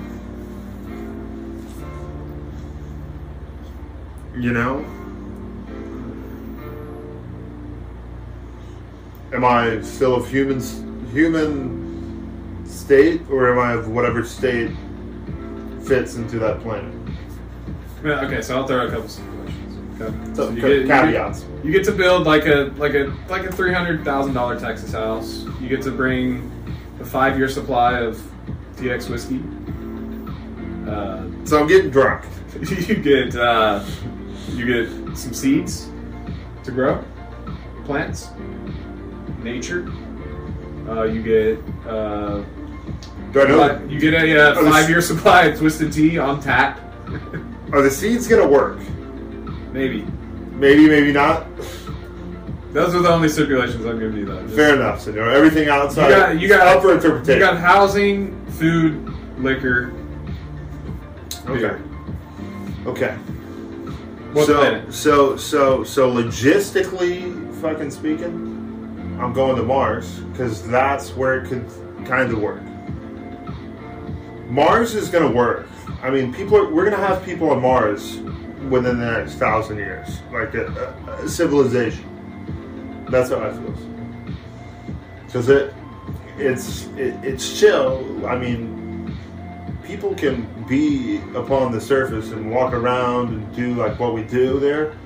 You 4.36 4.52
know, 4.52 4.84
am 9.32 9.44
I 9.44 9.80
still 9.82 10.16
of 10.16 10.28
human 10.28 10.60
human 11.12 12.64
state, 12.66 13.22
or 13.30 13.52
am 13.52 13.58
I 13.60 13.72
of 13.74 13.88
whatever 13.88 14.24
state 14.24 14.72
fits 15.84 16.16
into 16.16 16.38
that 16.40 16.60
planet? 16.60 16.92
Okay, 18.04 18.42
so 18.42 18.56
I'll 18.58 18.66
throw 18.66 18.86
a 18.86 18.90
couple 18.90 19.08
situations. 19.08 20.00
Okay. 20.02 20.34
So, 20.34 20.50
you 20.50 20.60
get- 20.60 20.70
you 20.82 20.86
caveats. 20.88 21.40
get- 21.42 21.64
You 21.64 21.72
get 21.72 21.84
to 21.84 21.92
build 21.92 22.26
like 22.26 22.46
a 22.46 22.72
like 22.76 22.94
a 22.94 23.12
like 23.30 23.44
a 23.44 23.52
three 23.52 23.72
hundred 23.72 24.04
thousand 24.04 24.34
dollar 24.34 24.58
Texas 24.58 24.92
house. 24.92 25.44
You 25.60 25.68
get 25.68 25.80
to 25.82 25.90
bring 25.92 26.50
a 27.00 27.04
five 27.04 27.38
year 27.38 27.48
supply 27.48 28.00
of 28.00 28.20
TX 28.84 29.08
whiskey. 29.08 29.40
Uh, 30.88 31.24
So 31.46 31.58
I'm 31.58 31.66
getting 31.66 31.90
drunk. 31.90 32.24
you 32.88 32.96
get 32.96 33.34
uh, 33.34 33.82
you 34.50 34.66
get 34.66 35.16
some 35.16 35.32
seeds 35.32 35.88
to 36.64 36.70
grow, 36.70 37.02
plants, 37.84 38.28
nature. 39.42 39.90
Uh, 40.88 41.04
you 41.04 41.22
get 41.22 41.58
uh, 41.88 42.42
Do 43.32 43.40
I 43.40 43.44
know? 43.48 43.86
you 43.88 43.98
get 43.98 44.14
a 44.14 44.50
uh, 44.50 44.54
Oh, 44.58 44.70
five 44.70 44.88
year 44.90 45.00
supply 45.00 45.44
of 45.46 45.58
twisted 45.58 45.92
tea 45.92 46.18
on 46.18 46.40
tap. 46.40 46.80
Are 47.72 47.82
the 47.82 47.90
seeds 47.90 48.28
gonna 48.28 48.46
work? 48.46 48.78
Maybe 49.72 50.06
Maybe, 50.52 50.86
maybe 50.88 51.10
not. 51.12 51.46
Those 52.74 52.92
are 52.94 53.00
the 53.02 53.08
only 53.08 53.28
stipulations 53.28 53.84
I'm 53.86 54.00
giving 54.00 54.18
you. 54.18 54.24
Though. 54.26 54.42
Just- 54.42 54.54
Fair 54.56 54.74
enough, 54.74 55.00
Senor. 55.00 55.30
Everything 55.30 55.68
outside. 55.68 56.08
You 56.08 56.14
got 56.16 56.40
you 56.40 56.48
got 56.48 56.66
up 56.66 56.82
for 56.82 56.88
You 56.88 56.94
interpretation. 56.94 57.38
got 57.38 57.56
housing, 57.56 58.44
food, 58.46 59.14
liquor. 59.38 59.92
okay. 61.46 61.60
beer. 61.60 61.80
Okay. 62.86 63.14
What 64.32 64.46
so, 64.46 64.58
planet? 64.58 64.92
so, 64.92 65.36
so, 65.36 65.84
so, 65.84 66.10
logistically, 66.12 67.54
fucking 67.60 67.92
speaking, 67.92 69.16
I'm 69.20 69.32
going 69.32 69.54
to 69.54 69.62
Mars 69.62 70.18
because 70.32 70.66
that's 70.68 71.14
where 71.14 71.40
it 71.40 71.48
could 71.48 71.64
kind 72.04 72.32
of 72.32 72.40
work. 72.40 72.60
Mars 74.48 74.94
is 74.94 75.08
going 75.08 75.30
to 75.30 75.34
work. 75.34 75.68
I 76.02 76.10
mean, 76.10 76.34
people. 76.34 76.56
Are, 76.58 76.74
we're 76.74 76.84
going 76.84 77.00
to 77.00 77.06
have 77.06 77.24
people 77.24 77.50
on 77.50 77.62
Mars 77.62 78.16
within 78.68 78.98
the 78.98 79.10
next 79.18 79.34
thousand 79.34 79.78
years, 79.78 80.18
like 80.32 80.54
a, 80.54 80.66
a, 81.06 81.24
a 81.24 81.28
civilization. 81.28 82.04
That's 83.14 83.30
how 83.30 83.38
I 83.38 83.52
feel. 83.52 83.72
Because 85.24 85.48
it, 85.48 85.72
it's, 86.36 86.86
it, 86.96 87.14
it's 87.22 87.60
chill. 87.60 88.26
I 88.26 88.36
mean, 88.36 89.16
people 89.84 90.16
can 90.16 90.48
be 90.68 91.18
upon 91.36 91.70
the 91.70 91.80
surface 91.80 92.32
and 92.32 92.50
walk 92.50 92.72
around 92.72 93.28
and 93.28 93.54
do 93.54 93.74
like 93.74 94.00
what 94.00 94.14
we 94.14 94.24
do 94.24 94.58
there, 94.58 94.96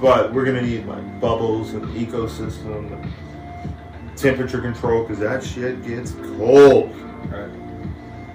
but 0.00 0.32
we're 0.32 0.44
gonna 0.44 0.62
need 0.62 0.86
like 0.86 1.20
bubbles 1.20 1.74
and 1.74 1.84
ecosystem 1.96 2.92
and 2.92 4.16
temperature 4.16 4.60
control 4.60 5.02
because 5.02 5.18
that 5.18 5.42
shit 5.42 5.84
gets 5.84 6.12
cold. 6.12 6.94
Right. 7.32 7.50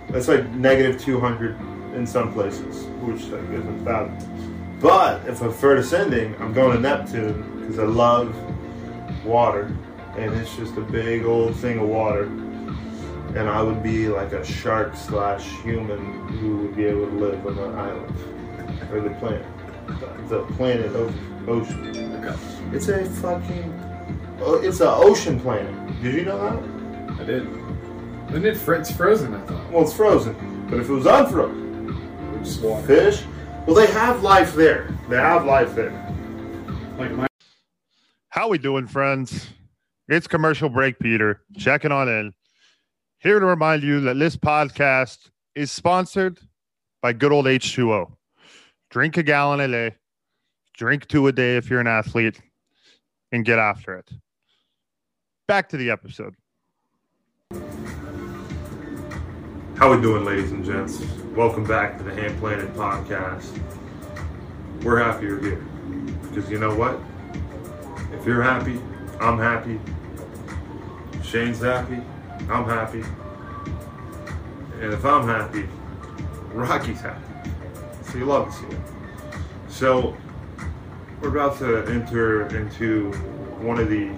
That's 0.10 0.28
like 0.28 0.46
negative 0.50 1.00
200 1.00 1.58
in 1.96 2.06
some 2.06 2.34
places, 2.34 2.84
which 3.00 3.22
I 3.28 3.40
guess 3.46 3.64
is 3.64 3.82
bad. 3.84 4.82
But 4.82 5.26
if 5.26 5.42
I'm 5.42 5.54
further 5.54 5.80
ascending, 5.80 6.36
I'm 6.42 6.52
going 6.52 6.76
to 6.76 6.82
Neptune 6.82 7.62
because 7.62 7.80
I 7.80 7.84
love 7.84 8.36
water, 9.26 9.76
and 10.18 10.34
it's 10.36 10.56
just 10.56 10.78
a 10.78 10.82
big 10.82 11.26
old 11.26 11.56
thing 11.56 11.80
of 11.80 11.88
water. 11.88 12.24
And 13.36 13.50
I 13.50 13.62
would 13.62 13.84
be 13.84 14.08
like 14.08 14.32
a 14.32 14.46
shark 14.46 14.96
slash 14.96 15.46
human 15.62 16.28
who 16.40 16.58
would 16.58 16.76
be 16.76 16.86
able 16.86 17.08
to 17.08 17.16
live 17.16 17.46
on 17.46 17.58
an 17.58 17.76
island 17.76 18.16
or 18.92 19.02
the 19.02 19.10
planet, 19.16 19.46
the, 19.88 20.38
the 20.38 20.44
planet 20.54 20.96
of 20.96 21.50
ocean. 21.50 21.92
It's 22.72 22.88
a 22.88 23.06
fucking, 23.06 24.38
oh, 24.40 24.56
it's 24.64 24.80
an 24.80 24.88
ocean 24.90 25.40
planet. 25.40 26.02
Did 26.02 26.16
you 26.16 26.26
know 26.26 26.40
that? 26.40 27.20
I 27.20 27.24
did. 27.26 27.48
Isn't 28.30 28.46
it 28.46 28.58
it's 28.70 28.92
frozen? 28.92 29.34
I 29.34 29.42
thought. 29.42 29.72
Well, 29.72 29.84
it's 29.84 29.94
frozen, 29.94 30.68
but 30.70 30.80
if 30.80 30.90
it 30.90 30.94
was 30.94 31.06
unfrozen, 31.06 32.42
Just 32.44 32.62
water. 32.62 32.88
fish. 32.88 33.24
Well, 33.66 33.76
they 33.76 33.88
have 33.88 34.24
life 34.24 34.54
there. 34.56 34.90
They 35.10 35.18
have 35.18 35.46
life 35.46 35.76
there. 35.76 35.92
Like 36.98 37.12
my. 37.12 37.28
How 38.46 38.50
we 38.50 38.60
doing, 38.60 38.86
friends? 38.86 39.50
It's 40.08 40.28
commercial 40.28 40.70
break, 40.70 41.00
Peter. 41.00 41.42
Checking 41.58 41.92
on 41.92 42.08
in. 42.08 42.32
Here 43.18 43.40
to 43.40 43.46
remind 43.48 43.82
you 43.82 44.02
that 44.02 44.20
this 44.20 44.38
podcast 44.38 45.32
is 45.56 45.72
sponsored 45.72 46.40
by 47.02 47.14
good 47.14 47.32
old 47.32 47.48
H2O. 47.48 48.12
Drink 48.92 49.18
a 49.18 49.24
gallon 49.24 49.62
a 49.62 49.68
day, 49.68 49.96
drink 50.78 51.08
two 51.08 51.26
a 51.26 51.32
day 51.32 51.58
if 51.58 51.72
you're 51.72 51.80
an 51.80 51.88
athlete, 51.88 52.40
and 53.32 53.44
get 53.44 53.58
after 53.58 53.96
it. 53.96 54.12
Back 55.48 55.68
to 55.70 55.78
the 55.78 55.90
episode. 55.90 56.36
How 59.76 59.92
we 59.92 60.00
doing, 60.04 60.24
ladies 60.24 60.52
and 60.52 60.64
gents? 60.64 61.02
Welcome 61.36 61.64
back 61.64 61.98
to 61.98 62.04
the 62.04 62.14
Ham 62.14 62.38
Planet 62.38 62.72
podcast. 62.76 63.60
We're 64.84 65.00
happy 65.00 65.26
you're 65.26 65.42
here 65.42 65.66
because 66.30 66.48
you 66.52 66.60
know 66.60 66.76
what? 66.76 67.00
If 68.14 68.26
you're 68.26 68.42
happy, 68.42 68.82
I'm 69.20 69.38
happy. 69.38 69.80
Shane's 71.24 71.62
happy, 71.62 72.02
I'm 72.50 72.66
happy, 72.66 73.04
and 74.80 74.94
if 74.94 75.04
I'm 75.04 75.26
happy, 75.26 75.68
Rocky's 76.54 77.02
happy. 77.02 77.22
So 78.04 78.18
you 78.18 78.26
love 78.26 78.48
to 78.48 78.54
see 78.54 78.68
it. 78.68 78.82
So 79.70 80.16
we're 81.20 81.30
about 81.30 81.58
to 81.60 81.86
enter 81.88 82.48
into 82.56 83.12
one 83.60 83.80
of 83.80 83.90
the 83.90 84.12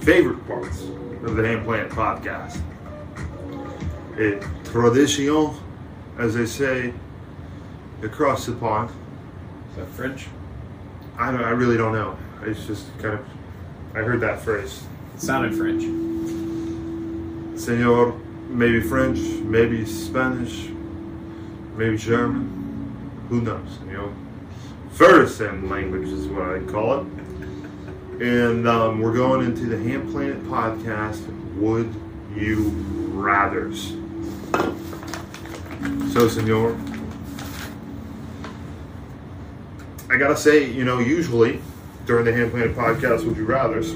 favorite 0.00 0.46
parts 0.46 0.82
of 1.22 1.36
the 1.36 1.46
Ham 1.46 1.64
podcast 1.64 2.60
a 4.18 4.40
tradition, 4.64 5.54
as 6.18 6.34
they 6.34 6.46
say, 6.46 6.92
across 8.02 8.46
the 8.46 8.52
pond. 8.52 8.90
Is 9.70 9.76
that 9.76 9.88
French? 9.88 10.28
I 11.18 11.30
don't. 11.30 11.42
I 11.42 11.50
really 11.50 11.76
don't 11.76 11.92
know. 11.92 12.16
It's 12.46 12.66
just 12.66 12.86
kind 12.98 13.14
of. 13.14 13.26
I 13.94 13.98
heard 13.98 14.20
that 14.20 14.40
phrase, 14.40 14.82
It 15.14 15.20
sounded 15.20 15.54
French. 15.54 15.82
Senor. 17.60 18.20
Maybe 18.48 18.80
French, 18.80 19.18
maybe 19.18 19.84
Spanish, 19.84 20.68
maybe 21.76 21.96
German. 21.96 23.10
Who 23.28 23.40
knows? 23.40 23.78
You 23.86 23.92
know, 23.94 24.14
Ferguson 24.92 25.68
language 25.68 26.08
is 26.08 26.28
what 26.28 26.42
I 26.50 26.60
call 26.60 27.00
it. 27.00 27.06
And 28.22 28.68
um, 28.68 29.00
we're 29.00 29.14
going 29.14 29.44
into 29.44 29.66
the 29.66 29.76
Ham 29.76 30.08
Planet 30.12 30.44
podcast. 30.44 31.26
Would 31.56 31.92
you 32.36 32.68
rather's? 33.12 33.96
So, 36.12 36.28
Senor, 36.28 36.78
I 40.10 40.16
gotta 40.16 40.36
say, 40.36 40.70
you 40.70 40.84
know, 40.84 41.00
usually 41.00 41.60
during 42.06 42.24
the 42.24 42.32
Ham 42.32 42.50
Planet 42.50 42.76
podcast, 42.76 43.24
Would 43.24 43.36
You 43.36 43.44
Rather's, 43.44 43.94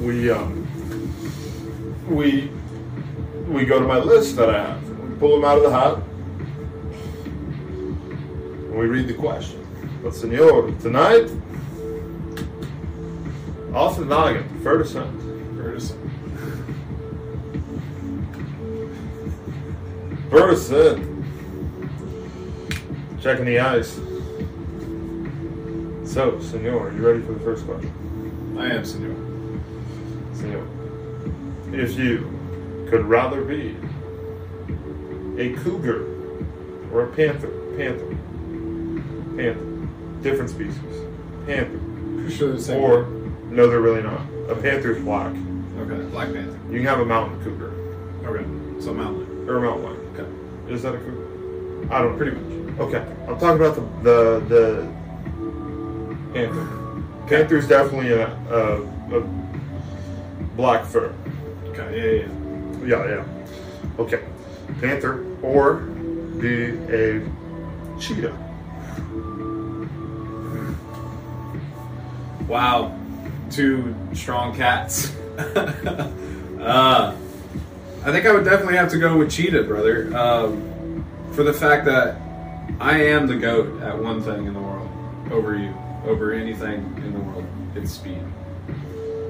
we 0.00 0.30
um, 0.30 0.66
we 2.08 2.50
we 3.48 3.64
go 3.64 3.78
to 3.78 3.86
my 3.86 3.98
list 3.98 4.36
that 4.36 4.50
I 4.50 4.58
have. 4.58 4.88
We 5.00 5.16
pull 5.16 5.40
them 5.40 5.44
out 5.44 5.58
of 5.58 5.62
the 5.62 5.70
hat. 5.70 5.98
And 8.68 8.78
we 8.78 8.86
read 8.86 9.08
the 9.08 9.14
question. 9.14 9.66
But 10.02 10.14
Senor, 10.14 10.70
tonight, 10.80 11.30
off 13.72 13.96
the 13.98 14.04
noggin, 14.04 14.48
Ferguson. 14.62 15.56
Ferguson. 15.56 15.98
Ferguson. 20.30 21.12
Checking 23.20 23.44
the 23.46 23.58
ice. 23.58 23.98
So, 26.16 26.40
Senor, 26.40 26.94
you 26.94 27.06
ready 27.06 27.20
for 27.20 27.32
the 27.32 27.40
first 27.40 27.66
question? 27.66 27.92
I 28.58 28.70
am, 28.70 28.86
senor. 28.86 29.14
Senor, 30.32 30.66
if 31.74 31.98
you 31.98 32.32
could 32.88 33.04
rather 33.04 33.44
be 33.44 33.76
a 35.36 35.52
cougar 35.62 36.06
or 36.90 37.02
a 37.04 37.08
panther, 37.08 37.48
panther, 37.76 38.16
panther, 39.36 39.88
different 40.22 40.48
species, 40.48 40.80
panther, 41.44 42.30
Sure, 42.30 42.52
the 42.52 42.60
same. 42.62 42.80
or 42.82 43.04
no, 43.50 43.68
they're 43.68 43.82
really 43.82 44.02
not. 44.02 44.22
A 44.48 44.54
panther's 44.56 45.04
black. 45.04 45.34
okay, 45.80 46.02
Black 46.12 46.32
Panther. 46.32 46.58
You 46.70 46.78
can 46.78 46.86
have 46.86 47.00
a 47.00 47.04
mountain 47.04 47.44
cougar 47.44 47.74
Okay, 48.24 48.82
so 48.82 48.92
a 48.92 48.94
mountain. 48.94 49.46
or 49.46 49.58
a 49.58 49.60
mountain 49.60 49.84
lion. 49.84 50.16
Okay, 50.18 50.72
Is 50.72 50.82
that 50.82 50.94
a 50.94 50.98
cougar? 50.98 51.92
I 51.92 52.00
don't 52.00 52.12
know. 52.12 52.16
pretty 52.16 52.38
much. 52.38 52.80
Okay, 52.88 53.04
I'm 53.28 53.38
talking 53.38 53.62
about 53.62 53.74
the 53.74 53.82
the, 54.02 54.40
the 54.48 54.95
panther. 56.36 57.02
Panther 57.26 57.56
is 57.56 57.66
definitely 57.66 58.12
a, 58.12 58.28
a, 58.50 58.82
a 59.16 59.20
black 60.54 60.84
fur. 60.84 61.14
Okay, 61.68 62.28
yeah, 62.84 62.86
yeah, 62.86 63.04
Yeah, 63.04 63.14
yeah. 63.14 63.98
Okay, 63.98 64.22
panther 64.80 65.24
or 65.42 65.76
be 66.38 66.76
a 66.92 67.26
cheetah. 67.98 68.36
Wow, 72.46 72.96
two 73.50 73.94
strong 74.12 74.54
cats. 74.54 75.16
uh, 75.38 77.16
I 78.04 78.12
think 78.12 78.26
I 78.26 78.32
would 78.32 78.44
definitely 78.44 78.76
have 78.76 78.90
to 78.90 78.98
go 78.98 79.16
with 79.16 79.30
cheetah, 79.30 79.64
brother. 79.64 80.16
Um, 80.16 81.04
for 81.32 81.42
the 81.42 81.52
fact 81.52 81.86
that 81.86 82.20
I 82.78 83.00
am 83.00 83.26
the 83.26 83.36
goat 83.36 83.82
at 83.82 83.98
one 83.98 84.22
thing 84.22 84.46
in 84.46 84.54
the 84.54 84.60
world 84.60 84.90
over 85.30 85.56
you, 85.56 85.74
over 86.06 86.32
anything 86.32 86.80
in 86.98 87.12
the 87.12 87.18
world. 87.20 87.44
It's 87.74 87.92
speed. 87.92 88.20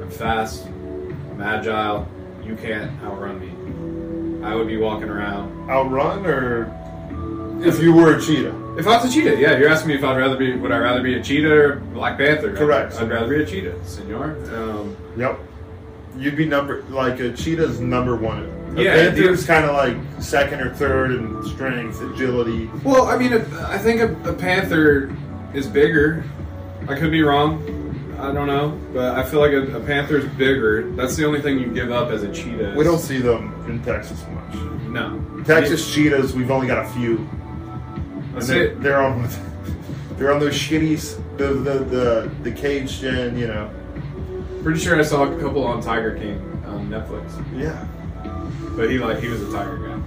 I'm 0.03 0.11
fast. 0.11 0.67
I'm 0.67 1.41
agile. 1.41 2.07
You 2.45 2.55
can't 2.57 2.91
outrun 3.03 3.41
me. 3.41 4.45
I 4.47 4.55
would 4.55 4.69
be 4.69 4.77
walking 4.77 5.09
around. 5.09 5.69
Outrun 5.71 6.25
or 6.27 6.73
if 7.65 7.81
you 7.81 7.93
were 7.93 8.17
a 8.17 8.21
cheetah. 8.23 8.65
If 8.79 8.87
I 8.87 9.03
was 9.03 9.11
a 9.11 9.15
cheetah, 9.15 9.39
yeah, 9.41 9.57
you're 9.57 9.71
asking 9.71 9.89
me 9.89 9.95
if 9.95 10.05
I'd 10.05 10.17
rather 10.19 10.37
be, 10.37 10.55
would 10.55 10.71
I 10.71 10.77
rather 10.79 11.03
be 11.03 11.15
a 11.15 11.23
cheetah 11.23 11.51
or 11.51 11.77
Black 11.77 12.19
Panther? 12.19 12.55
Correct. 12.55 12.95
I'd, 12.95 13.05
I'd 13.05 13.11
rather 13.11 13.29
be 13.37 13.43
a 13.43 13.47
cheetah, 13.47 13.85
senor. 13.85 14.37
Um, 14.55 14.97
Yep. 15.17 15.39
You'd 16.19 16.37
be 16.37 16.45
number 16.47 16.83
like 16.85 17.19
a 17.21 17.33
cheetah's 17.33 17.81
number 17.81 18.17
one. 18.17 18.45
A 18.77 18.83
Yeah, 18.83 18.95
panther's 18.95 19.47
kind 19.47 19.65
of 19.65 19.75
like 19.75 19.97
second 20.23 20.61
or 20.61 20.73
third 20.75 21.13
in 21.13 21.43
strength, 21.47 22.01
agility. 22.03 22.71
well, 22.85 23.07
I 23.07 23.17
mean, 23.19 23.33
a- 23.33 23.67
I 23.69 23.79
think 23.79 24.01
a, 24.03 24.31
a 24.31 24.33
panther 24.35 25.15
is 25.55 25.67
bigger. 25.67 26.23
I 26.89 26.95
could 26.99 27.11
be 27.11 27.23
wrong. 27.23 27.63
I 28.19 28.33
don't 28.33 28.47
know, 28.47 28.79
but 28.95 29.15
I 29.19 29.23
feel 29.25 29.41
like 29.41 29.53
a, 29.53 29.77
a 29.77 29.81
panther's 29.81 30.25
bigger. 30.37 30.91
That's 30.93 31.17
the 31.17 31.27
only 31.27 31.43
thing 31.43 31.59
you 31.59 31.67
give 31.67 31.91
up 31.91 32.11
as 32.11 32.23
a 32.23 32.33
cheetah. 32.33 32.75
We 32.77 32.85
don't 32.85 32.99
see 32.99 33.19
them 33.19 33.53
in 33.69 33.83
Texas 33.83 34.25
much. 34.33 34.55
No. 34.89 35.43
Texas 35.45 35.93
cheetahs, 35.93 36.33
we've 36.35 36.51
only 36.51 36.67
got 36.67 36.87
a 36.87 36.89
few. 36.91 37.29
That's 38.33 38.49
they're, 38.49 38.67
it. 38.69 38.83
they're 38.83 39.03
on 39.03 39.29
they're 40.17 40.33
on 40.33 40.41
those 40.41 40.55
shitties 40.55 41.21
the 41.37 41.49
the 41.49 41.79
the, 41.85 42.31
the 42.43 42.53
cage 42.53 43.01
gen, 43.01 43.37
you 43.37 43.49
know. 43.49 43.71
Pretty 44.63 44.81
sure 44.81 44.99
I 44.99 45.03
saw 45.03 45.25
a 45.25 45.39
couple 45.39 45.65
on 45.65 45.83
Tiger 45.83 46.17
King 46.17 46.39
on 46.67 46.89
Netflix, 46.89 47.31
Yeah. 47.57 47.87
but 48.77 48.91
he 48.91 48.99
like 48.99 49.19
he 49.19 49.29
was 49.29 49.43
a 49.43 49.53
tiger 49.53 49.77
guy. 49.77 50.01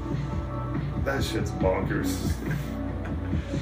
That 1.03 1.23
shit's 1.23 1.51
bonkers. 1.51 2.33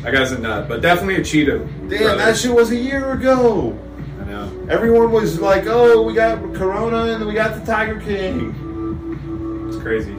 That 0.04 0.14
guy's 0.14 0.32
a 0.32 0.40
nut, 0.40 0.68
but 0.70 0.82
definitely 0.82 1.16
a 1.16 1.24
cheetah. 1.24 1.60
Damn, 1.60 1.88
brother. 1.88 2.18
that 2.18 2.38
shit 2.38 2.54
was 2.54 2.72
a 2.72 2.76
year 2.76 3.12
ago. 3.14 3.78
I 4.22 4.26
know. 4.26 4.52
Everyone 4.70 5.12
was 5.12 5.40
like, 5.40 5.66
"Oh, 5.68 6.02
we 6.04 6.14
got 6.14 6.40
Corona 6.54 7.14
and 7.16 7.26
we 7.26 7.34
got 7.34 7.60
the 7.60 7.66
Tiger 7.66 8.00
King." 8.00 8.54
It's 9.68 9.78
crazy, 9.82 10.16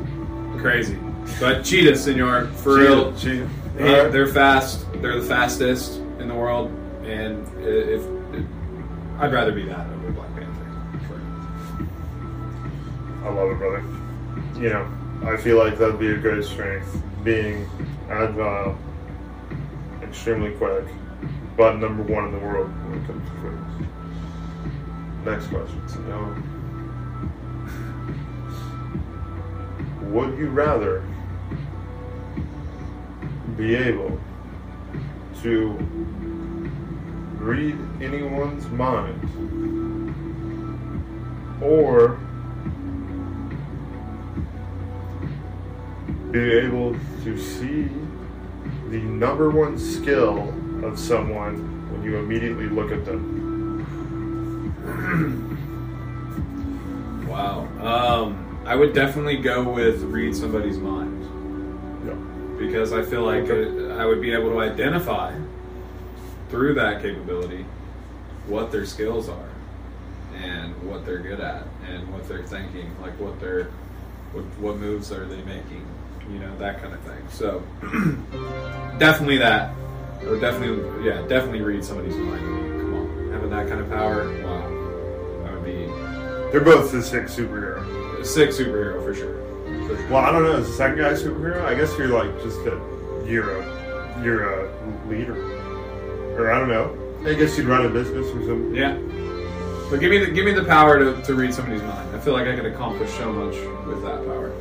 crazy. 0.59 0.99
But 1.41 1.63
cheetah, 1.65 1.97
senor, 1.97 2.47
for 2.49 2.77
Cheetah, 2.79 2.89
real. 2.91 3.17
cheetah. 3.17 3.49
They, 3.77 3.95
Alright. 3.97 4.13
They're 4.13 4.27
fast. 4.27 4.85
They're 5.01 5.21
the 5.21 5.27
fastest 5.27 5.99
in 6.19 6.27
the 6.29 6.35
world, 6.35 6.71
and 7.05 7.47
i- 7.59 7.61
if, 7.63 8.03
if 8.35 8.45
I'd 9.21 9.33
rather 9.33 9.53
be 9.53 9.65
that 9.67 9.87
over 9.91 10.11
Black 10.11 10.35
Panther. 10.35 10.67
I 13.25 13.29
love 13.31 13.51
it, 13.51 13.59
brother. 13.59 13.83
You 14.61 14.71
know, 14.71 14.89
I 15.25 15.37
feel 15.37 15.59
like 15.59 15.79
that'd 15.79 15.99
be 16.01 16.11
a 16.13 16.17
great 16.17 16.45
strength, 16.45 17.01
being 17.23 17.69
agile, 18.11 18.77
extremely 20.09 20.53
quick, 20.53 20.87
but 21.57 21.77
number 21.77 22.03
one 22.03 22.25
in 22.25 22.33
the 22.33 22.39
world 22.39 22.69
when 22.87 22.99
it 22.99 23.07
comes 23.07 23.29
to 23.29 23.35
quickness. 23.37 23.89
Next 25.25 25.47
question. 25.49 25.89
So 25.89 26.01
now, 26.01 26.35
would 30.09 30.39
you 30.39 30.49
rather 30.49 31.05
be 33.57 33.75
able 33.75 34.19
to 35.43 35.73
read 37.39 37.77
anyone's 38.01 38.67
mind 38.69 39.21
or 41.63 42.19
be 46.31 46.53
able 46.53 46.97
to 47.25 47.39
see 47.39 47.91
the 48.91 48.99
number 49.01 49.51
one 49.51 49.79
skill 49.79 50.49
of 50.83 50.99
someone 50.99 51.57
when 51.93 52.03
you 52.03 52.17
immediately 52.19 52.69
look 52.69 52.91
at 52.91 53.05
them. 53.05 53.37
Wow. 57.29 57.69
Um, 57.81 58.63
I 58.67 58.75
would 58.75 58.93
definitely 58.95 59.37
go 59.39 59.63
with 59.63 60.03
read 60.03 60.35
somebody's 60.35 60.79
mind 60.79 61.25
Yeah. 62.07 62.15
because 62.59 62.93
I 62.93 63.03
feel 63.03 63.23
like 63.25 63.49
uh 63.51 63.95
I 64.01 64.05
would 64.07 64.21
be 64.21 64.33
able 64.33 64.51
to 64.51 64.61
identify 64.61 65.35
through 66.51 66.75
that 66.75 67.03
capability 67.03 67.65
what 68.47 68.71
their 68.73 68.87
skills 68.87 69.29
are 69.29 69.49
and 70.43 70.75
what 70.83 71.05
they're 71.05 71.19
good 71.19 71.41
at 71.41 71.65
and 71.91 72.11
what 72.13 72.27
they're 72.29 72.45
thinking, 72.47 72.91
like 73.03 73.19
what 73.21 73.39
they're 73.41 73.71
what, 74.33 74.45
what 74.59 74.77
moves 74.77 75.11
are 75.13 75.27
they 75.27 75.43
making, 75.43 75.87
you 76.31 76.39
know, 76.39 76.57
that 76.59 76.81
kind 76.83 76.95
of 76.95 77.01
thing. 77.01 77.29
So 77.31 77.63
definitely 78.99 79.39
that. 79.39 79.75
Or 80.27 80.39
definitely 80.39 81.05
yeah, 81.07 81.23
definitely 81.29 81.61
read 81.63 81.85
somebody's 81.85 82.17
mind. 82.17 82.41
Come 82.81 82.95
on. 82.95 83.33
Having 83.33 83.51
that 83.51 83.69
kind 83.69 83.81
of 83.81 83.89
power, 83.89 84.25
wow. 84.45 85.45
That 85.45 85.55
would 85.55 85.65
be 85.65 85.87
They're 86.53 86.61
both 86.61 86.91
the 86.93 87.03
sick 87.03 87.25
superhero. 87.25 88.21
a 88.21 88.25
sick 88.25 88.51
superhero 88.51 89.03
for 89.03 89.15
sure. 89.15 89.39
For 89.89 89.97
sure. 89.97 90.09
Well, 90.09 90.25
I 90.25 90.33
don't 90.33 90.43
know. 90.43 90.57
Is 90.57 90.67
the 90.69 90.75
second 90.75 90.99
guy 90.99 91.09
a 91.11 91.15
superhero? 91.17 91.65
I 91.65 91.75
guess 91.75 91.97
you're 91.97 92.09
like 92.09 92.35
just 92.43 92.59
a 92.61 93.25
you're 93.27 93.61
a 93.61 94.23
you're 94.25 94.65
a 94.65 95.09
leader, 95.09 95.37
or 96.37 96.51
I 96.51 96.59
don't 96.59 96.69
know. 96.69 96.97
I 97.25 97.35
guess 97.35 97.57
you'd 97.57 97.67
run 97.67 97.87
a 97.87 97.89
business 97.89 98.27
or 98.27 98.45
something. 98.45 98.75
Yeah. 98.75 98.97
But 99.91 100.01
give 100.01 100.11
me 100.11 100.19
the 100.19 100.31
give 100.33 100.45
me 100.45 100.53
the 100.53 100.65
power 100.65 100.99
to, 100.99 101.23
to 101.23 101.35
read 101.35 101.55
somebody's 101.55 101.83
mind. 101.83 102.15
I 102.15 102.19
feel 102.21 102.33
like 102.33 102.49
I 102.49 102.57
could 102.57 102.67
accomplish 102.67 103.11
so 103.13 103.33
much 103.33 103.55
with 103.87 104.03
that 104.03 104.25
power. 104.27 104.53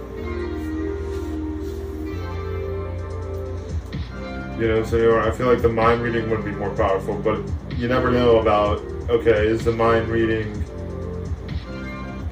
You 4.58 4.68
know, 4.68 4.84
so 4.84 5.20
I 5.20 5.30
feel 5.30 5.46
like 5.46 5.62
the 5.62 5.70
mind 5.70 6.02
reading 6.02 6.32
would 6.32 6.44
be 6.44 6.50
more 6.50 6.72
powerful, 6.72 7.16
but 7.20 7.40
you 7.78 7.88
never 7.88 8.10
know 8.10 8.40
about. 8.40 8.80
Okay, 9.08 9.46
is 9.46 9.64
the 9.64 9.72
mind 9.72 10.10
reading? 10.10 10.52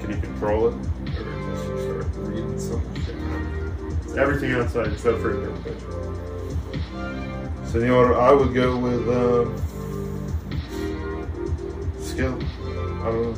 Can 0.00 0.10
you 0.10 0.16
control 0.16 0.66
it, 0.66 0.74
or 0.74 1.54
just 1.54 1.64
start 1.84 2.06
reading 2.16 2.58
some 2.58 2.82
shit? 2.96 3.14
It's 4.02 4.16
everything 4.16 4.50
outside 4.54 4.88
except 4.88 5.18
for 5.18 5.36
interpretation. 5.36 5.88
So 7.64 7.78
you 7.78 7.86
know 7.86 8.08
what? 8.08 8.16
I 8.18 8.32
would 8.32 8.52
go 8.52 8.76
with 8.76 9.08
um, 9.08 9.56
skill. 12.00 12.36
I 13.02 13.04
don't 13.04 13.22
know. 13.22 13.36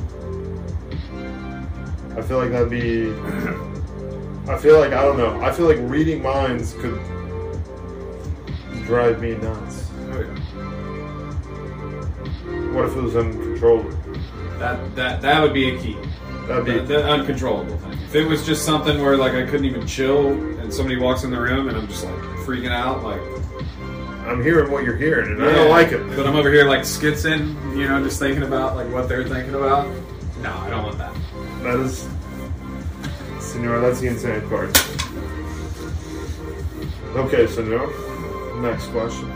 I 2.16 2.22
feel 2.22 2.39
like 2.39 2.53
that'd 2.53 2.70
be. 2.70 3.11
I 4.51 4.57
feel 4.57 4.80
like 4.80 4.95
I 4.95 5.03
don't 5.03 5.18
know. 5.18 5.39
I 5.43 5.53
feel 5.53 5.66
like 5.66 5.76
reading 5.82 6.22
minds 6.22 6.72
could 6.72 6.99
drive 8.89 9.20
me 9.20 9.34
nuts. 9.34 9.91
Oh 10.12 10.20
yeah. 10.20 10.34
What 12.72 12.86
if 12.86 12.97
it 12.97 13.03
was 13.03 13.16
uncontrollable? 13.16 13.91
That 14.59 14.97
that 14.97 15.20
that 15.20 15.43
would 15.43 15.53
be 15.53 15.76
a 15.76 15.78
key. 15.78 15.97
That'd 16.47 16.64
The, 16.64 16.72
be 16.80 16.86
the 16.86 17.07
uncontrollable 17.07 17.76
thing. 17.76 17.93
If 17.93 18.14
it 18.14 18.24
was 18.26 18.47
just 18.47 18.64
something 18.64 19.03
where 19.03 19.18
like 19.18 19.34
I 19.34 19.45
couldn't 19.45 19.66
even 19.66 19.86
chill 19.86 20.28
and 20.28 20.72
somebody 20.72 20.99
walks 20.99 21.22
in 21.22 21.30
the 21.30 21.39
room 21.39 21.68
and 21.68 21.76
I'm 21.76 21.86
just 21.86 22.03
like 22.05 22.14
freaking 22.47 22.70
out, 22.70 23.05
like 23.05 23.20
I'm 24.26 24.43
hearing 24.43 24.70
what 24.72 24.84
you're 24.84 24.97
hearing, 24.97 25.32
and 25.32 25.45
I 25.45 25.53
don't 25.53 25.68
like 25.68 25.93
it. 25.93 26.03
But 26.16 26.26
I'm 26.26 26.34
over 26.36 26.51
here 26.51 26.64
like 26.64 26.80
skitzing, 26.80 27.76
you 27.76 27.86
know, 27.86 28.03
just 28.03 28.18
thinking 28.18 28.43
about 28.43 28.74
like 28.74 28.91
what 28.91 29.07
they're 29.07 29.28
thinking 29.28 29.55
about. 29.55 29.86
No, 30.41 30.51
I 30.57 30.70
don't 30.70 30.84
want 30.84 30.97
that. 30.97 31.14
That 31.62 31.78
is, 31.80 32.09
Senor, 33.39 33.80
that's 33.80 34.01
the 34.01 34.07
insane 34.09 34.49
part. 34.49 34.70
Okay, 37.16 37.47
Senor. 37.47 37.91
Next 38.61 38.88
question. 38.88 39.28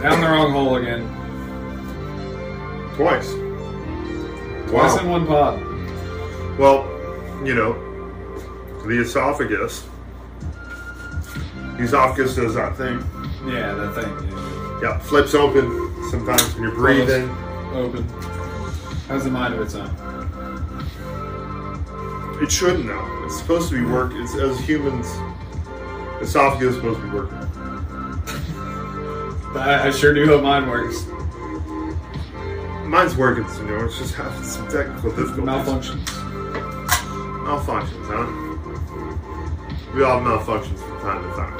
Down 0.00 0.20
the 0.20 0.26
wrong 0.26 0.52
hole 0.52 0.76
again. 0.76 1.02
Twice. 2.96 3.32
Twice 4.70 5.00
in 5.00 5.10
one 5.10 5.26
pot. 5.26 5.58
Well, 6.58 6.86
you 7.44 7.54
know, 7.54 7.74
the 8.86 9.00
esophagus. 9.02 9.86
Esophagus 11.78 12.34
does 12.34 12.54
that 12.54 12.76
thing. 12.78 12.98
Yeah, 13.46 13.74
that 13.74 13.94
thing. 13.94 14.10
Yeah, 14.80 14.82
yeah 14.82 14.98
flips 15.00 15.34
open 15.34 15.68
sometimes 16.10 16.54
when 16.54 16.62
you're 16.62 16.74
breathing. 16.74 17.28
Open. 17.74 18.08
Has 19.08 19.26
a 19.26 19.30
mind 19.30 19.52
of 19.52 19.60
its 19.60 19.74
own. 19.74 20.11
It 22.42 22.50
shouldn't 22.50 22.88
though. 22.88 23.24
It's 23.24 23.38
supposed 23.38 23.68
to 23.70 23.76
be 23.76 23.84
work. 23.88 24.10
It's 24.16 24.34
as 24.34 24.58
humans, 24.58 25.06
esophagus 26.20 26.70
is 26.70 26.74
supposed 26.74 26.98
to 26.98 27.06
be 27.06 27.10
working. 27.10 27.38
I, 29.56 29.86
I 29.86 29.90
sure 29.92 30.12
do 30.12 30.26
hope 30.26 30.42
mine 30.42 30.68
works. 30.68 31.06
Mine's 32.84 33.16
working, 33.16 33.46
senor. 33.48 33.84
It's 33.86 33.96
just 33.96 34.14
having 34.14 34.42
some 34.42 34.66
technical 34.66 35.10
difficulties. 35.10 35.44
Malfunctions. 35.44 36.04
Malfunctions, 37.44 38.06
huh? 38.08 38.26
We 39.94 40.02
all 40.02 40.18
have 40.18 40.26
malfunctions 40.26 40.80
from 40.80 40.98
time 41.00 41.22
to 41.22 41.28
time. 41.36 41.56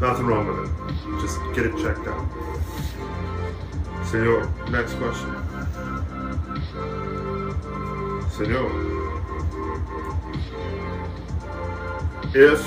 Nothing 0.00 0.26
wrong 0.26 0.48
with 0.48 0.58
it. 0.64 0.70
Just 1.20 1.38
get 1.54 1.64
it 1.64 1.76
checked 1.80 2.08
out. 2.08 2.26
Senor, 4.04 4.48
next 4.70 4.94
question. 4.94 5.43
Senor. 8.36 8.66
If 12.34 12.60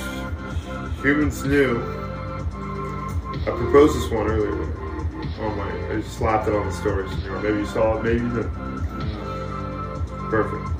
humans 1.03 1.43
knew, 1.43 1.81
I 3.41 3.51
proposed 3.51 3.97
this 3.97 4.09
one 4.09 4.27
earlier. 4.27 4.73
Oh 5.41 5.53
my, 5.57 5.93
I 5.93 5.99
just 5.99 6.17
slapped 6.17 6.47
it 6.47 6.55
on 6.55 6.67
the 6.67 6.71
story, 6.71 7.09
senor. 7.09 7.41
Maybe 7.41 7.57
you 7.57 7.65
saw 7.65 7.97
it, 7.97 8.03
maybe 8.05 8.19
you 8.21 8.29
didn't. 8.29 8.53
Perfect. 10.29 10.71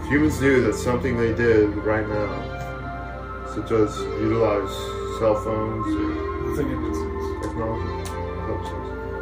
If 0.00 0.08
humans 0.10 0.40
knew 0.40 0.62
that 0.62 0.74
something 0.74 1.18
they 1.18 1.34
did 1.34 1.76
right 1.76 2.08
now, 2.08 3.44
such 3.54 3.70
as 3.70 3.98
utilize 4.18 4.72
cell 5.18 5.34
phones 5.44 5.94
or 5.94 6.52
I 6.52 6.56
think 6.56 6.70
it 6.70 6.76
makes 6.78 6.96
sense. 6.96 7.44
technology. 7.44 8.10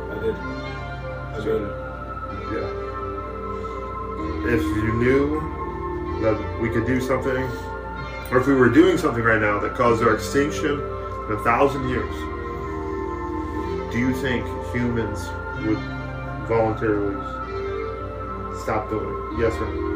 I 0.09 0.19
did. 0.23 0.37
I 0.37 1.41
did. 1.45 1.63
Yeah. 2.53 2.82
If 4.45 4.63
you 4.63 4.93
knew 4.95 6.21
that 6.21 6.61
we 6.61 6.69
could 6.69 6.87
do 6.87 7.01
something, 7.01 7.45
or 8.31 8.39
if 8.39 8.47
we 8.47 8.55
were 8.55 8.71
doing 8.71 8.99
something 8.99 9.23
right 9.23 9.41
now 9.41 9.59
that 9.61 9.75
caused 9.75 10.03
our 10.03 10.15
extinction 10.15 10.73
in 10.73 11.33
a 11.33 11.45
thousand 11.45 11.89
years, 11.89 12.15
do 13.93 13.99
you 13.99 14.15
think 14.15 14.45
humans 14.73 15.29
would 15.65 15.79
voluntarily 16.49 17.15
stop 18.63 18.89
doing 18.91 19.07
it? 19.07 19.41
Yes 19.41 19.55
or 19.55 19.67
no? 19.75 19.93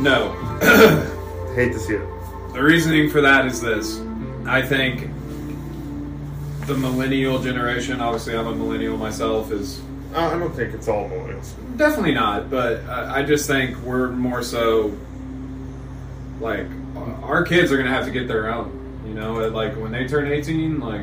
No. 0.00 1.52
Hate 1.54 1.72
to 1.72 1.78
see 1.78 1.94
it. 1.94 2.08
The 2.52 2.62
reasoning 2.62 3.10
for 3.10 3.20
that 3.20 3.46
is 3.46 3.60
this. 3.60 4.00
I 4.46 4.60
think 4.60 5.10
the 6.66 6.74
millennial 6.74 7.40
generation, 7.40 8.00
obviously 8.00 8.36
I'm 8.36 8.46
a 8.46 8.54
millennial 8.54 8.96
myself, 8.96 9.52
is 9.52 9.80
I 10.14 10.38
don't 10.38 10.54
think 10.54 10.74
it's 10.74 10.88
all 10.88 11.08
millennials. 11.08 11.54
definitely 11.76 12.14
not, 12.14 12.50
but 12.50 12.84
I, 12.84 13.20
I 13.20 13.22
just 13.24 13.46
think 13.48 13.76
we're 13.78 14.10
more 14.10 14.42
so 14.42 14.96
like 16.40 16.66
our 17.22 17.42
kids 17.42 17.72
are 17.72 17.76
going 17.76 17.88
to 17.88 17.92
have 17.92 18.04
to 18.04 18.10
get 18.10 18.28
their 18.28 18.52
own. 18.52 18.80
You 19.06 19.14
know, 19.14 19.34
like 19.48 19.74
when 19.76 19.92
they 19.92 20.06
turn 20.06 20.30
18, 20.30 20.80
like 20.80 21.02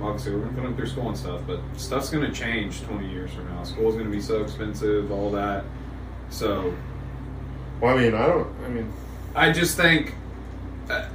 obviously 0.00 0.32
we're 0.34 0.40
going 0.40 0.54
to 0.54 0.60
put 0.60 0.66
them 0.66 0.76
through 0.76 0.86
school 0.86 1.08
and 1.08 1.16
stuff, 1.16 1.42
but 1.46 1.60
stuff's 1.76 2.10
going 2.10 2.24
to 2.24 2.32
change 2.32 2.82
20 2.82 3.08
years 3.08 3.32
from 3.32 3.48
now. 3.48 3.62
School's 3.62 3.94
going 3.94 4.06
to 4.06 4.12
be 4.12 4.20
so 4.20 4.42
expensive, 4.42 5.10
all 5.12 5.30
that. 5.30 5.64
So 6.30 6.74
Well, 7.80 7.96
I 7.96 8.00
mean, 8.00 8.14
I 8.14 8.26
don't. 8.26 8.48
I 8.64 8.68
mean, 8.68 8.92
I 9.34 9.52
just 9.52 9.76
think 9.76 10.14
uh, 10.90 11.08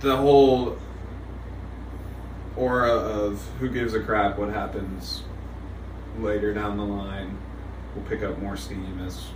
the 0.00 0.16
whole 0.16 0.78
aura 2.56 2.92
of 2.92 3.42
who 3.58 3.68
gives 3.68 3.94
a 3.94 4.00
crap 4.00 4.38
what 4.38 4.48
happens 4.50 5.22
later 6.20 6.52
down 6.52 6.76
the 6.76 6.84
line 6.84 7.38
will 7.94 8.02
pick 8.02 8.22
up 8.22 8.38
more 8.38 8.56
steam 8.56 9.00
as 9.06 9.28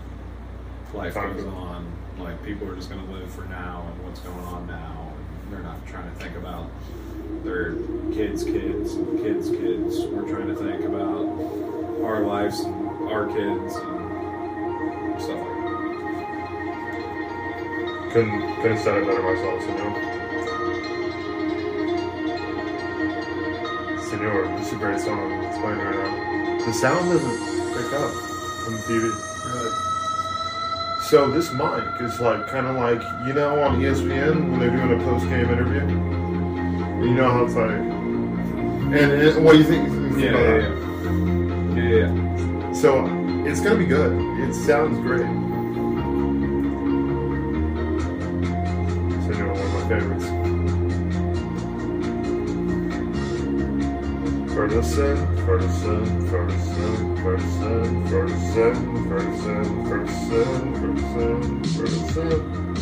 life 0.93 1.15
goes 1.15 1.45
on. 1.45 1.91
Like 2.19 2.43
people 2.45 2.69
are 2.69 2.77
just 2.77 2.91
going 2.91 3.05
to 3.05 3.13
live 3.13 3.33
for 3.33 3.45
now 3.45 3.87
and 3.91 4.05
what's 4.05 4.21
going 4.21 4.39
on 4.39 4.67
now, 4.67 5.13
and 5.43 5.53
they're 5.53 5.63
not 5.63 5.87
trying 5.87 6.11
to 6.11 6.17
think 6.19 6.37
about 6.37 6.69
their 7.43 7.75
kids' 8.13 8.45
kids 8.45 8.95
and 8.95 9.19
kids' 9.21 9.51
kids. 9.51 10.01
We're 10.07 10.29
trying 10.29 10.49
to 10.49 10.55
think 10.55 10.85
about 10.85 12.05
our 12.05 12.21
lives 12.23 12.61
and 12.61 13.09
our 13.09 13.27
kids 13.27 13.75
and 13.77 15.21
stuff 15.21 15.39
like 15.39 15.49
that. 15.49 15.63
couldn't 18.13 18.57
couldn't 18.57 18.77
have 18.77 18.81
said 18.81 18.97
it 18.99 19.07
better 19.07 19.23
myself, 19.23 19.63
senor. 19.63 19.95
Senor, 24.11 24.59
this 24.59 24.67
is 24.67 24.73
a 24.75 24.77
great 24.77 25.01
song. 25.01 25.33
It's 25.45 25.57
playing 25.59 25.79
right 25.79 25.97
now. 25.97 26.32
The 26.65 26.73
sound 26.73 27.11
doesn't 27.11 27.39
pick 27.75 27.93
up 27.93 28.13
from 28.63 28.75
the 28.75 28.83
TV. 28.87 29.11
So 31.03 31.29
this 31.31 31.53
mic 31.53 32.01
is 32.01 32.21
like 32.21 32.47
kind 32.47 32.67
of 32.69 32.77
like 32.77 33.03
you 33.27 33.33
know 33.33 33.61
on 33.61 33.81
ESPN 33.81 34.51
when 34.51 34.61
they're 34.61 34.71
doing 34.71 34.93
a 34.93 35.05
post 35.05 35.29
game 35.29 35.51
interview. 35.51 35.81
You 37.05 37.15
know 37.15 37.31
how 37.31 37.45
it's 37.45 37.55
like. 37.55 37.71
And, 37.71 38.95
and 38.95 39.45
what 39.45 39.53
do 39.53 39.59
you 39.59 39.65
think? 39.65 39.89
Yeah, 40.19 40.31
yeah, 40.33 40.57
yeah. 41.75 42.07
Yeah. 42.07 42.73
So 42.73 43.07
it's 43.45 43.61
gonna 43.61 43.77
be 43.77 43.85
good. 43.85 44.13
It 44.49 44.55
sounds 44.55 44.99
great. 45.01 45.27
Senor, 49.27 49.53
one 49.53 49.61
of 49.61 49.73
my 49.73 49.89
favorites. 49.89 50.42
37, 54.73 55.37
37, 55.45 56.29
37, 56.29 57.17
37, 57.19 58.09
37, 58.09 59.07
37, 59.07 59.85
37, 59.85 61.63
37, 61.63 61.63
37. 61.63 62.73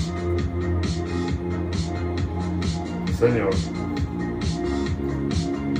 Senor, 3.12 3.51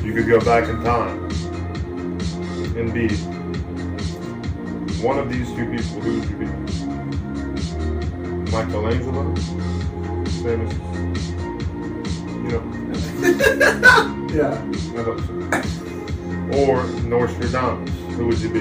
you 0.05 0.13
could 0.13 0.27
go 0.27 0.41
back 0.41 0.69
in 0.69 0.83
time 0.83 1.31
and 2.77 2.93
be 2.93 3.09
one 5.01 5.17
of 5.17 5.31
these 5.31 5.49
two 5.53 5.71
people. 5.71 6.01
Who 6.01 6.19
would 6.19 6.29
you 6.29 6.37
be? 6.39 6.47
Michelangelo? 8.51 9.33
Famous. 10.43 10.75
You 12.43 12.51
know. 12.51 12.63
yeah. 14.35 14.53
I 14.99 15.03
hope 15.03 15.21
so. 15.21 15.60
Or 16.61 16.85
Nostradamus, 17.05 17.91
who 18.17 18.27
would 18.27 18.39
you 18.39 18.51
be? 18.51 18.61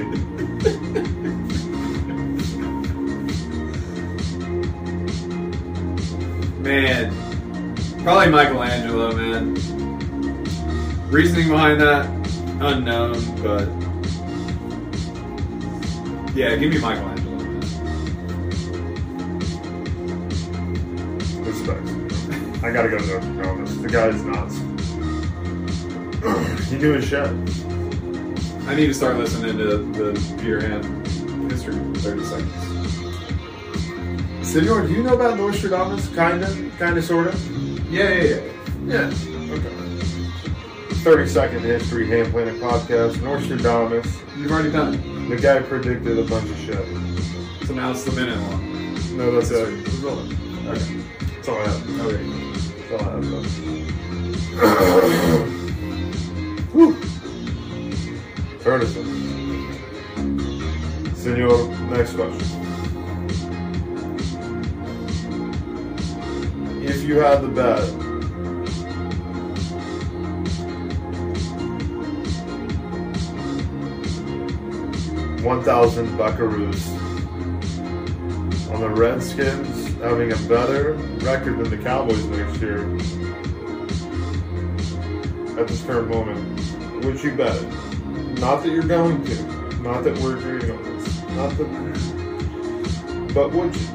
Man, 6.61 7.13
probably 8.03 8.29
Michelangelo, 8.31 9.13
man. 9.13 9.53
Reasoning 11.09 11.49
behind 11.49 11.81
that, 11.81 12.09
unknown, 12.61 13.19
but 13.43 13.67
yeah, 16.33 16.55
give 16.55 16.71
me 16.71 16.79
Michelangelo. 16.79 17.35
Man. 17.35 17.59
Respect. 21.43 21.83
I 22.63 22.71
gotta 22.71 22.87
go 22.87 22.97
to 22.97 23.05
Nostradamus. 23.05 23.75
The 23.81 23.89
guy's 23.89 24.23
nuts. 24.23 24.55
he 26.69 26.77
knew 26.77 26.93
his 26.93 27.05
shit. 27.05 27.29
I 28.69 28.75
need 28.75 28.85
to 28.85 28.93
start 28.93 29.17
listening 29.17 29.57
to 29.57 29.77
the 29.77 30.13
Peter 30.37 30.61
Ham 30.61 30.83
history 31.49 31.73
in 31.73 31.95
30 31.95 32.23
seconds. 32.23 32.53
Senor, 34.47 34.85
do 34.85 34.93
you 34.93 35.01
know 35.01 35.15
about 35.15 35.39
Nostradamus? 35.39 36.07
Kinda, 36.09 36.45
kinda, 36.77 37.01
sorta. 37.01 37.35
Yeah, 37.89 38.13
yeah, 38.13 38.23
yeah. 38.23 38.41
Yeah. 38.85 39.11
Okay. 39.53 39.73
30 41.01 41.27
second 41.27 41.61
history, 41.61 42.05
Ham 42.09 42.29
Planet 42.29 42.61
podcast. 42.61 43.19
Nostradamus. 43.23 44.05
You've 44.37 44.51
already 44.51 44.71
done 44.71 44.93
it. 44.93 45.29
The 45.29 45.37
guy 45.37 45.61
predicted 45.61 46.19
a 46.19 46.23
bunch 46.25 46.51
of 46.51 46.57
shit. 46.59 46.85
So 47.65 47.73
now 47.73 47.89
it's 47.89 48.03
the 48.03 48.11
minute 48.11 48.37
one. 48.51 49.17
No, 49.17 49.31
that's 49.31 49.49
it. 49.49 49.67
Okay. 50.67 51.01
That's 51.33 51.47
all 51.49 51.57
I 51.57 51.63
have. 51.65 51.89
Okay. 52.01 52.23
That's 52.77 53.01
all 53.01 53.09
I 53.09 53.13
have. 54.59 55.49
Whew 56.75 57.18
furnaces. 58.69 59.07
Senor, 61.17 61.69
next 61.89 62.13
question. 62.13 62.45
If 66.83 67.01
you 67.01 67.15
had 67.15 67.41
the 67.41 67.47
bed, 67.47 67.81
one 75.43 75.63
thousand 75.63 76.09
buckaroos 76.09 76.85
on 78.71 78.81
the 78.81 78.89
Redskins 78.89 79.95
having 79.99 80.31
a 80.31 80.37
better 80.47 80.93
record 81.23 81.57
than 81.57 81.71
the 81.71 81.77
Cowboys 81.79 82.23
next 82.25 82.61
year. 82.61 82.83
At 85.59 85.67
this 85.67 85.83
current 85.85 86.09
moment, 86.09 87.03
would 87.03 87.23
you 87.23 87.35
bet 87.35 87.55
it? 87.55 87.88
Not 88.39 88.63
that 88.63 88.71
you're 88.71 88.83
going 88.83 89.23
to. 89.25 89.43
Not 89.81 90.03
that 90.03 90.17
we're 90.19 90.37
agreeing 90.37 90.71
on 90.71 90.83
this. 90.83 91.21
Not 91.31 91.57
that. 91.57 93.31
But 93.33 93.51
would 93.51 93.75
you? 93.75 93.87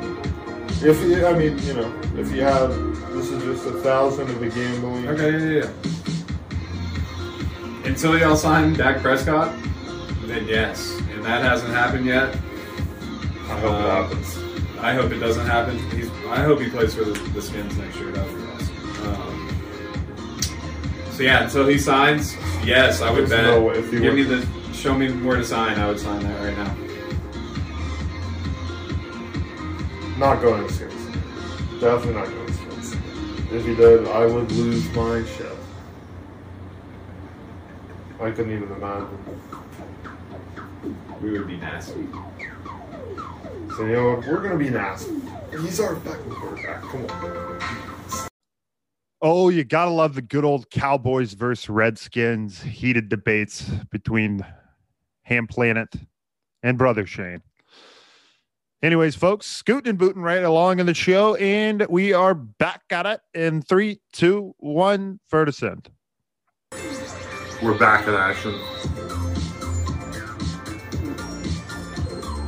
If 0.87 1.01
you, 1.03 1.27
I 1.27 1.33
mean, 1.33 1.59
you 1.61 1.75
know, 1.75 2.01
if 2.17 2.31
you 2.31 2.43
have, 2.43 2.71
this 3.15 3.31
is 3.31 3.43
just 3.43 3.67
a 3.67 3.73
thousand 3.81 4.29
of 4.29 4.39
the 4.41 4.49
gambling. 4.51 5.09
Okay, 5.09 5.33
yeah, 5.33 5.65
yeah. 5.65 5.71
Until 7.89 8.19
y'all 8.19 8.37
sign 8.37 8.75
Dak 8.75 9.01
Prescott, 9.01 9.55
then 10.23 10.47
yes. 10.47 10.99
And 11.13 11.25
that 11.25 11.43
hasn't 11.43 11.73
happened 11.73 12.07
yet. 12.07 12.35
I 12.35 13.59
hope 13.61 13.65
it 13.65 13.87
Uh, 13.87 14.03
happens. 14.03 14.39
I 14.81 14.93
hope 14.95 15.13
it 15.13 15.19
doesn't 15.21 15.47
happen. 15.47 15.79
He's, 15.91 16.11
I 16.29 16.43
hope 16.43 16.61
he 16.61 16.69
plays 16.69 16.95
for 16.95 17.05
the, 17.05 17.13
the 17.31 17.41
Skins 17.43 17.77
next 17.79 17.97
year. 17.97 18.13
So 21.15 21.23
yeah, 21.23 21.45
until 21.45 21.67
he 21.67 21.79
signs, 21.79 22.35
yes, 22.65 23.01
I 23.01 23.11
would 23.11 23.21
There's 23.29 23.31
bet. 23.31 23.45
no 23.45 23.63
way- 23.63 23.79
if 23.79 23.91
he 23.93 24.01
Give 24.01 24.15
me 24.15 24.23
the, 24.25 24.47
show 24.73 24.95
me 24.95 25.11
where 25.13 25.37
to 25.37 25.45
sign. 25.45 25.79
I 25.79 25.87
would 25.89 25.99
sign 26.01 26.23
that 26.23 26.43
right 26.43 26.57
now. 26.57 26.77
Not 30.19 30.41
going 30.43 30.67
to 30.67 30.73
Skins. 30.73 30.93
Definitely 31.81 32.15
not 32.15 32.27
going 32.29 32.47
to 32.47 32.53
Skins. 32.53 32.93
If 33.53 33.65
he 33.67 33.75
did, 33.75 34.07
I 34.09 34.27
would 34.27 34.51
lose 34.53 34.89
my 34.95 35.25
shit. 35.25 35.47
I 38.21 38.31
couldn't 38.31 38.53
even 38.53 38.71
imagine. 38.73 39.19
We 41.21 41.31
would 41.39 41.47
be 41.47 41.57
nasty. 41.57 42.07
So 43.77 43.85
you 43.85 43.93
know 43.93 44.11
what? 44.15 44.27
We're 44.27 44.41
gonna 44.41 44.57
be 44.57 44.71
nasty. 44.71 45.15
He's 45.51 45.81
our 45.81 45.97
fucking 45.97 46.31
quarterback. 46.31 46.83
Come 46.83 47.07
on. 47.07 47.61
Oh, 49.27 49.49
you 49.49 49.65
gotta 49.65 49.91
love 49.91 50.17
the 50.17 50.21
good 50.21 50.45
old 50.45 50.69
Cowboys 50.69 51.33
versus 51.33 51.71
Redskins 51.71 52.61
heated 52.61 53.09
debates 53.09 53.63
between 53.91 54.45
Ham 55.23 55.47
Planet 55.47 55.89
and 56.63 56.77
Brother 56.77 57.07
Shane. 57.07 57.41
Anyways, 58.83 59.15
folks, 59.15 59.47
scooting 59.47 59.89
and 59.89 59.99
booting 59.99 60.21
right 60.21 60.45
along 60.45 60.79
in 60.79 60.85
the 60.85 60.93
show, 60.93 61.37
and 61.37 61.87
we 61.89 62.13
are 62.13 62.35
back 62.35 62.83
at 62.91 63.07
it 63.07 63.21
in 63.33 63.63
three, 63.63 63.99
two, 64.13 64.55
one, 64.59 65.21
for 65.31 65.47
descent. 65.47 65.89
We're 67.63 67.79
back 67.79 68.07
in 68.07 68.13
action. 68.13 68.53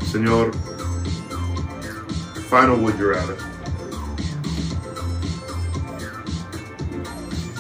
Senor, 0.09 0.53
final 2.51 2.77
wood, 2.77 2.99
you 2.99 3.09
rather? 3.09 3.56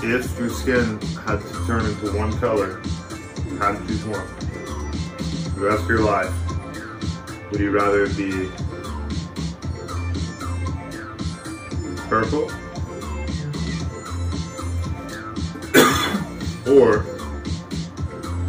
If 0.03 0.38
your 0.38 0.51
skin 0.51 1.01
had 1.26 1.40
to 1.40 1.66
turn 1.66 1.86
into 1.86 2.12
one 2.16 2.38
color, 2.38 2.80
had 3.59 3.78
to 3.78 3.86
choose 3.86 4.05
one. 4.05 4.26
The 5.55 5.61
rest 5.62 5.84
of 5.84 5.88
your 5.88 6.01
life, 6.01 6.30
would 7.51 7.61
you 7.61 7.70
rather 7.70 8.07
be 8.09 8.51
purple 12.09 12.51
or 16.68 17.07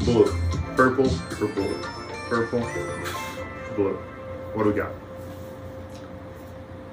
blue? 0.03 0.35
Purple 0.75 1.09
or 1.41 1.47
blue? 1.47 1.81
Purple, 2.27 2.59
blue. 3.75 3.97
What 4.53 4.63
do 4.63 4.69
we 4.71 4.75
got? 4.75 4.91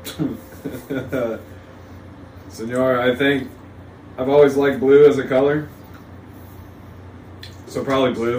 Senor, 2.51 3.01
I 3.01 3.17
think 3.17 3.51
I've 4.17 4.29
always 4.29 4.57
liked 4.57 4.81
blue 4.81 5.07
as 5.07 5.19
a 5.19 5.27
color. 5.27 5.69
So 7.67 7.85
probably 7.85 8.12
blue. 8.15 8.39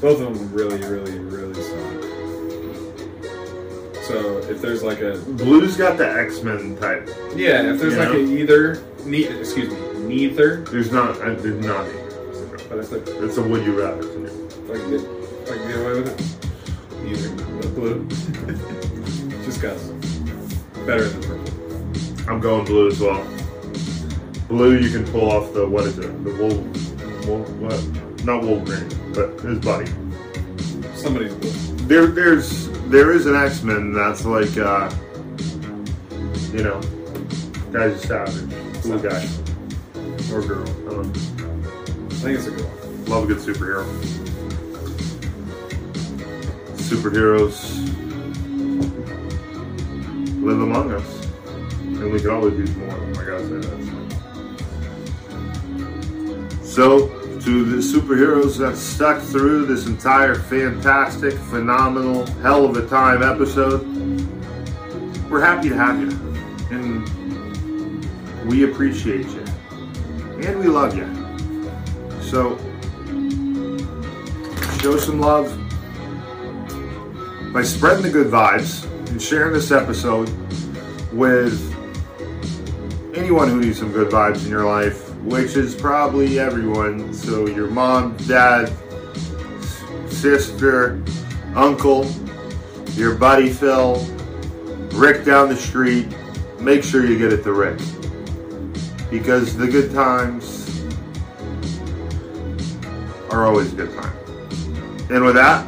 Both 0.00 0.20
of 0.20 0.36
them 0.38 0.52
really, 0.52 0.78
really, 0.82 1.18
really 1.18 1.54
strong. 1.62 2.02
So 4.02 4.38
if 4.50 4.60
there's 4.60 4.82
like 4.82 5.00
a 5.00 5.16
Blue's 5.18 5.76
got 5.76 5.96
the 5.96 6.06
X 6.10 6.42
Men 6.42 6.76
type. 6.76 7.08
yeah, 7.36 7.62
if 7.72 7.80
there's 7.80 7.94
You 7.94 7.98
like 8.00 8.08
know? 8.10 8.16
a 8.16 8.22
either 8.24 8.82
ne- 9.06 9.24
excuse 9.40 9.72
me 9.72 9.78
neither, 10.06 10.56
There's 10.64 10.92
not. 10.92 11.18
uh, 11.22 11.34
There's 11.34 11.64
not. 11.64 11.86
but 12.68 12.78
it's 12.78 12.92
if 12.92 13.08
It's 13.08 13.36
a 13.38 13.42
would 13.42 13.64
you 13.64 13.80
rather. 13.80 14.00
I 14.02 14.76
can 14.76 14.90
get 14.90 15.00
if 15.00 15.50
I 15.50 15.56
can 15.56 15.68
get 15.68 15.76
away 15.80 16.00
with 16.00 16.08
it, 16.10 17.06
either 17.06 17.30
but 17.62 17.74
blue. 17.74 18.06
Just 19.44 19.62
cause 19.62 19.88
better 20.84 21.08
than 21.08 21.22
purple. 21.22 22.30
I'm 22.30 22.40
going 22.40 22.64
blue 22.66 22.88
as 22.88 23.00
well. 23.00 23.24
Blue, 24.48 24.78
you 24.78 24.90
can 24.90 25.10
pull 25.10 25.30
off 25.30 25.52
the 25.54 25.66
what 25.66 25.84
is 25.86 25.98
it? 25.98 26.24
The 26.24 26.34
wool, 26.34 26.58
wool 27.26 27.44
what? 27.60 28.24
Not 28.24 28.42
Wolverine, 28.42 28.88
but 29.12 29.40
his 29.40 29.58
buddy. 29.58 29.90
Somebody's 30.94 31.34
blue. 31.34 31.50
There, 31.86 32.06
there's 32.06 32.68
there 32.88 33.12
is 33.12 33.26
an 33.26 33.34
X 33.34 33.62
Men 33.62 33.92
that's 33.92 34.24
like, 34.24 34.56
uh, 34.56 34.90
you 36.52 36.62
know, 36.62 36.80
guy's 37.72 37.92
a 37.92 37.98
savage, 37.98 38.82
blue 38.82 39.02
guy 39.02 39.26
or 40.32 40.42
girl. 40.42 40.68
I 40.68 40.90
don't 40.90 41.12
know. 41.12 42.06
I 42.10 42.14
think 42.14 42.38
it's 42.38 42.46
a 42.46 42.50
girl. 42.50 42.70
Love 43.06 43.24
a 43.24 43.26
good 43.26 43.38
superhero. 43.38 43.84
Superheroes 46.76 47.84
live 50.42 50.60
among 50.60 50.92
us, 50.92 51.26
and 51.82 52.12
we 52.12 52.20
can 52.20 52.30
always 52.30 52.58
use 52.58 52.76
more. 52.76 52.90
I 52.90 53.24
gotta 53.24 53.62
say 53.62 53.68
that. 53.68 53.93
So, 56.74 57.06
to 57.38 57.64
the 57.64 57.76
superheroes 57.76 58.58
that 58.58 58.76
stuck 58.76 59.22
through 59.22 59.66
this 59.66 59.86
entire 59.86 60.34
fantastic, 60.34 61.34
phenomenal, 61.34 62.26
hell 62.42 62.64
of 62.64 62.76
a 62.76 62.84
time 62.88 63.22
episode, 63.22 63.86
we're 65.30 65.40
happy 65.40 65.68
to 65.68 65.76
have 65.76 66.00
you, 66.00 66.10
and 66.72 68.04
we 68.46 68.64
appreciate 68.64 69.28
you, 69.28 69.44
and 70.42 70.58
we 70.58 70.66
love 70.66 70.96
you. 70.96 71.06
So, 72.20 72.58
show 74.80 74.96
some 74.96 75.20
love 75.20 75.56
by 77.52 77.62
spreading 77.62 78.02
the 78.02 78.10
good 78.10 78.32
vibes 78.32 78.84
and 79.10 79.22
sharing 79.22 79.52
this 79.52 79.70
episode 79.70 80.28
with 81.12 81.54
anyone 83.14 83.48
who 83.48 83.60
needs 83.60 83.78
some 83.78 83.92
good 83.92 84.10
vibes 84.10 84.44
in 84.44 84.50
your 84.50 84.64
life, 84.64 85.03
which 85.24 85.56
is 85.56 85.74
probably 85.74 86.38
everyone. 86.38 87.12
So, 87.14 87.46
your 87.46 87.68
mom, 87.68 88.16
dad, 88.28 88.70
sister, 90.08 91.02
uncle, 91.54 92.10
your 92.92 93.14
buddy 93.14 93.50
Phil, 93.50 93.96
Rick 94.92 95.24
down 95.24 95.48
the 95.48 95.56
street. 95.56 96.06
Make 96.60 96.84
sure 96.84 97.04
you 97.04 97.18
get 97.18 97.32
it 97.32 97.42
to 97.42 97.52
Rick. 97.52 97.78
Because 99.10 99.56
the 99.56 99.66
good 99.66 99.92
times 99.92 100.64
are 103.30 103.44
always 103.46 103.72
a 103.72 103.76
good 103.76 103.94
time. 103.94 104.16
And 105.10 105.24
with 105.24 105.34
that, 105.34 105.66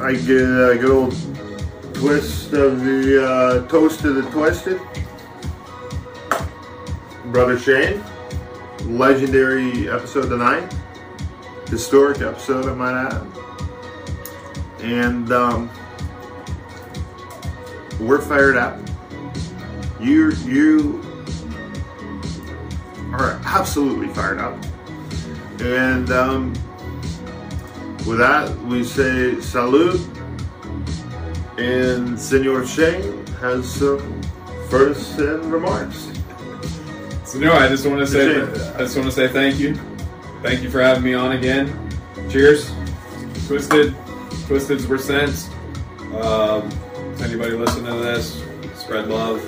I 0.00 0.12
get 0.14 0.42
a 0.42 0.76
good 0.78 0.90
old 0.90 1.14
twist 1.94 2.52
of 2.52 2.84
the 2.84 3.24
uh, 3.24 3.68
toast 3.68 4.04
of 4.04 4.16
the 4.16 4.22
twisted. 4.30 4.80
Brother 7.26 7.58
Shane, 7.58 8.02
legendary 8.86 9.88
episode 9.88 10.28
tonight, 10.28 10.72
historic 11.68 12.20
episode, 12.20 12.66
I 12.66 12.74
might 12.74 12.94
add. 12.94 13.26
And 14.80 15.32
um, 15.32 15.70
we're 18.00 18.20
fired 18.20 18.56
up. 18.56 18.78
You 20.00 20.30
you 20.44 21.02
are 23.12 23.40
absolutely 23.44 24.08
fired 24.08 24.38
up. 24.38 24.56
And 25.60 26.10
um, 26.10 26.52
with 28.06 28.18
that, 28.18 28.56
we 28.64 28.84
say 28.84 29.40
salute. 29.40 30.00
And 31.58 32.20
Senor 32.20 32.66
Shane 32.66 33.26
has 33.38 33.66
some 33.68 34.22
first 34.68 35.18
remarks. 35.18 36.15
So 37.36 37.42
no, 37.42 37.52
I 37.52 37.68
just 37.68 37.86
want 37.86 37.98
to 37.98 38.06
say, 38.06 38.40
I 38.76 38.78
just 38.78 38.96
want 38.96 39.10
to 39.10 39.12
say 39.12 39.28
thank 39.28 39.58
you, 39.58 39.74
thank 40.42 40.62
you 40.62 40.70
for 40.70 40.80
having 40.80 41.04
me 41.04 41.12
on 41.12 41.32
again. 41.32 41.68
Cheers, 42.30 42.72
Twisted, 43.46 43.94
Twisted's 44.46 44.86
percent. 44.86 45.50
Um, 46.14 46.70
anybody 47.20 47.50
listening 47.50 47.92
to 47.92 47.98
this, 47.98 48.42
spread 48.74 49.08
love, 49.08 49.42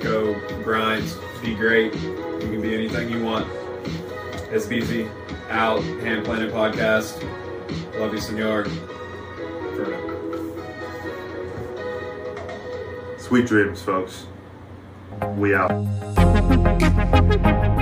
go 0.00 0.34
grind, 0.64 1.04
be 1.40 1.54
great. 1.54 1.94
You 1.94 2.40
can 2.40 2.60
be 2.60 2.74
anything 2.74 3.10
you 3.10 3.22
want. 3.22 3.46
SBZ 4.50 5.08
out, 5.50 5.84
Ham 5.84 6.24
Planet 6.24 6.52
Podcast. 6.52 7.22
Love 7.96 8.12
you, 8.12 8.18
senor. 8.18 8.64
Sweet 13.18 13.46
dreams, 13.46 13.80
folks. 13.80 14.26
We 15.36 15.54
out. 15.54 16.13
thank 16.84 17.68
you. 17.68 17.73